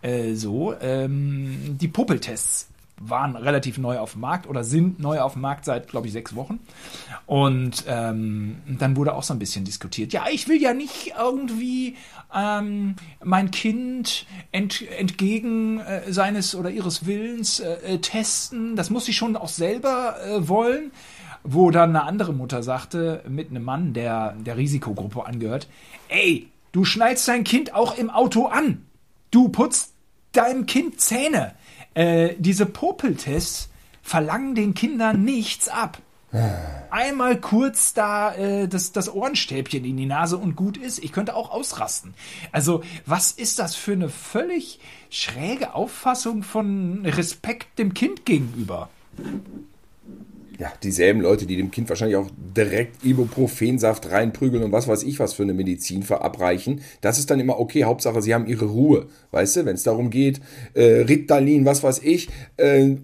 äh, 0.02 0.34
so. 0.34 0.74
Ähm, 0.82 1.78
die 1.80 1.88
Puppeltests 1.88 2.70
waren 3.00 3.36
relativ 3.36 3.78
neu 3.78 4.00
auf 4.00 4.14
dem 4.14 4.22
Markt 4.22 4.48
oder 4.48 4.64
sind 4.64 5.00
neu 5.00 5.20
auf 5.20 5.34
dem 5.34 5.42
Markt 5.42 5.66
seit, 5.66 5.88
glaube 5.90 6.08
ich, 6.08 6.14
sechs 6.14 6.36
Wochen. 6.36 6.60
Und 7.26 7.84
ähm, 7.88 8.58
dann 8.80 8.96
wurde 8.96 9.14
auch 9.14 9.24
so 9.24 9.34
ein 9.34 9.40
bisschen 9.40 9.66
diskutiert. 9.66 10.14
Ja, 10.14 10.26
ich 10.32 10.48
will 10.48 10.62
ja 10.62 10.74
nicht 10.74 11.14
irgendwie 11.18 11.98
ähm, 12.34 12.96
mein 13.24 13.52
Kind 13.52 14.26
ent, 14.52 14.84
entgegen 14.98 15.80
äh, 15.80 16.12
seines 16.12 16.56
oder 16.56 16.70
ihres 16.70 17.06
Willens 17.06 17.60
äh, 17.60 17.96
äh 17.96 17.98
testen. 18.00 18.76
Das 18.76 18.90
muss 18.90 19.08
ich 19.08 19.18
schon 19.18 19.36
auch 19.36 19.50
selber 19.50 20.16
äh, 20.26 20.48
wollen. 20.48 20.92
Wo 21.48 21.70
dann 21.70 21.90
eine 21.90 22.04
andere 22.04 22.34
Mutter 22.34 22.64
sagte, 22.64 23.24
mit 23.28 23.52
einem 23.52 23.64
Mann, 23.64 23.94
der 23.94 24.32
der 24.32 24.58
Risikogruppe 24.58 25.28
angehört, 25.28 25.68
ey, 26.10 26.50
du 26.72 26.86
schneidest 26.86 27.28
dein 27.28 27.44
Kind 27.44 27.76
auch 27.76 27.98
im 28.00 28.10
Auto 28.10 28.48
an. 28.48 28.84
Du 29.30 29.50
putzt 29.50 29.94
deinem 30.32 30.66
Kind 30.66 31.00
Zähne 31.00 31.54
äh, 31.96 32.36
diese 32.38 32.66
Popeltests 32.66 33.70
verlangen 34.04 34.54
den 34.54 34.76
Kindern 34.76 35.24
nichts 35.24 35.68
ab. 35.68 35.98
Einmal 36.90 37.40
kurz 37.40 37.94
da 37.94 38.36
äh, 38.36 38.68
das, 38.68 38.92
das 38.92 39.14
Ohrenstäbchen 39.14 39.86
in 39.86 39.98
die 39.98 40.06
Nase 40.06 40.38
und 40.38 40.56
gut 40.56 40.78
ist. 40.78 41.04
Ich 41.04 41.12
könnte 41.12 41.36
auch 41.36 41.50
ausrasten. 41.50 42.14
Also, 42.52 42.84
was 43.06 43.32
ist 43.32 43.60
das 43.60 43.76
für 43.76 43.94
eine 43.94 44.10
völlig 44.10 44.80
schräge 45.10 45.74
Auffassung 45.74 46.44
von 46.44 47.06
Respekt 47.06 47.80
dem 47.80 47.94
Kind 47.94 48.26
gegenüber? 48.26 48.90
Ja, 50.60 50.72
dieselben 50.84 51.22
Leute, 51.22 51.46
die 51.46 51.58
dem 51.58 51.72
Kind 51.72 51.90
wahrscheinlich 51.90 52.18
auch 52.18 52.30
direkt 52.56 53.04
Ibuprofensaft 53.04 54.12
reinprügeln 54.12 54.64
und 54.64 54.72
was 54.72 54.88
weiß 54.88 55.04
ich 55.04 55.20
was 55.20 55.34
für 55.34 55.44
eine 55.44 55.54
Medizin 55.54 56.04
verabreichen. 56.04 56.82
Das 57.02 57.20
ist 57.20 57.30
dann 57.30 57.40
immer 57.40 57.60
okay, 57.60 57.84
Hauptsache 57.84 58.22
sie 58.22 58.34
haben 58.34 58.48
ihre 58.48 58.66
Ruhe. 58.66 59.08
Weißt 59.32 59.58
du, 59.58 59.66
wenn 59.66 59.76
es 59.76 59.84
darum 59.84 60.10
geht, 60.10 60.40
äh, 60.74 61.02
Ritalin, 61.02 61.66
was 61.66 61.84
weiß 61.84 62.00
ich, 62.04 62.30
äh, 62.58 62.96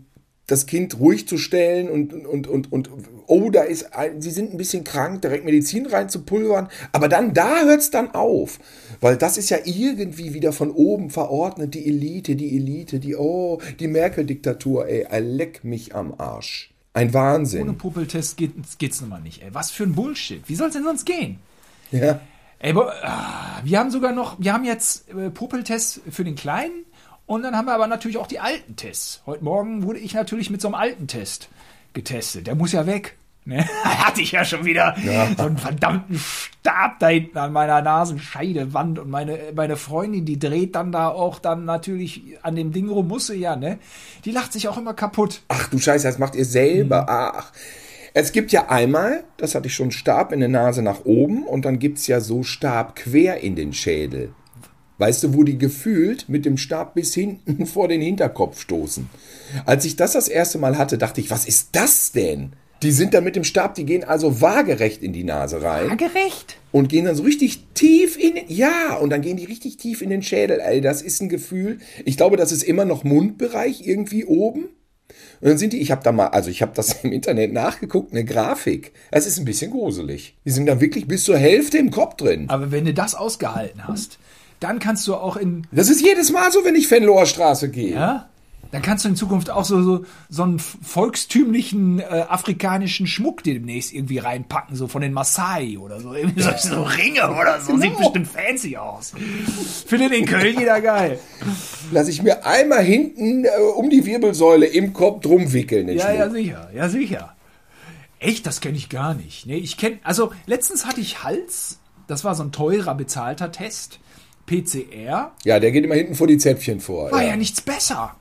das 0.47 0.65
Kind 0.65 0.99
ruhig 0.99 1.27
zu 1.27 1.37
stellen 1.37 1.89
und, 1.89 2.13
und, 2.13 2.47
und, 2.47 2.71
und 2.71 2.89
oh, 3.27 3.49
da 3.49 3.63
ist, 3.63 3.93
ein, 3.95 4.21
sie 4.21 4.31
sind 4.31 4.51
ein 4.51 4.57
bisschen 4.57 4.83
krank, 4.83 5.21
direkt 5.21 5.45
Medizin 5.45 5.85
reinzupulvern. 5.85 6.67
Aber 6.91 7.07
dann, 7.07 7.33
da 7.33 7.63
hört 7.63 7.79
es 7.79 7.91
dann 7.91 8.11
auf. 8.11 8.59
Weil 8.99 9.15
das 9.15 9.37
ist 9.37 9.49
ja 9.49 9.59
irgendwie 9.63 10.33
wieder 10.33 10.51
von 10.51 10.71
oben 10.71 11.09
verordnet, 11.09 11.73
die 11.73 11.87
Elite, 11.87 12.35
die 12.35 12.57
Elite, 12.57 12.99
die, 12.99 13.15
oh, 13.15 13.59
die 13.79 13.87
Merkel-Diktatur, 13.87 14.87
ey, 14.87 15.05
leck 15.21 15.63
mich 15.63 15.95
am 15.95 16.13
Arsch. 16.17 16.70
Ein 16.93 17.13
Wahnsinn. 17.13 17.63
Ohne 17.63 17.73
Puppeltest 17.73 18.37
geht, 18.37 18.53
geht's 18.77 18.99
nun 19.01 19.09
mal 19.09 19.21
nicht, 19.21 19.41
ey. 19.41 19.53
Was 19.53 19.71
für 19.71 19.83
ein 19.83 19.95
Bullshit. 19.95 20.47
Wie 20.47 20.55
soll's 20.55 20.73
denn 20.73 20.83
sonst 20.83 21.05
gehen? 21.05 21.39
Ja. 21.91 22.19
Ey, 22.59 22.75
ah, 22.75 23.61
wir 23.63 23.79
haben 23.79 23.91
sogar 23.91 24.11
noch, 24.11 24.37
wir 24.39 24.53
haben 24.53 24.65
jetzt 24.65 25.09
äh, 25.09 25.29
Puppeltests 25.29 26.01
für 26.09 26.23
den 26.23 26.35
Kleinen 26.35 26.85
und 27.25 27.43
dann 27.43 27.55
haben 27.55 27.65
wir 27.65 27.73
aber 27.73 27.87
natürlich 27.87 28.17
auch 28.17 28.27
die 28.27 28.39
alten 28.39 28.75
Tests. 28.75 29.21
Heute 29.25 29.43
Morgen 29.43 29.83
wurde 29.83 29.99
ich 29.99 30.13
natürlich 30.13 30.49
mit 30.49 30.61
so 30.61 30.67
einem 30.67 30.75
alten 30.75 31.07
Test 31.07 31.49
getestet. 31.93 32.47
Der 32.47 32.55
muss 32.55 32.71
ja 32.71 32.85
weg. 32.85 33.17
Ne? 33.43 33.65
Hatte 33.83 34.21
ich 34.21 34.33
ja 34.33 34.45
schon 34.45 34.65
wieder 34.65 34.95
ja. 35.03 35.27
so 35.35 35.43
einen 35.43 35.57
verdammten 35.57 36.19
Stab 36.19 36.99
da 36.99 37.07
hinten 37.07 37.37
an 37.37 37.51
meiner 37.51 37.81
Nasenscheidewand 37.81 38.99
und 38.99 39.09
meine, 39.09 39.39
meine 39.55 39.77
Freundin, 39.77 40.25
die 40.25 40.37
dreht 40.37 40.75
dann 40.75 40.91
da 40.91 41.07
auch 41.07 41.39
dann 41.39 41.65
natürlich 41.65 42.37
an 42.43 42.55
dem 42.55 42.71
Ding 42.71 42.89
rum, 42.89 43.07
muss 43.07 43.27
sie 43.27 43.35
ja, 43.35 43.55
ne? 43.55 43.79
Die 44.25 44.31
lacht 44.31 44.53
sich 44.53 44.67
auch 44.67 44.77
immer 44.77 44.93
kaputt. 44.93 45.41
Ach 45.47 45.67
du 45.69 45.79
Scheiße, 45.79 46.07
das 46.07 46.19
macht 46.19 46.35
ihr 46.35 46.45
selber. 46.45 47.01
Mhm. 47.01 47.07
Ach. 47.09 47.51
Es 48.13 48.33
gibt 48.33 48.51
ja 48.51 48.69
einmal, 48.69 49.23
das 49.37 49.55
hatte 49.55 49.67
ich 49.67 49.75
schon, 49.75 49.91
Stab 49.91 50.33
in 50.33 50.41
der 50.41 50.49
Nase 50.49 50.81
nach 50.81 51.05
oben 51.05 51.43
und 51.43 51.63
dann 51.63 51.79
gibt 51.79 51.97
es 51.97 52.07
ja 52.07 52.19
so 52.19 52.43
Stab 52.43 52.95
quer 52.95 53.39
in 53.39 53.55
den 53.55 53.73
Schädel. 53.73 54.33
Weißt 54.97 55.23
du, 55.23 55.33
wo 55.33 55.43
die 55.43 55.57
gefühlt 55.57 56.29
mit 56.29 56.45
dem 56.45 56.57
Stab 56.57 56.93
bis 56.93 57.15
hinten 57.15 57.65
vor 57.65 57.87
den 57.87 58.01
Hinterkopf 58.01 58.61
stoßen. 58.61 59.09
Als 59.65 59.83
ich 59.85 59.95
das 59.95 60.13
das 60.13 60.27
erste 60.27 60.59
Mal 60.59 60.77
hatte, 60.77 60.99
dachte 60.99 61.21
ich, 61.21 61.31
was 61.31 61.45
ist 61.45 61.69
das 61.71 62.11
denn? 62.11 62.53
Die 62.83 62.91
sind 62.91 63.13
dann 63.13 63.23
mit 63.23 63.35
dem 63.35 63.43
Stab, 63.43 63.75
die 63.75 63.85
gehen 63.85 64.03
also 64.03 64.41
waagerecht 64.41 65.03
in 65.03 65.13
die 65.13 65.23
Nase 65.23 65.61
rein. 65.61 65.89
Waagerecht? 65.89 66.57
Und 66.71 66.89
gehen 66.89 67.05
dann 67.05 67.15
so 67.15 67.23
richtig 67.23 67.63
tief 67.73 68.17
in, 68.17 68.33
ja, 68.47 68.95
und 68.95 69.11
dann 69.11 69.21
gehen 69.21 69.37
die 69.37 69.45
richtig 69.45 69.77
tief 69.77 70.01
in 70.01 70.09
den 70.09 70.23
Schädel. 70.23 70.59
Ey, 70.59 70.81
das 70.81 71.01
ist 71.01 71.21
ein 71.21 71.29
Gefühl. 71.29 71.79
Ich 72.05 72.17
glaube, 72.17 72.37
das 72.37 72.51
ist 72.51 72.63
immer 72.63 72.85
noch 72.85 73.03
Mundbereich 73.03 73.85
irgendwie 73.85 74.25
oben. 74.25 74.69
Und 75.41 75.49
dann 75.49 75.57
sind 75.57 75.73
die, 75.73 75.81
ich 75.81 75.91
habe 75.91 76.03
da 76.03 76.11
mal, 76.11 76.27
also 76.27 76.49
ich 76.49 76.61
habe 76.61 76.71
das 76.75 76.93
im 77.03 77.11
Internet 77.11 77.53
nachgeguckt, 77.53 78.13
eine 78.13 78.25
Grafik. 78.25 78.93
Es 79.11 79.27
ist 79.27 79.37
ein 79.37 79.45
bisschen 79.45 79.71
gruselig. 79.71 80.35
Die 80.45 80.51
sind 80.51 80.65
dann 80.65 80.81
wirklich 80.81 81.07
bis 81.07 81.23
zur 81.23 81.37
Hälfte 81.37 81.77
im 81.77 81.91
Kopf 81.91 82.15
drin. 82.15 82.49
Aber 82.49 82.71
wenn 82.71 82.85
du 82.85 82.93
das 82.93 83.13
ausgehalten 83.13 83.87
hast, 83.87 84.17
dann 84.59 84.79
kannst 84.79 85.07
du 85.07 85.15
auch 85.15 85.37
in. 85.37 85.67
Das 85.71 85.89
ist 85.89 86.01
jedes 86.01 86.31
Mal 86.31 86.51
so, 86.51 86.63
wenn 86.63 86.75
ich 86.75 86.87
Fenloher 86.87 87.25
Straße 87.25 87.69
gehe. 87.69 87.93
Ja? 87.93 88.29
Dann 88.71 88.81
kannst 88.81 89.03
du 89.03 89.09
in 89.09 89.15
Zukunft 89.17 89.49
auch 89.49 89.65
so, 89.65 89.81
so, 89.83 90.05
so 90.29 90.43
einen 90.43 90.59
volkstümlichen 90.59 91.99
äh, 91.99 92.03
afrikanischen 92.03 93.05
Schmuck 93.05 93.43
demnächst 93.43 93.93
irgendwie 93.93 94.17
reinpacken, 94.19 94.75
so 94.75 94.87
von 94.87 95.01
den 95.01 95.11
Maasai 95.11 95.77
oder 95.77 95.99
so. 95.99 96.13
Irgendwie 96.13 96.41
so, 96.41 96.51
so 96.57 96.83
Ringe 96.83 97.29
oder 97.29 97.59
so. 97.59 97.77
Sieht 97.77 97.97
bestimmt 97.97 98.27
fancy 98.29 98.77
aus. 98.77 99.11
Findet 99.85 100.13
in 100.13 100.25
Köln 100.25 100.57
jeder 100.57 100.79
geil. 100.79 101.19
Lass 101.91 102.07
ich 102.07 102.23
mir 102.23 102.45
einmal 102.45 102.83
hinten 102.83 103.43
äh, 103.45 103.49
um 103.75 103.89
die 103.89 104.05
Wirbelsäule 104.05 104.67
im 104.67 104.93
Kopf 104.93 105.21
drum 105.21 105.51
wickeln. 105.51 105.87
den 105.87 105.97
Ja, 105.97 106.05
Schmuck. 106.05 106.17
ja, 106.19 106.29
sicher. 106.29 106.69
Ja, 106.73 106.89
sicher. 106.89 107.35
Echt, 108.19 108.45
das 108.45 108.61
kenne 108.61 108.77
ich 108.77 108.87
gar 108.87 109.15
nicht. 109.15 109.47
Nee, 109.47 109.57
ich 109.57 109.77
kenne, 109.77 109.97
also 110.03 110.31
letztens 110.45 110.85
hatte 110.85 111.01
ich 111.01 111.23
Hals. 111.23 111.79
Das 112.07 112.23
war 112.23 112.35
so 112.35 112.43
ein 112.43 112.51
teurer, 112.51 112.95
bezahlter 112.95 113.51
Test. 113.51 113.99
PCR. 114.45 115.31
ja, 115.45 115.59
der 115.59 115.71
geht 115.71 115.85
immer 115.85 115.95
hinten 115.95 116.15
vor 116.15 116.27
die 116.27 116.37
Zäpfchen 116.37 116.79
vor. 116.81 117.11
War 117.11 117.21
ja, 117.21 117.29
ja. 117.29 117.35
nichts 117.37 117.61
besser. 117.61 118.15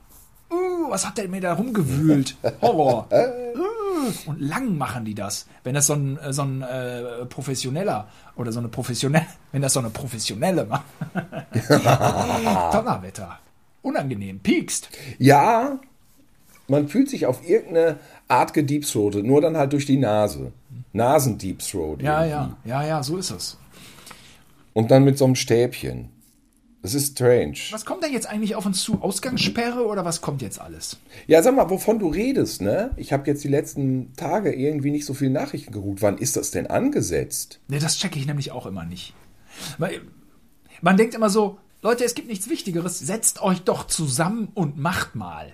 Uh, 0.51 0.89
was 0.89 1.05
hat 1.05 1.17
der 1.17 1.29
mir 1.29 1.41
da 1.41 1.53
rumgewühlt? 1.53 2.35
Horror. 2.61 3.07
Uh, 3.53 4.29
und 4.29 4.41
lang 4.41 4.77
machen 4.77 5.05
die 5.05 5.13
das. 5.13 5.45
Wenn 5.63 5.75
das 5.75 5.85
so 5.85 5.93
ein, 5.93 6.17
äh, 6.17 6.33
so 6.33 6.41
ein 6.41 6.61
äh, 6.63 7.25
professioneller 7.25 8.07
oder 8.35 8.51
so 8.51 8.59
eine 8.59 8.67
professionelle, 8.67 9.27
wenn 9.51 9.61
das 9.61 9.73
so 9.73 9.79
eine 9.79 9.91
professionelle 9.91 10.65
macht. 10.65 10.85
Donnerwetter. 12.73 13.37
Unangenehm. 13.83 14.39
Piekst. 14.39 14.89
Ja, 15.19 15.79
man 16.67 16.87
fühlt 16.87 17.09
sich 17.09 17.25
auf 17.25 17.47
irgendeine 17.47 17.97
Art 18.27 18.53
gediepthroatet, 18.53 19.25
nur 19.25 19.41
dann 19.41 19.57
halt 19.57 19.73
durch 19.73 19.85
die 19.85 19.97
Nase. 19.97 20.51
Nasendeepthroat. 20.93 22.01
Ja, 22.01 22.25
irgendwie. 22.25 22.55
ja, 22.69 22.81
ja, 22.81 22.87
ja, 22.87 23.03
so 23.03 23.17
ist 23.17 23.31
es. 23.31 23.57
Und 24.73 24.89
dann 24.89 25.03
mit 25.03 25.17
so 25.17 25.25
einem 25.25 25.35
Stäbchen. 25.35 26.09
Das 26.81 26.95
ist 26.95 27.11
strange. 27.11 27.57
Was 27.69 27.85
kommt 27.85 28.03
denn 28.03 28.11
jetzt 28.11 28.27
eigentlich 28.27 28.55
auf 28.55 28.65
uns 28.65 28.81
zu? 28.81 29.01
Ausgangssperre 29.01 29.85
oder 29.85 30.03
was 30.03 30.21
kommt 30.21 30.41
jetzt 30.41 30.59
alles? 30.59 30.97
Ja, 31.27 31.43
sag 31.43 31.55
mal, 31.55 31.69
wovon 31.69 31.99
du 31.99 32.07
redest, 32.07 32.61
ne? 32.61 32.91
Ich 32.97 33.13
habe 33.13 33.27
jetzt 33.27 33.43
die 33.43 33.49
letzten 33.49 34.13
Tage 34.15 34.51
irgendwie 34.53 34.89
nicht 34.89 35.05
so 35.05 35.13
viele 35.13 35.31
Nachrichten 35.31 35.71
geguckt. 35.71 36.01
Wann 36.01 36.17
ist 36.17 36.37
das 36.37 36.49
denn 36.49 36.65
angesetzt? 36.67 37.59
Ne, 37.67 37.77
das 37.77 37.97
checke 37.97 38.17
ich 38.17 38.25
nämlich 38.25 38.51
auch 38.51 38.65
immer 38.65 38.83
nicht. 38.83 39.13
Weil 39.77 40.01
Man 40.81 40.97
denkt 40.97 41.13
immer 41.13 41.29
so, 41.29 41.59
Leute, 41.83 42.03
es 42.03 42.15
gibt 42.15 42.27
nichts 42.27 42.49
Wichtigeres, 42.49 42.97
setzt 42.97 43.41
euch 43.41 43.61
doch 43.61 43.85
zusammen 43.85 44.49
und 44.55 44.77
macht 44.77 45.13
mal. 45.15 45.53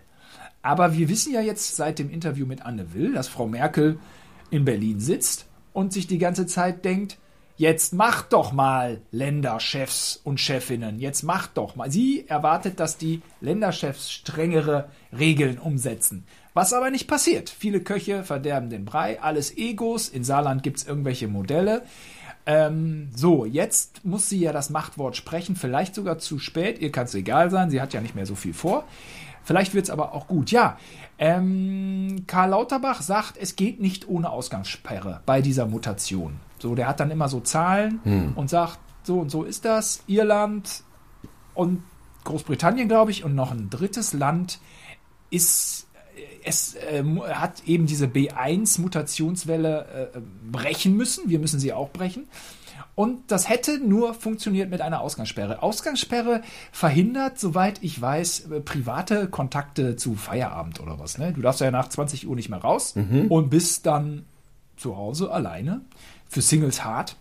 Aber 0.62 0.94
wir 0.94 1.10
wissen 1.10 1.34
ja 1.34 1.42
jetzt 1.42 1.76
seit 1.76 2.00
dem 2.00 2.10
Interview 2.10 2.46
mit 2.46 2.66
Anne 2.66 2.94
Will, 2.94 3.14
dass 3.14 3.28
Frau 3.28 3.48
Merkel 3.48 4.00
in 4.50 4.64
Berlin 4.64 5.00
sitzt 5.02 5.46
und 5.74 5.92
sich 5.92 6.08
die 6.08 6.18
ganze 6.18 6.46
Zeit 6.46 6.86
denkt, 6.86 7.18
jetzt 7.58 7.94
macht 7.94 8.34
doch 8.34 8.52
mal 8.52 9.02
Länderchefs 9.12 10.22
und 10.24 10.40
Chefinnen, 10.40 11.00
jetzt 11.00 11.24
macht 11.24 11.58
doch 11.58 11.76
mal. 11.76 11.92
Sie 11.92 12.26
erwartet, 12.28 12.80
dass 12.80 12.98
die 12.98 13.22
Länderchefs 13.42 14.12
strengere 14.12 14.90
Regeln 15.18 15.58
umsetzen. 15.58 16.26
Was 16.54 16.74
aber 16.74 16.90
nicht 16.90 17.08
passiert. 17.08 17.50
Viele 17.50 17.82
Köche 17.82 18.24
verderben 18.24 18.70
den 18.70 18.86
Brei, 18.86 19.22
alles 19.22 19.56
Egos. 19.56 20.10
In 20.10 20.24
Saarland 20.24 20.64
gibt 20.64 20.78
es 20.78 20.88
irgendwelche 20.88 21.28
Modelle. 21.28 21.84
Ähm, 22.48 23.10
so, 23.14 23.46
jetzt 23.46 24.06
muss 24.06 24.30
sie 24.30 24.40
ja 24.40 24.54
das 24.54 24.70
Machtwort 24.70 25.18
sprechen, 25.18 25.56
vielleicht 25.56 25.94
sogar 25.94 26.18
zu 26.18 26.40
spät. 26.40 26.80
Ihr 26.80 26.92
kann 26.92 27.06
es 27.06 27.14
egal 27.14 27.52
sein, 27.52 27.70
sie 27.70 27.82
hat 27.82 27.94
ja 27.94 28.02
nicht 28.02 28.16
mehr 28.16 28.26
so 28.26 28.36
viel 28.36 28.54
vor. 28.54 28.86
Vielleicht 29.44 29.74
wird 29.74 29.86
es 29.86 29.90
aber 29.92 30.14
auch 30.14 30.28
gut. 30.28 30.50
Ja, 30.52 30.78
ähm, 31.20 32.24
Karl 32.26 32.50
Lauterbach 32.50 33.02
sagt, 33.02 33.38
es 33.38 33.56
geht 33.56 33.80
nicht 33.80 34.08
ohne 34.08 34.30
Ausgangssperre 34.30 35.22
bei 35.26 35.42
dieser 35.42 35.66
Mutation. 35.66 36.40
So, 36.60 36.76
der 36.76 36.88
hat 36.88 37.00
dann 37.00 37.12
immer 37.12 37.30
so 37.30 37.40
Zahlen 37.40 38.00
und 38.36 38.50
sagt, 38.50 38.80
so 39.04 39.20
und 39.20 39.30
so 39.30 39.44
ist 39.44 39.66
das. 39.66 40.04
Irland 40.08 40.84
und 41.54 41.84
Großbritannien, 42.24 42.88
glaube 42.88 43.12
ich, 43.12 43.24
und 43.24 43.36
noch 43.36 43.52
ein 43.52 43.70
drittes 43.70 44.14
Land 44.14 44.60
ist 45.30 45.88
es 46.44 46.76
äh, 46.76 47.04
hat 47.34 47.64
eben 47.66 47.86
diese 47.86 48.08
B1-Mutationswelle 48.08 50.12
äh, 50.16 50.20
brechen 50.52 50.96
müssen. 50.96 51.30
Wir 51.30 51.40
müssen 51.40 51.60
sie 51.60 51.74
auch 51.74 51.90
brechen. 51.90 52.28
Und 52.96 53.32
das 53.32 53.50
hätte 53.50 53.80
nur 53.80 54.14
funktioniert 54.14 54.70
mit 54.70 54.82
einer 54.82 55.02
Ausgangssperre. 55.02 55.62
Ausgangssperre 55.62 56.42
verhindert, 56.72 57.40
soweit 57.40 57.84
ich 57.84 58.02
weiß, 58.02 58.52
äh, 58.52 58.62
private 58.62 59.28
Kontakte 59.28 59.96
zu 59.96 60.16
Feierabend 60.16 60.80
oder 60.80 61.00
was. 61.00 61.18
Ne? 61.18 61.34
Du 61.34 61.42
darfst 61.42 61.62
ja 61.62 61.70
nach 61.70 61.90
20 61.90 62.28
Uhr 62.28 62.36
nicht 62.36 62.50
mehr 62.50 62.60
raus 62.60 62.94
und 63.30 63.50
bist 63.50 63.86
dann 63.86 64.26
zu 64.78 64.96
Hause 64.96 65.32
alleine. 65.32 65.82
Für 66.30 66.42
Singles 66.42 66.84
hart. 66.84 67.16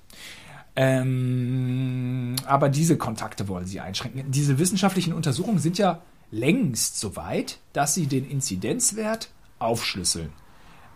Ähm, 0.76 2.36
aber 2.44 2.68
diese 2.68 2.98
Kontakte 2.98 3.48
wollen 3.48 3.66
sie 3.66 3.80
einschränken. 3.80 4.30
Diese 4.30 4.58
wissenschaftlichen 4.58 5.14
Untersuchungen 5.14 5.58
sind 5.58 5.78
ja 5.78 6.02
längst 6.30 7.00
so 7.00 7.16
weit, 7.16 7.58
dass 7.72 7.94
sie 7.94 8.06
den 8.06 8.28
Inzidenzwert 8.28 9.30
aufschlüsseln. 9.58 10.32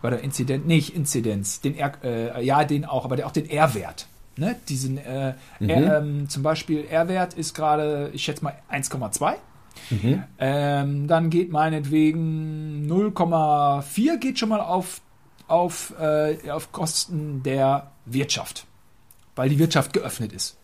Oder 0.02 0.20
Inzident, 0.20 0.66
nicht 0.66 0.94
Inzidenz, 0.94 1.60
den 1.60 1.76
R, 1.76 1.92
äh, 2.02 2.44
ja, 2.44 2.64
den 2.64 2.84
auch, 2.84 3.04
aber 3.04 3.16
der, 3.16 3.26
auch 3.26 3.32
den 3.32 3.48
R-Wert. 3.48 4.06
Ne? 4.36 4.56
Diesen, 4.68 4.98
äh, 4.98 5.34
R, 5.60 5.98
ähm, 5.98 6.28
zum 6.28 6.42
Beispiel 6.42 6.84
R-Wert 6.84 7.34
ist 7.34 7.54
gerade, 7.54 8.10
ich 8.12 8.24
schätze 8.24 8.44
mal 8.44 8.54
1,2. 8.70 9.34
Ähm, 10.38 11.06
dann 11.06 11.30
geht 11.30 11.50
meinetwegen 11.50 12.86
0,4 12.90 14.18
geht 14.18 14.38
schon 14.38 14.48
mal 14.48 14.60
auf, 14.60 15.00
auf, 15.48 15.94
äh, 16.00 16.50
auf 16.50 16.72
Kosten 16.72 17.42
der 17.42 17.90
Wirtschaft, 18.04 18.66
weil 19.36 19.48
die 19.48 19.58
Wirtschaft 19.58 19.92
geöffnet 19.92 20.32
ist. 20.32 20.56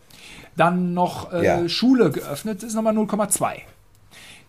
Dann 0.57 0.95
noch 0.95 1.33
äh, 1.33 1.45
Ja. 1.45 1.69
Schule 1.69 2.11
geöffnet 2.11 2.63
ist 2.63 2.75
nochmal 2.75 2.97
0,2. 2.97 3.61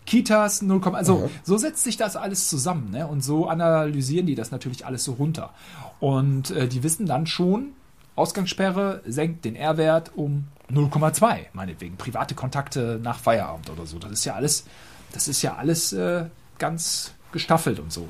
Kitas 0.06 0.62
0, 0.62 0.80
also 0.94 1.28
so 1.42 1.58
setzt 1.58 1.84
sich 1.84 1.98
das 1.98 2.16
alles 2.16 2.48
zusammen 2.48 2.90
ne? 2.92 3.06
und 3.06 3.22
so 3.22 3.46
analysieren 3.46 4.24
die 4.24 4.34
das 4.34 4.50
natürlich 4.50 4.86
alles 4.86 5.04
so 5.04 5.12
runter. 5.12 5.52
Und 6.00 6.50
äh, 6.50 6.66
die 6.66 6.82
wissen 6.82 7.04
dann 7.04 7.26
schon, 7.26 7.74
Ausgangssperre 8.16 9.02
senkt 9.06 9.44
den 9.44 9.54
R-Wert 9.54 10.12
um 10.16 10.48
0,2, 10.72 11.46
meinetwegen. 11.52 11.96
Private 11.96 12.34
Kontakte 12.34 12.98
nach 13.02 13.18
Feierabend 13.18 13.68
oder 13.70 13.86
so. 13.86 13.98
Das 13.98 14.10
ist 14.10 14.24
ja 14.24 14.34
alles, 14.34 14.64
das 15.12 15.28
ist 15.28 15.42
ja 15.42 15.56
alles 15.56 15.92
äh, 15.92 16.24
ganz 16.58 17.12
gestaffelt 17.32 17.78
und 17.78 17.92
so. 17.92 18.08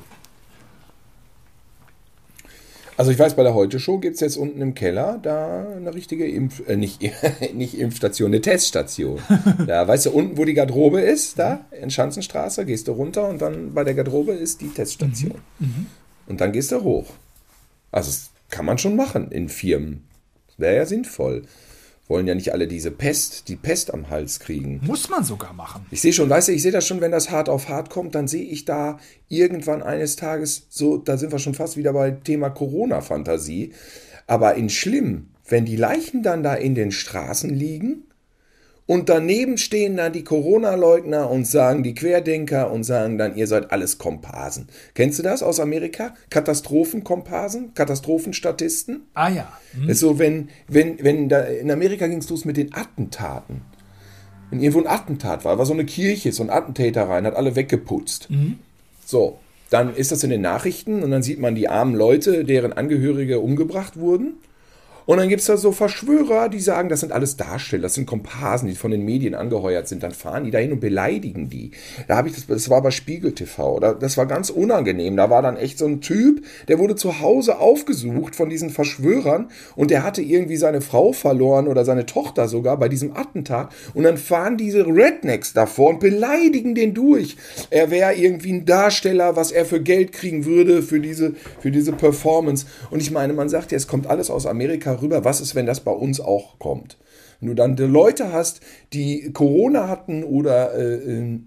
Also 2.99 3.11
ich 3.11 3.19
weiß, 3.19 3.35
bei 3.35 3.43
der 3.43 3.53
Heute-Show 3.53 3.99
gibt 3.99 4.15
es 4.15 4.19
jetzt 4.19 4.35
unten 4.35 4.61
im 4.61 4.73
Keller 4.73 5.21
da 5.23 5.65
eine 5.73 5.95
richtige 5.95 6.27
Impf... 6.27 6.67
Äh, 6.67 6.75
nicht, 6.75 6.99
nicht 7.53 7.79
Impfstation, 7.79 8.27
eine 8.27 8.41
Teststation. 8.41 9.21
Da, 9.65 9.87
weißt 9.87 10.07
du, 10.07 10.11
unten, 10.11 10.37
wo 10.37 10.43
die 10.43 10.53
Garderobe 10.53 10.99
ist, 10.99 11.39
da 11.39 11.65
in 11.71 11.91
Schanzenstraße, 11.91 12.65
gehst 12.65 12.89
du 12.89 12.91
runter 12.91 13.29
und 13.29 13.41
dann 13.41 13.73
bei 13.73 13.85
der 13.85 13.93
Garderobe 13.93 14.33
ist 14.33 14.59
die 14.59 14.67
Teststation. 14.67 15.35
Und 16.27 16.41
dann 16.41 16.51
gehst 16.51 16.73
du 16.73 16.83
hoch. 16.83 17.05
Also 17.89 18.09
das 18.09 18.31
kann 18.49 18.65
man 18.65 18.77
schon 18.77 18.97
machen 18.97 19.31
in 19.31 19.47
Firmen. 19.47 20.03
Das 20.47 20.59
wäre 20.59 20.75
ja 20.75 20.85
sinnvoll. 20.85 21.43
Wollen 22.09 22.27
ja 22.27 22.33
nicht 22.33 22.53
alle 22.53 22.67
diese 22.67 22.89
Pest, 22.89 23.47
die 23.47 23.55
Pest 23.55 23.93
am 23.93 24.09
Hals 24.09 24.39
kriegen. 24.39 24.81
Muss 24.83 25.09
man 25.09 25.23
sogar 25.23 25.53
machen. 25.53 25.85
Ich 25.91 26.01
sehe 26.01 26.11
schon, 26.11 26.29
weißt 26.29 26.47
du, 26.47 26.53
ich 26.53 26.63
sehe 26.63 26.71
das 26.71 26.87
schon, 26.87 27.01
wenn 27.01 27.11
das 27.11 27.29
hart 27.29 27.47
auf 27.49 27.69
hart 27.69 27.91
kommt, 27.91 28.15
dann 28.15 28.27
sehe 28.27 28.43
ich 28.43 28.65
da 28.65 28.99
irgendwann 29.27 29.83
eines 29.83 30.15
Tages 30.15 30.65
so, 30.69 30.97
da 30.97 31.17
sind 31.17 31.31
wir 31.31 31.37
schon 31.37 31.53
fast 31.53 31.77
wieder 31.77 31.93
bei 31.93 32.09
Thema 32.09 32.49
Corona-Fantasie. 32.49 33.73
Aber 34.25 34.55
in 34.55 34.69
schlimm, 34.69 35.29
wenn 35.47 35.65
die 35.65 35.75
Leichen 35.75 36.23
dann 36.23 36.41
da 36.41 36.55
in 36.55 36.73
den 36.73 36.91
Straßen 36.91 37.51
liegen 37.51 38.08
und 38.89 39.07
daneben 39.07 39.59
stehen 39.59 39.97
dann 39.97 40.13
die 40.13 40.23
Corona-Leugner 40.23 41.29
und 41.29 41.45
sagen 41.45 41.83
die 41.83 41.93
Querdenker 41.93 42.71
und 42.71 42.83
sagen 42.83 43.19
dann, 43.19 43.35
ihr 43.35 43.45
seid 43.45 43.71
alles 43.71 43.99
Komparsen. 43.99 44.67
Kennst 44.95 45.19
du 45.19 45.21
das 45.21 45.43
aus 45.43 45.59
Amerika? 45.59 46.15
Katastrophenkomparsen? 46.31 47.75
Katastrophenstatisten? 47.75 49.01
Ah 49.13 49.29
ja. 49.29 49.53
Ist 49.85 49.99
so, 49.99 50.17
wenn, 50.17 50.49
wenn, 50.67 51.03
wenn 51.03 51.29
da, 51.29 51.41
in 51.41 51.69
Amerika 51.69 52.07
ging 52.07 52.17
es 52.17 52.31
los 52.31 52.45
mit 52.45 52.57
den 52.57 52.73
Attentaten. 52.73 53.61
Wenn 54.49 54.59
irgendwo 54.59 54.79
ein 54.79 54.87
Attentat 54.87 55.45
war, 55.45 55.59
war 55.59 55.67
so 55.67 55.73
eine 55.73 55.85
Kirche, 55.85 56.31
so 56.31 56.41
ein 56.41 56.49
Attentäter 56.49 57.07
rein, 57.07 57.27
hat 57.27 57.35
alle 57.35 57.55
weggeputzt. 57.55 58.27
So, 59.05 59.37
dann 59.69 59.93
ist 59.93 60.11
das 60.11 60.23
in 60.23 60.31
den 60.31 60.41
Nachrichten 60.41 61.03
und 61.03 61.11
dann 61.11 61.21
sieht 61.21 61.39
man 61.39 61.53
die 61.53 61.69
armen 61.69 61.93
Leute, 61.93 62.43
deren 62.43 62.73
Angehörige 62.73 63.39
umgebracht 63.39 63.99
wurden. 63.99 64.33
Und 65.09 65.17
dann 65.17 65.27
gibt 65.27 65.41
es 65.41 65.47
da 65.47 65.57
so 65.57 65.71
Verschwörer, 65.71 66.49
die 66.49 66.59
sagen, 66.59 66.87
das 66.87 66.99
sind 66.99 67.11
alles 67.11 67.35
Darsteller, 67.35 67.81
das 67.81 67.95
sind 67.95 68.05
Komparsen, 68.05 68.69
die 68.69 68.75
von 68.75 68.91
den 68.91 69.03
Medien 69.03 69.33
angeheuert 69.33 69.87
sind. 69.87 70.03
Dann 70.03 70.11
fahren 70.11 70.43
die 70.43 70.51
dahin 70.51 70.71
und 70.71 70.81
beleidigen 70.81 71.49
die. 71.49 71.71
Da 72.07 72.15
habe 72.15 72.27
ich 72.27 72.35
das, 72.35 72.45
das 72.45 72.69
war 72.69 72.83
bei 72.83 72.91
Spiegel 72.91 73.31
TV. 73.31 73.79
Das 73.79 74.17
war 74.17 74.27
ganz 74.27 74.51
unangenehm. 74.51 75.17
Da 75.17 75.31
war 75.31 75.41
dann 75.41 75.57
echt 75.57 75.79
so 75.79 75.87
ein 75.87 76.01
Typ, 76.01 76.45
der 76.67 76.77
wurde 76.77 76.95
zu 76.95 77.21
Hause 77.21 77.57
aufgesucht 77.57 78.35
von 78.35 78.51
diesen 78.51 78.69
Verschwörern 78.69 79.49
und 79.75 79.89
der 79.89 80.03
hatte 80.03 80.21
irgendwie 80.21 80.57
seine 80.57 80.79
Frau 80.79 81.11
verloren 81.11 81.67
oder 81.67 81.85
seine 81.85 82.05
Tochter 82.05 82.47
sogar 82.47 82.77
bei 82.77 82.87
diesem 82.87 83.17
Attentat. 83.17 83.73
Und 83.95 84.03
dann 84.03 84.17
fahren 84.17 84.57
diese 84.57 84.85
Rednecks 84.85 85.53
davor 85.53 85.89
und 85.89 86.01
beleidigen 86.01 86.75
den 86.75 86.93
durch. 86.93 87.35
Er 87.71 87.89
wäre 87.89 88.13
irgendwie 88.13 88.53
ein 88.53 88.65
Darsteller, 88.65 89.35
was 89.35 89.51
er 89.51 89.65
für 89.65 89.81
Geld 89.81 90.11
kriegen 90.11 90.45
würde 90.45 90.83
für 90.83 90.99
diese, 90.99 91.33
für 91.61 91.71
diese 91.71 91.93
Performance. 91.93 92.67
Und 92.91 93.01
ich 93.01 93.09
meine, 93.09 93.33
man 93.33 93.49
sagt 93.49 93.71
ja, 93.71 93.75
es 93.75 93.87
kommt 93.87 94.05
alles 94.05 94.29
aus 94.29 94.45
Amerika 94.45 94.98
rüber. 95.01 95.23
Was 95.23 95.41
ist, 95.41 95.55
wenn 95.55 95.65
das 95.65 95.81
bei 95.81 95.91
uns 95.91 96.19
auch 96.19 96.59
kommt? 96.59 96.97
Wenn 97.39 97.49
du 97.49 97.55
dann 97.55 97.77
Leute 97.77 98.33
hast, 98.33 98.61
die 98.93 99.31
Corona 99.33 99.87
hatten 99.87 100.23
oder 100.23 100.73
äh, 100.75 100.95
äh, 100.95 101.39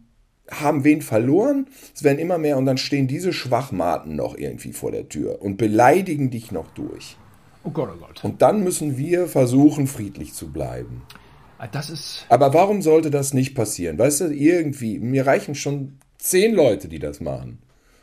haben 0.50 0.84
wen 0.84 1.02
verloren, 1.02 1.66
es 1.94 2.02
werden 2.02 2.18
immer 2.18 2.38
mehr 2.38 2.58
und 2.58 2.66
dann 2.66 2.78
stehen 2.78 3.08
diese 3.08 3.32
Schwachmaten 3.32 4.16
noch 4.16 4.36
irgendwie 4.36 4.72
vor 4.72 4.90
der 4.90 5.08
Tür 5.08 5.40
und 5.42 5.56
beleidigen 5.56 6.30
dich 6.30 6.52
noch 6.52 6.70
durch. 6.72 7.16
Oh 7.64 7.70
Gott, 7.70 7.90
oh 7.94 7.98
Gott. 7.98 8.24
Und 8.24 8.42
dann 8.42 8.64
müssen 8.64 8.98
wir 8.98 9.28
versuchen, 9.28 9.86
friedlich 9.86 10.34
zu 10.34 10.50
bleiben. 10.50 11.02
Ah, 11.58 11.68
das 11.68 11.90
ist. 11.90 12.26
Aber 12.28 12.52
warum 12.54 12.82
sollte 12.82 13.10
das 13.10 13.34
nicht 13.34 13.54
passieren? 13.54 13.98
Weißt 13.98 14.22
du, 14.22 14.24
irgendwie, 14.34 14.98
mir 14.98 15.26
reichen 15.26 15.54
schon 15.54 15.98
zehn 16.18 16.54
Leute, 16.54 16.88
die 16.88 16.98
das 16.98 17.20
machen. 17.20 17.58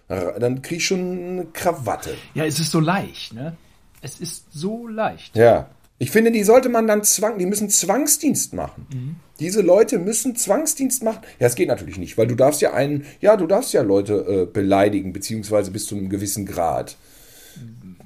Dann 0.08 0.62
krieg 0.62 0.78
ich 0.78 0.86
schon 0.86 1.00
eine 1.00 1.45
Krawatte. 1.45 2.16
Ja, 2.34 2.45
es 2.45 2.60
ist 2.60 2.72
so 2.72 2.80
leicht, 2.80 3.34
ne? 3.34 3.58
Es 4.02 4.20
ist 4.20 4.45
so 4.52 4.88
leicht. 4.88 5.36
Ja. 5.36 5.70
Ich 6.02 6.12
finde, 6.12 6.32
die 6.32 6.43
sollte 6.43 6.70
man 6.70 6.88
dann 6.88 7.04
zwang, 7.04 7.38
die 7.38 7.45
müssen 7.45 7.70
Zwangsdienst 7.70 8.54
machen. 8.54 8.88
Mhm. 8.93 9.16
Diese 9.39 9.62
Leute 9.62 10.00
müssen 10.00 10.36
Zwangsdienst 10.36 11.04
machen. 11.04 11.20
Ja, 11.39 11.47
es 11.47 11.56
geht 11.56 11.68
natürlich 11.68 11.97
nicht, 11.97 12.18
weil 12.18 12.28
du 12.28 12.36
darfst 12.36 12.62
ja 12.62 12.74
einen, 12.74 13.06
ja, 13.20 13.36
du 13.36 13.47
darfst 13.47 13.74
ja 13.74 13.82
Leute 13.82 14.14
äh, 14.14 14.45
beleidigen, 14.45 15.12
beziehungsweise 15.12 15.72
bis 15.72 15.88
zu 15.88 15.95
einem 15.95 16.10
gewissen 16.10 16.45
Grad. 16.45 16.95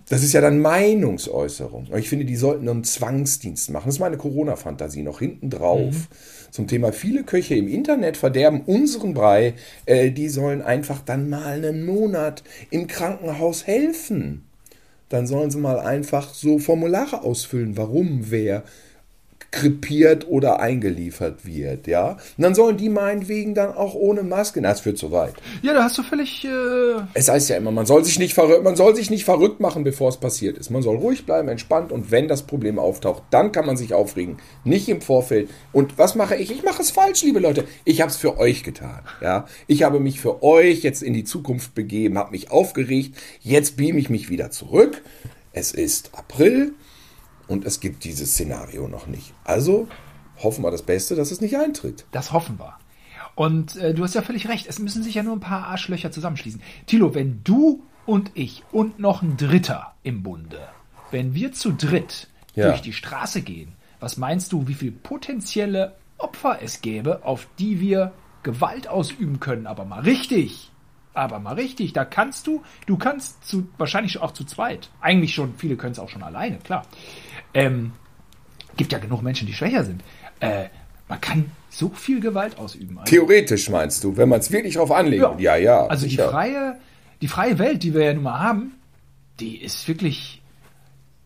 Das 0.09 0.23
ist 0.23 0.33
ja 0.33 0.41
dann 0.41 0.59
Meinungsäußerung. 0.59 1.87
Aber 1.89 1.99
ich 1.99 2.09
finde, 2.09 2.25
die 2.25 2.35
sollten 2.35 2.67
einen 2.67 2.83
Zwangsdienst 2.83 3.69
machen. 3.69 3.85
Das 3.85 3.95
ist 3.95 4.01
meine 4.01 4.17
Corona-Fantasie 4.17 5.03
noch 5.03 5.19
hinten 5.19 5.51
drauf. 5.51 5.93
Mhm. 5.93 6.07
Zum 6.51 6.67
Thema 6.67 6.91
viele 6.91 7.23
Köche 7.23 7.55
im 7.55 7.67
Internet 7.67 8.17
verderben 8.17 8.61
unseren 8.61 9.13
Brei. 9.13 9.53
Äh, 9.85 10.11
die 10.11 10.29
sollen 10.29 10.63
einfach 10.63 11.01
dann 11.01 11.29
mal 11.29 11.45
einen 11.45 11.85
Monat 11.85 12.43
im 12.71 12.87
Krankenhaus 12.87 13.67
helfen 13.67 14.43
dann 15.13 15.27
sollen 15.27 15.51
sie 15.51 15.59
mal 15.59 15.79
einfach 15.79 16.33
so 16.33 16.57
Formulare 16.57 17.21
ausfüllen, 17.21 17.77
warum 17.77 18.31
wer 18.31 18.63
krepiert 19.53 20.27
oder 20.27 20.59
eingeliefert 20.59 21.45
wird, 21.45 21.85
ja. 21.85 22.13
Und 22.37 22.41
dann 22.43 22.55
sollen 22.55 22.75
die 22.75 22.89
meinetwegen 22.89 23.53
dann 23.53 23.71
auch 23.71 23.93
ohne 23.93 24.23
Maske, 24.23 24.59
na, 24.59 24.69
das 24.69 24.81
führt 24.81 24.97
zu 24.97 25.11
weit. 25.11 25.35
Ja, 25.61 25.75
da 25.75 25.83
hast 25.83 25.97
du 25.99 26.01
völlig. 26.03 26.43
Äh 26.43 27.03
es 27.13 27.29
heißt 27.29 27.49
ja 27.49 27.57
immer, 27.57 27.71
man 27.71 27.85
soll 27.85 28.03
sich 28.03 28.17
nicht 28.17 28.33
verrückt, 28.33 28.63
man 28.63 28.75
soll 28.75 28.95
sich 28.95 29.11
nicht 29.11 29.25
verrückt 29.25 29.59
machen, 29.59 29.83
bevor 29.83 30.09
es 30.09 30.17
passiert 30.17 30.57
ist. 30.57 30.71
Man 30.71 30.81
soll 30.81 30.97
ruhig 30.97 31.27
bleiben, 31.27 31.49
entspannt 31.49 31.91
und 31.91 32.09
wenn 32.09 32.27
das 32.27 32.41
Problem 32.41 32.79
auftaucht, 32.79 33.23
dann 33.29 33.51
kann 33.51 33.67
man 33.67 33.77
sich 33.77 33.93
aufregen, 33.93 34.37
nicht 34.63 34.89
im 34.89 35.01
Vorfeld. 35.01 35.51
Und 35.71 35.99
was 35.99 36.15
mache 36.15 36.35
ich? 36.35 36.49
Ich 36.49 36.63
mache 36.63 36.81
es 36.81 36.89
falsch, 36.89 37.21
liebe 37.21 37.39
Leute. 37.39 37.65
Ich 37.85 38.01
habe 38.01 38.09
es 38.09 38.17
für 38.17 38.39
euch 38.39 38.63
getan, 38.63 39.03
ja. 39.21 39.45
Ich 39.67 39.83
habe 39.83 39.99
mich 39.99 40.19
für 40.19 40.41
euch 40.41 40.81
jetzt 40.81 41.03
in 41.03 41.13
die 41.13 41.25
Zukunft 41.25 41.75
begeben, 41.75 42.17
habe 42.17 42.31
mich 42.31 42.49
aufgeregt. 42.49 43.15
Jetzt 43.41 43.77
beame 43.77 43.99
ich 43.99 44.09
mich 44.09 44.31
wieder 44.31 44.49
zurück. 44.49 45.03
Es 45.51 45.71
ist 45.71 46.09
April 46.17 46.73
und 47.53 47.65
es 47.65 47.79
gibt 47.79 48.03
dieses 48.03 48.31
Szenario 48.31 48.87
noch 48.87 49.05
nicht. 49.05 49.31
Also 49.43 49.87
hoffen 50.41 50.63
wir 50.63 50.71
das 50.71 50.81
Beste, 50.81 51.15
dass 51.15 51.29
es 51.29 51.39
nicht 51.39 51.55
eintritt. 51.55 52.03
Das 52.11 52.33
hoffen 52.33 52.57
wir. 52.59 52.79
Und 53.35 53.75
äh, 53.75 53.93
du 53.93 54.03
hast 54.03 54.15
ja 54.15 54.23
völlig 54.23 54.49
recht, 54.49 54.65
es 54.67 54.79
müssen 54.79 55.03
sich 55.03 55.13
ja 55.13 55.21
nur 55.21 55.35
ein 55.35 55.39
paar 55.39 55.67
Arschlöcher 55.67 56.11
zusammenschließen. 56.11 56.61
Tilo, 56.87 57.13
wenn 57.13 57.41
du 57.43 57.83
und 58.07 58.31
ich 58.33 58.63
und 58.71 58.97
noch 58.97 59.21
ein 59.21 59.37
Dritter 59.37 59.93
im 60.01 60.23
Bunde, 60.23 60.67
wenn 61.11 61.35
wir 61.35 61.53
zu 61.53 61.71
dritt 61.71 62.27
ja. 62.55 62.69
durch 62.69 62.81
die 62.81 62.91
Straße 62.91 63.43
gehen, 63.43 63.73
was 63.99 64.17
meinst 64.17 64.51
du, 64.51 64.67
wie 64.67 64.73
viele 64.73 64.91
potenzielle 64.91 65.95
Opfer 66.17 66.57
es 66.61 66.81
gäbe, 66.81 67.23
auf 67.23 67.47
die 67.59 67.79
wir 67.79 68.13
Gewalt 68.41 68.87
ausüben 68.87 69.39
können, 69.39 69.67
aber 69.67 69.85
mal 69.85 70.01
richtig? 70.01 70.71
Aber 71.13 71.39
mal 71.39 71.53
richtig, 71.53 71.93
da 71.93 72.05
kannst 72.05 72.47
du, 72.47 72.63
du 72.87 72.97
kannst 72.97 73.45
zu, 73.45 73.67
wahrscheinlich 73.77 74.19
auch 74.19 74.31
zu 74.31 74.43
zweit. 74.45 74.89
Eigentlich 74.99 75.35
schon, 75.35 75.53
viele 75.57 75.75
können 75.77 75.91
es 75.91 75.99
auch 75.99 76.09
schon 76.09 76.23
alleine, 76.23 76.57
klar. 76.57 76.85
Ähm, 77.53 77.91
gibt 78.77 78.91
ja 78.91 78.99
genug 78.99 79.21
Menschen, 79.21 79.47
die 79.47 79.53
schwächer 79.53 79.83
sind. 79.83 80.03
Äh, 80.39 80.65
man 81.07 81.21
kann 81.21 81.51
so 81.69 81.89
viel 81.89 82.19
Gewalt 82.19 82.57
ausüben. 82.57 82.97
Also, 82.97 83.09
Theoretisch 83.09 83.69
meinst 83.69 84.03
du, 84.03 84.15
wenn 84.17 84.29
man 84.29 84.39
es 84.39 84.51
wirklich 84.51 84.75
drauf 84.75 84.91
anlegt. 84.91 85.21
Ja, 85.21 85.35
ja. 85.37 85.55
ja 85.57 85.85
also 85.87 86.07
die 86.07 86.17
freie, 86.17 86.77
die 87.21 87.27
freie 87.27 87.59
Welt, 87.59 87.83
die 87.83 87.93
wir 87.93 88.03
ja 88.05 88.13
nun 88.13 88.23
mal 88.23 88.39
haben, 88.39 88.73
die 89.39 89.57
ist 89.57 89.87
wirklich, 89.87 90.41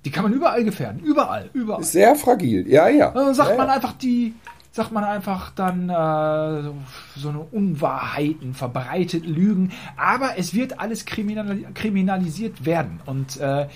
die 0.05 0.11
kann 0.11 0.23
man 0.23 0.33
überall 0.33 0.63
gefährden. 0.63 1.01
Überall, 1.01 1.49
überall. 1.53 1.83
Sehr 1.83 2.15
fragil, 2.15 2.67
ja, 2.67 2.87
ja. 2.87 3.11
Dann 3.11 3.33
sagt 3.33 3.51
ja, 3.51 3.57
man 3.57 3.69
einfach 3.69 3.93
die, 3.93 4.33
sagt 4.71 4.91
man 4.91 5.03
einfach 5.03 5.51
dann 5.51 5.89
äh, 5.89 6.71
so 7.19 7.29
eine 7.29 7.39
Unwahrheiten 7.51 8.53
verbreitet, 8.53 9.25
Lügen. 9.25 9.71
Aber 9.97 10.37
es 10.37 10.53
wird 10.53 10.79
alles 10.79 11.05
kriminal 11.05 11.65
kriminalisiert 11.73 12.65
werden. 12.65 12.99
Und 13.05 13.37
äh, 13.37 13.67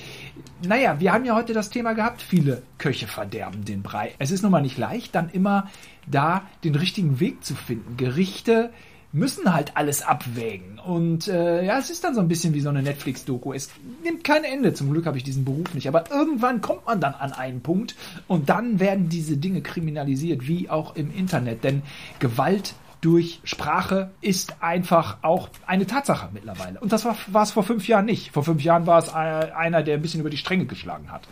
naja, 0.66 1.00
wir 1.00 1.14
haben 1.14 1.26
ja 1.26 1.36
heute 1.36 1.54
das 1.54 1.70
Thema 1.70 1.94
gehabt, 1.94 2.22
viele 2.22 2.62
Köche 2.78 3.08
verderben 3.08 3.66
den 3.66 3.82
Brei. 3.82 4.14
Es 4.20 4.32
ist 4.32 4.42
nun 4.42 4.52
mal 4.52 4.62
nicht 4.62 4.78
leicht, 4.78 5.16
dann 5.16 5.30
immer 5.30 5.70
da 6.08 6.44
den 6.64 6.76
richtigen 6.76 7.20
Weg 7.20 7.44
zu 7.44 7.56
finden. 7.56 7.98
Gerichte, 7.98 8.72
müssen 9.14 9.54
halt 9.54 9.76
alles 9.76 10.04
abwägen. 10.04 10.80
Und 10.80 11.28
äh, 11.28 11.66
ja, 11.66 11.78
es 11.78 11.90
ist 11.90 12.04
dann 12.04 12.16
so 12.16 12.22
ein 12.22 12.28
bisschen 12.28 12.54
wie 12.54 12.62
so 12.62 12.70
eine 12.70 12.82
Netflix-Doku. 12.82 13.54
Es 13.54 13.70
nimmt 14.04 14.24
kein 14.24 14.44
Ende. 14.44 14.74
Zum 14.74 14.92
Glück 14.92 15.06
habe 15.06 15.18
ich 15.18 15.24
diesen 15.24 15.44
Beruf 15.44 15.74
nicht. 15.74 15.88
Aber 15.88 16.10
irgendwann 16.10 16.62
kommt 16.62 16.86
man 16.86 17.02
dann 17.02 17.14
an 17.14 17.34
einen 17.34 17.62
Punkt 17.62 17.96
und 18.28 18.50
dann 18.50 18.80
werden 18.80 19.10
diese 19.10 19.38
Dinge 19.38 19.62
kriminalisiert, 19.62 20.48
wie 20.48 20.70
auch 20.70 20.96
im 20.96 21.14
Internet. 21.14 21.64
Denn 21.64 21.82
Gewalt 22.20 22.74
durch 23.02 23.39
Sprache 23.43 24.12
ist 24.22 24.56
einfach 24.62 25.18
auch 25.24 25.49
eine 25.66 25.88
Tatsache 25.88 26.30
mittlerweile. 26.32 26.80
Und 26.80 26.93
das 26.93 27.04
war 27.06 27.43
es 27.43 27.52
vor 27.52 27.64
fünf 27.64 27.88
Jahren 27.88 28.06
nicht. 28.06 28.32
Vor 28.32 28.43
fünf 28.43 28.64
Jahren 28.64 28.86
war 28.86 28.99
es 28.99 29.10
einer, 29.10 29.82
der 29.82 29.95
ein 29.95 30.02
bisschen 30.02 30.22
über 30.22 30.30
die 30.30 30.38
Stränge 30.38 30.66
geschlagen 30.66 31.12
hat. 31.12 31.24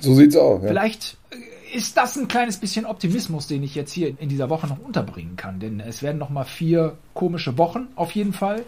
So 0.00 0.14
sieht's 0.14 0.36
aus. 0.36 0.62
Ja. 0.62 0.68
Vielleicht 0.68 1.16
ist 1.72 1.96
das 1.96 2.16
ein 2.16 2.28
kleines 2.28 2.58
bisschen 2.58 2.84
Optimismus, 2.84 3.46
den 3.46 3.62
ich 3.62 3.74
jetzt 3.74 3.92
hier 3.92 4.14
in 4.18 4.28
dieser 4.28 4.50
Woche 4.50 4.66
noch 4.66 4.78
unterbringen 4.78 5.36
kann. 5.36 5.60
Denn 5.60 5.80
es 5.80 6.02
werden 6.02 6.18
noch 6.18 6.30
mal 6.30 6.44
vier 6.44 6.96
komische 7.14 7.56
Wochen 7.58 7.88
auf 7.94 8.12
jeden 8.12 8.32
Fall. 8.32 8.64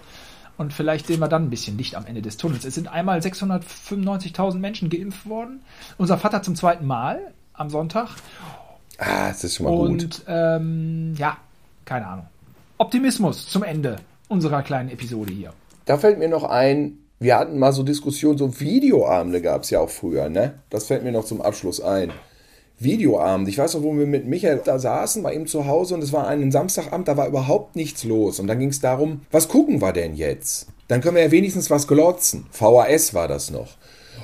Und 0.57 0.73
vielleicht 0.73 1.07
sehen 1.07 1.21
wir 1.21 1.29
dann 1.29 1.45
ein 1.45 1.51
bisschen 1.51 1.79
Licht 1.79 1.95
am 1.95 2.07
Ende 2.07 2.23
des 2.23 2.37
Tunnels. 2.37 2.65
Es 2.65 2.75
sind 2.75 2.87
einmal 2.87 3.19
695.000 3.21 4.59
Menschen 4.59 4.91
geimpft 4.91 5.27
worden. 5.29 5.63
Unser 5.97 6.19
Vater 6.19 6.43
zum 6.43 6.55
zweiten 6.55 6.87
Mal 6.87 7.33
am 7.55 7.71
Sonntag. 7.71 8.11
Ah, 8.99 9.29
das 9.29 9.43
ist 9.43 9.57
schon 9.57 9.65
mal 9.65 9.73
Und, 9.73 9.89
gut. 9.89 10.03
Und 10.03 10.25
ähm, 10.29 11.15
ja, 11.17 11.39
keine 11.91 12.07
Ahnung. 12.07 12.27
Optimismus 12.79 13.49
zum 13.49 13.65
Ende 13.65 13.97
unserer 14.29 14.63
kleinen 14.63 14.91
Episode 14.91 15.33
hier. 15.33 15.53
Da 15.87 15.99
fällt 15.99 16.21
mir 16.21 16.29
noch 16.29 16.45
ein, 16.45 16.99
wir 17.19 17.37
hatten 17.37 17.59
mal 17.59 17.73
so 17.73 17.83
Diskussionen, 17.83 18.39
so 18.39 18.61
Videoabende 18.61 19.43
gab 19.43 19.65
es 19.65 19.71
ja 19.71 19.81
auch 19.81 19.91
früher, 19.91 20.29
ne? 20.29 20.55
Das 20.71 20.87
fällt 20.87 21.03
mir 21.03 21.11
noch 21.11 21.25
zum 21.25 21.43
Abschluss 21.43 21.81
ein. 21.81 22.13
Videoabend. 22.79 23.49
Ich 23.49 23.59
weiß 23.59 23.75
noch, 23.75 23.83
wo 23.83 23.93
wir 23.99 24.07
mit 24.07 24.25
Michael 24.25 24.63
da 24.65 24.79
saßen, 24.79 25.25
bei 25.25 25.35
ihm 25.35 25.49
zu 25.49 25.67
Hause 25.67 25.97
und 25.97 26.05
es 26.05 26.13
war 26.13 26.29
ein 26.29 26.53
Samstagabend, 26.53 27.09
da 27.09 27.17
war 27.17 27.27
überhaupt 27.27 27.75
nichts 27.75 28.05
los. 28.05 28.39
Und 28.39 28.47
dann 28.47 28.61
ging 28.61 28.71
es 28.71 28.81
darum, 28.81 29.23
was 29.33 29.49
gucken 29.49 29.83
wir 29.83 29.93
denn 29.93 30.15
jetzt? 30.15 30.69
Dann 30.87 31.01
können 31.01 31.17
wir 31.17 31.25
ja 31.25 31.33
wenigstens 31.33 31.71
was 31.71 31.89
glotzen. 31.89 32.47
VHS 32.53 33.15
war 33.15 33.27
das 33.27 33.51
noch. 33.51 33.77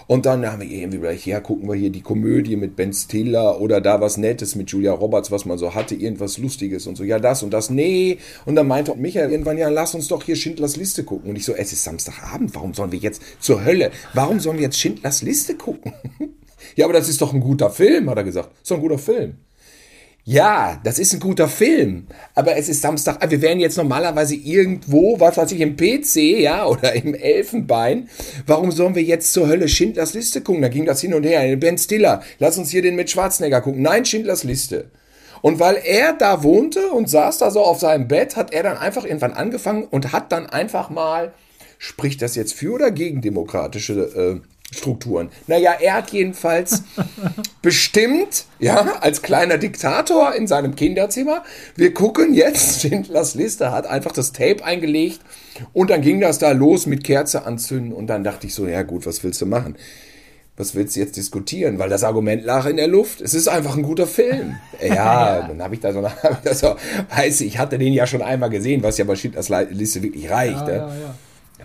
Und 0.07 0.25
dann 0.25 0.47
haben 0.47 0.63
wir 0.63 0.71
irgendwie 0.71 0.99
gleich, 0.99 1.27
ja, 1.27 1.41
gucken 1.41 1.69
wir 1.69 1.75
hier 1.75 1.91
die 1.91 2.01
Komödie 2.01 2.57
mit 2.57 2.77
Ben 2.77 2.93
Stiller 2.93 3.61
oder 3.61 3.81
da 3.81 4.01
was 4.01 4.17
Nettes 4.17 4.55
mit 4.55 4.71
Julia 4.71 4.93
Roberts, 4.93 5.33
was 5.33 5.45
man 5.45 5.59
so 5.59 5.75
hatte, 5.75 5.97
irgendwas 5.97 6.39
Lustiges 6.39 6.87
und 6.87 6.97
so, 6.97 7.03
ja, 7.03 7.19
das 7.19 7.43
und 7.43 7.51
das, 7.51 7.71
nee. 7.71 8.19
Und 8.45 8.55
dann 8.55 8.69
meinte 8.69 8.95
Michael 8.95 9.33
irgendwann, 9.33 9.59
ja, 9.59 9.69
lass 9.69 9.95
uns 9.95 10.07
doch 10.07 10.23
hier 10.23 10.37
Schindlers 10.37 10.77
Liste 10.77 11.03
gucken. 11.03 11.31
Und 11.31 11.37
ich 11.37 11.45
so, 11.45 11.55
es 11.55 11.73
ist 11.73 11.83
Samstagabend, 11.83 12.55
warum 12.55 12.73
sollen 12.73 12.93
wir 12.93 13.01
jetzt 13.01 13.21
zur 13.41 13.65
Hölle? 13.65 13.91
Warum 14.15 14.39
sollen 14.39 14.59
wir 14.59 14.65
jetzt 14.65 14.79
Schindlers 14.79 15.23
Liste 15.23 15.55
gucken? 15.55 15.93
Ja, 16.75 16.87
aber 16.87 16.95
das 16.95 17.09
ist 17.09 17.21
doch 17.21 17.33
ein 17.33 17.41
guter 17.41 17.71
Film, 17.71 18.11
hat 18.11 18.17
er 18.17 18.25
gesagt. 18.25 18.51
Ist 18.61 18.71
doch 18.71 18.77
ein 18.77 18.83
guter 18.83 18.99
Film. 18.99 19.37
Ja, 20.29 20.81
das 20.83 20.99
ist 20.99 21.15
ein 21.15 21.21
guter 21.21 21.47
Film, 21.47 22.09
aber 22.35 22.57
es 22.57 22.69
ist 22.69 22.83
Samstag. 22.83 23.31
Wir 23.31 23.41
wären 23.43 23.61
jetzt 23.61 23.77
normalerweise 23.77 24.35
irgendwo, 24.35 25.21
was 25.21 25.37
weiß 25.37 25.53
ich, 25.53 25.61
im 25.61 25.77
PC, 25.77 26.41
ja, 26.41 26.67
oder 26.67 26.95
im 26.95 27.15
Elfenbein. 27.15 28.09
Warum 28.45 28.73
sollen 28.73 28.97
wir 28.97 29.05
jetzt 29.05 29.33
zur 29.33 29.47
Hölle 29.47 29.69
Schindlers 29.69 30.15
Liste 30.15 30.41
gucken? 30.41 30.63
Da 30.63 30.69
ging 30.69 30.85
das 30.85 31.01
hin 31.01 31.15
und 31.15 31.23
her. 31.23 31.57
Ben 31.57 31.79
Stiller, 31.79 32.25
lass 32.41 32.59
uns 32.59 32.71
hier 32.71 32.83
den 32.83 32.97
mit 32.97 33.09
Schwarzenegger 33.09 33.61
gucken. 33.61 33.83
Nein, 33.83 34.05
Schindlers 34.05 34.43
Liste. 34.43 34.91
Und 35.43 35.61
weil 35.61 35.77
er 35.85 36.13
da 36.15 36.43
wohnte 36.43 36.91
und 36.91 37.09
saß 37.09 37.39
da 37.39 37.53
so 37.53 37.61
auf 37.61 37.79
seinem 37.79 38.09
Bett, 38.09 38.35
hat 38.35 38.53
er 38.53 38.65
dann 38.65 38.79
einfach 38.79 39.05
irgendwann 39.05 39.33
angefangen 39.33 39.85
und 39.85 40.11
hat 40.11 40.33
dann 40.33 40.47
einfach 40.47 40.91
mal, 40.91 41.35
spricht 41.79 42.21
das 42.21 42.35
jetzt 42.35 42.55
für 42.55 42.73
oder 42.73 42.91
gegen 42.91 43.21
demokratische 43.21 44.43
äh, 44.43 44.56
Strukturen. 44.73 45.31
Naja, 45.47 45.77
er 45.81 45.95
hat 45.95 46.11
jedenfalls 46.11 46.83
bestimmt, 47.63 48.47
ja, 48.59 48.97
als 49.01 49.23
kleiner 49.23 49.59
Diktator 49.59 50.35
in 50.35 50.47
seinem 50.47 50.75
Kinderzimmer, 50.75 51.45
wir 51.77 51.95
gucken 51.95 52.35
jetzt, 52.35 52.81
Schindlers 52.81 53.35
Liste 53.35 53.71
hat 53.71 53.87
einfach 53.87 54.13
das 54.13 54.33
Tape 54.33 54.65
eingelegt 54.65 55.21
und 55.73 55.91
dann 55.91 56.01
ging 56.01 56.21
das 56.21 56.39
da 56.39 56.51
los 56.51 56.87
mit 56.87 57.05
Kerze 57.05 57.47
anzünden 57.47 57.93
und 57.93 58.09
dann 58.09 58.25
dachte 58.25 58.47
ich 58.47 58.55
so, 58.55 58.67
ja 58.67 58.83
gut, 58.83 59.07
was 59.07 59.23
willst 59.23 59.41
du 59.41 59.47
machen? 59.47 59.77
Was 60.59 60.75
willst 60.75 60.97
du 60.97 61.01
jetzt 61.01 61.17
diskutieren? 61.19 61.79
Weil 61.79 61.91
das 61.91 62.03
Argument 62.03 62.43
lag 62.43 62.65
in 62.65 62.79
der 62.79 62.89
Luft. 62.89 63.21
Es 63.21 63.35
ist 63.35 63.47
einfach 63.47 63.77
ein 63.77 63.83
guter 63.83 64.07
Film. 64.07 64.57
Ja, 64.83 65.47
dann 65.49 65.63
habe 65.63 65.75
ich 65.75 65.81
da 65.81 65.93
so, 65.93 66.03
hab 66.03 66.33
ich 66.33 66.51
da 66.51 66.55
so, 66.55 66.77
weiß 67.15 67.41
ich, 67.43 67.59
hatte 67.59 67.79
den 67.79 67.95
ja 67.95 68.07
schon 68.07 68.21
einmal 68.21 68.51
gesehen, 68.51 68.83
was 68.83 68.99
ja 68.99 69.05
bei 69.05 69.17
Schindlers 69.17 69.49
Liste 69.71 70.03
wirklich 70.03 70.31
reicht. 70.31 70.61
Ja, 70.61 70.65
ne? 70.67 70.73
ja, 70.73 70.89
ja. 70.89 71.15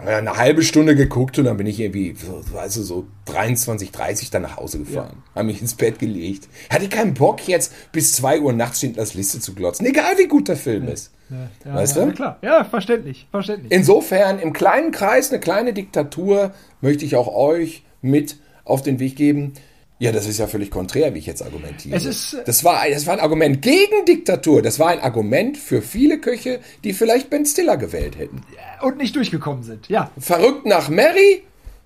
Eine 0.06 0.38
halbe 0.38 0.64
Stunde 0.64 0.96
geguckt 0.96 1.38
und 1.38 1.46
dann 1.46 1.58
bin 1.58 1.68
ich 1.68 1.80
irgendwie, 1.80 2.16
so, 2.16 2.58
also 2.58 2.82
so 2.82 3.06
23, 3.26 3.92
30 3.92 4.30
dann 4.32 4.42
nach 4.42 4.58
Hause 4.58 4.80
gefahren. 4.80 5.18
Ja. 5.28 5.36
Habe 5.36 5.48
mich 5.48 5.62
ins 5.62 5.76
Bett 5.76 6.00
gelegt. 6.00 6.48
Hatte 6.70 6.90
keinen 6.90 7.14
Bock 7.14 7.48
jetzt 7.48 7.74
bis 7.92 8.14
2 8.14 8.42
Uhr 8.42 8.54
nachts 8.54 8.80
Schindlers 8.80 9.14
Liste 9.14 9.40
zu 9.40 9.54
glotzen. 9.54 9.86
Egal 9.86 10.18
wie 10.18 10.28
gut 10.28 10.48
der 10.48 10.58
Film 10.58 10.86
ja. 10.86 10.92
ist. 10.92 11.12
Ja, 11.30 11.76
weißt 11.76 11.96
ja, 11.96 12.06
du? 12.06 12.12
klar. 12.12 12.40
Ja, 12.42 12.64
verständlich, 12.66 13.28
verständlich. 13.32 13.72
Insofern, 13.72 14.40
im 14.40 14.54
kleinen 14.54 14.92
Kreis, 14.92 15.30
eine 15.30 15.40
kleine 15.40 15.74
Diktatur, 15.74 16.52
möchte 16.82 17.06
ich 17.06 17.16
auch 17.16 17.34
euch 17.34 17.84
mit 18.02 18.38
auf 18.66 18.82
den 18.82 19.00
Weg 19.00 19.16
geben. 19.16 19.54
Ja, 20.02 20.12
das 20.12 20.26
ist 20.26 20.40
ja 20.40 20.48
völlig 20.48 20.72
konträr, 20.72 21.14
wie 21.14 21.20
ich 21.20 21.28
jetzt 21.28 21.44
argumentiere. 21.44 21.96
Es 21.96 22.06
ist, 22.06 22.34
äh, 22.34 22.44
das, 22.44 22.64
war, 22.64 22.90
das 22.90 23.06
war 23.06 23.14
ein 23.14 23.20
Argument 23.20 23.62
gegen 23.62 24.04
Diktatur. 24.08 24.64
Das 24.64 24.80
war 24.80 24.88
ein 24.88 25.00
Argument 25.00 25.60
für 25.60 25.84
viele 25.84 26.18
Köche, 26.18 26.60
die 26.84 26.94
vielleicht 26.94 27.30
Ben 27.30 27.46
Stiller 27.46 27.78
gewählt 27.78 28.18
hätten. 28.18 28.42
Und 28.82 28.98
nicht 28.98 29.16
durchgekommen 29.16 29.62
sind, 29.62 29.90
ja. 29.90 30.10
Verrückt 30.18 30.66
nach 30.66 30.90
Mary, 30.90 31.44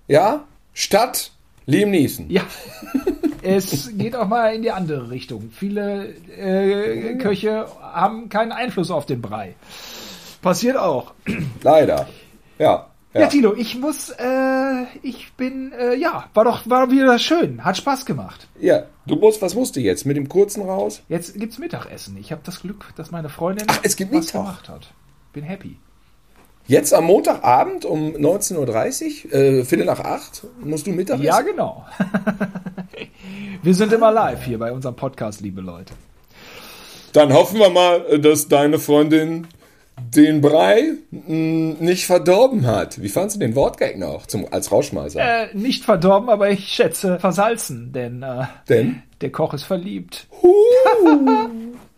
ja, 0.07 0.45
statt 0.73 1.31
Liam 1.65 1.91
Neeson. 1.91 2.29
Ja. 2.29 2.43
es 3.41 3.89
geht 3.97 4.15
auch 4.15 4.29
mal 4.29 4.55
in 4.55 4.61
die 4.61 4.71
andere 4.71 5.09
Richtung. 5.09 5.49
Viele 5.51 6.13
äh, 6.37 7.17
Köche 7.17 7.67
haben 7.81 8.29
keinen 8.29 8.53
Einfluss 8.53 8.91
auf 8.91 9.05
den 9.05 9.21
Brei. 9.21 9.55
Passiert 10.41 10.77
auch. 10.77 11.13
Leider. 11.63 12.07
Ja. 12.59 12.87
Ja, 13.15 13.21
ja 13.21 13.27
Tilo, 13.27 13.55
ich 13.55 13.77
muss, 13.79 14.09
äh, 14.09 14.83
ich 15.01 15.31
bin, 15.37 15.71
äh, 15.71 15.95
ja, 15.95 16.25
war 16.33 16.43
doch, 16.43 16.69
war 16.69 16.91
wieder 16.91 17.17
schön, 17.17 17.63
hat 17.63 17.77
Spaß 17.77 18.05
gemacht. 18.05 18.49
Ja, 18.59 18.87
du 19.07 19.15
musst, 19.15 19.41
was 19.41 19.55
musst 19.55 19.77
du 19.77 19.79
jetzt? 19.79 20.05
Mit 20.05 20.17
dem 20.17 20.27
kurzen 20.27 20.63
raus? 20.63 21.01
Jetzt 21.07 21.39
gibt's 21.39 21.57
Mittagessen. 21.57 22.17
Ich 22.17 22.33
habe 22.33 22.41
das 22.43 22.61
Glück, 22.61 22.91
dass 22.97 23.11
meine 23.11 23.29
Freundin 23.29 23.67
Ach, 23.69 23.79
es 23.83 23.95
gibt 23.95 24.11
was 24.11 24.25
Mittag. 24.25 24.41
gemacht 24.41 24.67
hat. 24.67 24.87
Bin 25.31 25.45
happy. 25.45 25.77
Jetzt 26.67 26.93
am 26.93 27.05
Montagabend 27.05 27.85
um 27.85 28.15
19.30 28.15 29.27
Uhr, 29.27 29.33
äh, 29.33 29.63
Viertel 29.63 29.85
nach 29.85 30.01
acht, 30.01 30.45
musst 30.59 30.85
du 30.85 30.91
Mittag 30.91 31.21
Ja, 31.21 31.39
genau. 31.39 31.85
Wir 33.63 33.75
sind 33.75 33.93
immer 33.93 34.11
live 34.11 34.43
hier 34.43 34.59
bei 34.59 34.73
unserem 34.73 34.97
Podcast, 34.97 35.39
liebe 35.39 35.61
Leute. 35.61 35.93
Dann 37.13 37.31
hoffen 37.31 37.59
wir 37.59 37.69
mal, 37.69 38.19
dass 38.19 38.49
deine 38.49 38.77
Freundin 38.77 39.47
den 39.97 40.41
Brei 40.41 40.93
mh, 41.11 41.75
nicht 41.79 42.05
verdorben 42.05 42.65
hat. 42.67 43.01
Wie 43.01 43.09
fandst 43.09 43.35
du 43.35 43.39
den 43.39 43.55
Wortgag 43.55 43.97
noch 43.97 44.25
zum, 44.27 44.45
als 44.51 44.71
Rauschmeißer? 44.71 45.19
Äh, 45.19 45.47
nicht 45.55 45.83
verdorben, 45.83 46.29
aber 46.29 46.49
ich 46.49 46.67
schätze 46.67 47.19
versalzen, 47.19 47.91
denn, 47.93 48.21
äh, 48.23 48.43
Denn? 48.69 49.01
der 49.21 49.31
Koch 49.31 49.53
ist 49.53 49.63
verliebt. 49.63 50.27
Huh. 50.41 50.49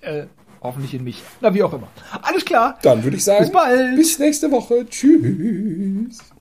Äh, 0.02 0.28
hoffentlich 0.62 0.93
in 0.93 1.04
mich. 1.04 1.22
Na, 1.41 1.54
wie 1.54 1.64
auch 1.64 1.74
immer. 1.74 1.88
Alles 2.22 2.45
klar. 2.45 2.78
Dann 2.84 3.04
würde 3.04 3.18
ich 3.18 3.24
sagen, 3.26 3.43
Bis 3.43 3.52
bald. 3.52 3.95
bis 3.98 4.20
nächste 4.20 4.50
Woche. 4.52 4.86
Tschüss. 4.89 6.20